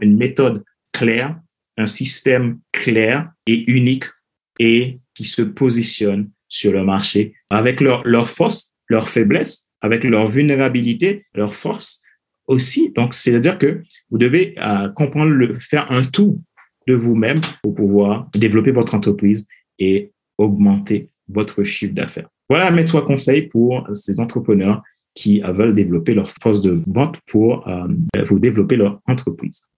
une 0.00 0.16
méthode 0.16 0.64
claire, 0.90 1.38
un 1.76 1.86
système 1.86 2.58
clair 2.72 3.30
et 3.46 3.70
unique 3.70 4.06
et 4.58 4.98
qui 5.14 5.24
se 5.24 5.42
positionnent 5.42 6.30
sur 6.52 6.70
le 6.70 6.84
marché 6.84 7.32
avec 7.48 7.80
leur, 7.80 8.06
leur 8.06 8.28
force, 8.28 8.74
leur 8.88 9.08
faiblesse, 9.08 9.70
avec 9.80 10.04
leur 10.04 10.26
vulnérabilité, 10.26 11.24
leur 11.34 11.54
force 11.54 12.02
aussi. 12.46 12.90
Donc, 12.94 13.14
c'est-à-dire 13.14 13.58
que 13.58 13.80
vous 14.10 14.18
devez 14.18 14.54
euh, 14.58 14.90
comprendre, 14.90 15.30
le, 15.30 15.54
faire 15.54 15.90
un 15.90 16.02
tout 16.02 16.40
de 16.86 16.94
vous-même 16.94 17.40
pour 17.62 17.74
pouvoir 17.74 18.28
développer 18.34 18.70
votre 18.70 18.94
entreprise 18.94 19.48
et 19.78 20.12
augmenter 20.36 21.08
votre 21.26 21.64
chiffre 21.64 21.94
d'affaires. 21.94 22.28
Voilà 22.50 22.70
mes 22.70 22.84
trois 22.84 23.06
conseils 23.06 23.48
pour 23.48 23.88
ces 23.94 24.20
entrepreneurs 24.20 24.82
qui 25.14 25.40
veulent 25.40 25.74
développer 25.74 26.12
leur 26.12 26.30
force 26.30 26.60
de 26.60 26.82
vente 26.86 27.18
pour, 27.26 27.66
euh, 27.66 27.88
pour 28.26 28.40
développer 28.40 28.76
leur 28.76 29.00
entreprise. 29.06 29.68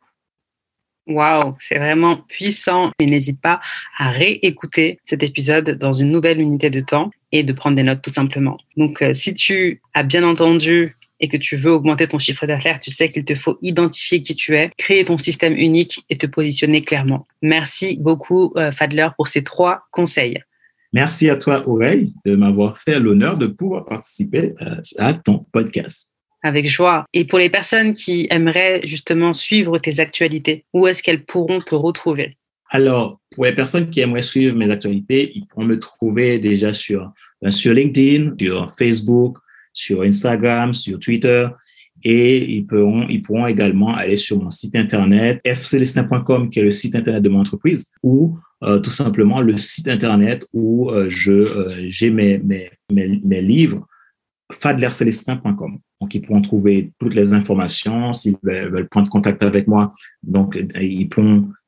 Waouh, 1.07 1.55
c'est 1.61 1.79
vraiment 1.79 2.17
puissant. 2.17 2.91
Et 2.99 3.07
n'hésite 3.07 3.41
pas 3.41 3.61
à 3.99 4.11
réécouter 4.11 4.99
cet 5.03 5.23
épisode 5.23 5.71
dans 5.79 5.93
une 5.93 6.11
nouvelle 6.11 6.41
unité 6.41 6.71
de 6.71 6.81
temps 6.81 7.11
et 7.33 7.43
de 7.43 7.53
prendre 7.53 7.77
des 7.77 7.83
notes 7.83 8.03
tout 8.03 8.11
simplement. 8.11 8.57
Donc, 8.77 9.03
euh, 9.03 9.13
si 9.13 9.35
tu 9.35 9.83
as 9.93 10.03
bien 10.03 10.25
entendu 10.25 10.97
et 11.21 11.29
que 11.29 11.37
tu 11.37 11.57
veux 11.57 11.73
augmenter 11.73 12.07
ton 12.07 12.19
chiffre 12.19 12.47
d'affaires, 12.47 12.81
tu 12.81 12.91
sais 12.91 13.09
qu'il 13.11 13.25
te 13.25 13.35
faut 13.35 13.59
identifier 13.61 14.21
qui 14.21 14.35
tu 14.35 14.57
es, 14.57 14.71
créer 14.79 15.05
ton 15.05 15.19
système 15.19 15.55
unique 15.55 16.05
et 16.11 16.17
te 16.17 16.27
positionner 16.27 16.81
clairement. 16.81 17.27
Merci 17.43 17.99
beaucoup, 18.01 18.53
euh, 18.57 18.73
Fadler, 18.73 19.09
pour 19.17 19.29
ces 19.29 19.43
trois 19.43 19.87
conseils. 19.91 20.43
Merci 20.93 21.29
à 21.29 21.37
toi, 21.37 21.69
Aurélie, 21.69 22.15
de 22.25 22.37
m'avoir 22.37 22.79
fait 22.79 23.01
l'honneur 23.01 23.37
de 23.37 23.47
pouvoir 23.47 23.85
participer 23.85 24.55
euh, 24.63 24.77
à 24.99 25.13
ton 25.13 25.45
podcast. 25.51 26.14
Avec 26.45 26.69
joie. 26.69 27.07
Et 27.15 27.25
pour 27.25 27.39
les 27.39 27.49
personnes 27.49 27.95
qui 27.95 28.29
aimeraient 28.31 28.83
justement 28.85 29.33
suivre 29.33 29.79
tes 29.79 29.99
actualités, 29.99 30.65
où 30.75 30.87
est-ce 30.87 31.03
qu'elles 31.03 31.25
pourront 31.25 31.61
te 31.61 31.75
retrouver? 31.75 32.37
Alors, 32.69 33.21
pour 33.31 33.47
les 33.47 33.55
personnes 33.55 33.89
qui 33.89 34.01
aimeraient 34.01 34.23
suivre 34.23 34.55
mes 34.57 34.71
actualités, 34.71 35.33
ils 35.35 35.47
pourront 35.47 35.65
me 35.65 35.79
trouver 35.79 36.39
déjà 36.39 36.73
sur, 36.73 37.13
euh, 37.45 37.51
sur 37.51 37.73
LinkedIn, 37.73 38.35
sur 38.39 38.71
Facebook, 38.77 39.39
sur 39.73 40.03
Instagram, 40.03 40.75
sur 40.75 40.99
Twitter. 40.99 41.49
Et 42.03 42.57
ils 42.57 42.67
pourront, 42.67 43.47
également 43.47 43.95
aller 43.95 44.19
sur 44.19 44.43
mon 44.43 44.51
site 44.51 44.77
internet, 44.77 45.41
fcelestin.com, 45.47 46.51
qui 46.51 46.59
est 46.59 46.63
le 46.63 46.71
site 46.71 46.95
internet 46.95 47.23
de 47.23 47.31
mon 47.31 47.41
entreprise, 47.41 47.93
ou 48.03 48.37
euh, 48.63 48.79
tout 48.79 48.91
simplement 48.91 49.41
le 49.41 49.57
site 49.57 49.89
internet 49.89 50.47
où 50.53 50.91
euh, 50.91 51.09
j'ai 51.09 52.11
mes, 52.11 52.39
mes, 52.39 52.71
mes, 52.93 53.21
mes, 53.25 53.41
livres 53.41 53.87
fadlercelestin.com. 54.53 55.79
Donc, 56.05 56.15
ils 56.15 56.21
pourront 56.21 56.43
trouver 56.43 56.93
toutes 56.99 57.15
les 57.15 57.33
informations 57.33 58.13
s'ils 58.13 58.37
veulent, 58.43 58.87
prendre 58.91 59.09
contact 59.09 59.43
avec 59.43 59.67
moi. 59.67 59.95
Donc, 60.23 60.63
ils 60.79 61.09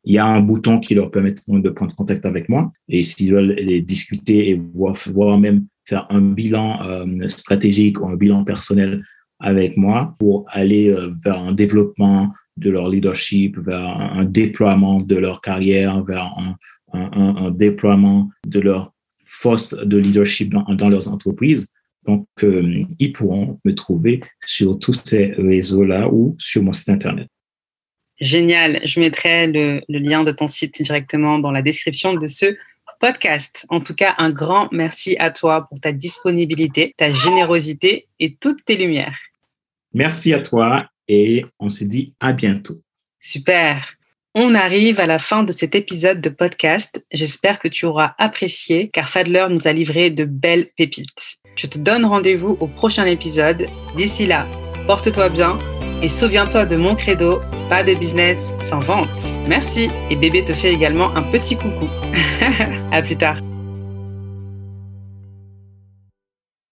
il 0.05 0.13
y 0.13 0.19
a 0.19 0.27
un 0.27 0.43
bouton 0.43 0.79
qui 0.79 0.95
leur 0.95 1.11
permet 1.11 1.33
de 1.49 1.71
prendre 1.71 1.95
contact 1.95 2.27
avec 2.27 2.51
moi. 2.51 2.71
Et 2.87 3.03
s'ils 3.03 3.33
veulent 3.33 3.57
discuter 3.83 4.51
et 4.51 4.61
voir, 4.75 5.39
même 5.39 5.65
faire 5.87 6.05
un 6.11 6.21
bilan 6.21 6.81
stratégique 7.29 7.99
ou 7.99 8.09
un 8.09 8.15
bilan 8.15 8.45
personnel 8.45 9.03
avec 9.41 9.79
moi 9.79 10.15
pour 10.19 10.45
aller 10.51 10.95
vers 11.25 11.39
un 11.39 11.53
développement 11.53 12.35
de 12.59 12.69
leur 12.69 12.91
leadership, 12.91 13.57
vers 13.59 13.87
un 13.87 14.27
déploiement 14.27 15.01
de 15.01 15.17
leur 15.17 15.41
carrière, 15.41 16.05
vers 16.05 16.31
un, 16.93 17.51
déploiement 17.53 18.29
de 18.47 18.61
leur 18.61 18.93
force 19.25 19.75
de 19.83 19.97
leadership 19.97 20.53
dans, 20.53 20.89
leurs 20.91 21.11
entreprises. 21.11 21.73
Donc, 22.07 22.27
euh, 22.43 22.85
ils 22.99 23.13
pourront 23.13 23.59
me 23.65 23.75
trouver 23.75 24.21
sur 24.45 24.79
tous 24.79 25.01
ces 25.05 25.33
réseaux-là 25.37 26.09
ou 26.09 26.37
sur 26.39 26.63
mon 26.63 26.73
site 26.73 26.91
Internet. 26.91 27.29
Génial. 28.21 28.81
Je 28.85 29.01
mettrai 29.01 29.47
le, 29.47 29.83
le, 29.89 29.99
lien 29.99 30.23
de 30.23 30.33
ton 30.33 30.47
site 30.47 30.83
directement 30.83 31.39
dans 31.39 31.51
la 31.51 31.63
description 31.63 32.15
de 32.15 32.27
ce 32.27 32.57
podcast. 33.01 33.67
En 33.69 33.81
tout 33.81 33.95
cas, 33.95 34.15
un 34.19 34.31
grand 34.31 34.69
merci 34.73 35.17
à 35.19 35.31
toi 35.31 35.67
pour 35.69 35.81
ta 35.81 35.93
disponibilité, 35.93 36.95
ta 36.97 37.13
générosité 37.13 38.07
et 38.21 38.35
toutes 38.35 38.65
tes 38.65 38.77
lumières. 38.77 39.19
Merci 39.93 40.33
à 40.33 40.41
toi 40.41 40.89
et 41.09 41.45
on 41.59 41.69
se 41.69 41.85
dit 41.85 42.15
à 42.21 42.33
bientôt. 42.33 42.81
Super. 43.21 43.95
On 44.35 44.55
arrive 44.55 45.01
à 45.01 45.07
la 45.07 45.19
fin 45.19 45.43
de 45.43 45.53
cet 45.53 45.75
épisode 45.75 46.21
de 46.21 46.29
podcast. 46.29 47.03
J'espère 47.11 47.59
que 47.59 47.69
tu 47.69 47.87
auras 47.87 48.15
apprécié 48.19 48.91
car 48.91 49.09
Fadler 49.09 49.47
nous 49.51 49.67
a 49.67 49.73
livré 49.73 50.11
de 50.11 50.25
belles 50.25 50.69
pépites. 50.77 51.39
Je 51.57 51.67
te 51.67 51.79
donne 51.79 52.05
rendez-vous 52.05 52.59
au 52.61 52.67
prochain 52.67 53.07
épisode. 53.07 53.67
D'ici 53.97 54.27
là, 54.27 54.47
porte-toi 54.87 55.31
bien 55.31 55.57
et 56.03 56.09
souviens-toi 56.11 56.67
de 56.67 56.77
mon 56.77 56.95
credo, 56.95 57.41
pas 57.71 57.83
de 57.83 57.95
business 57.95 58.53
sans 58.63 58.81
vente. 58.81 59.09
Merci 59.49 59.89
et 60.11 60.17
bébé 60.17 60.45
te 60.45 60.53
fait 60.53 60.73
également 60.73 61.17
un 61.17 61.23
petit 61.23 61.57
coucou. 61.57 61.89
à 62.93 63.01
plus 63.01 63.17
tard. 63.17 63.39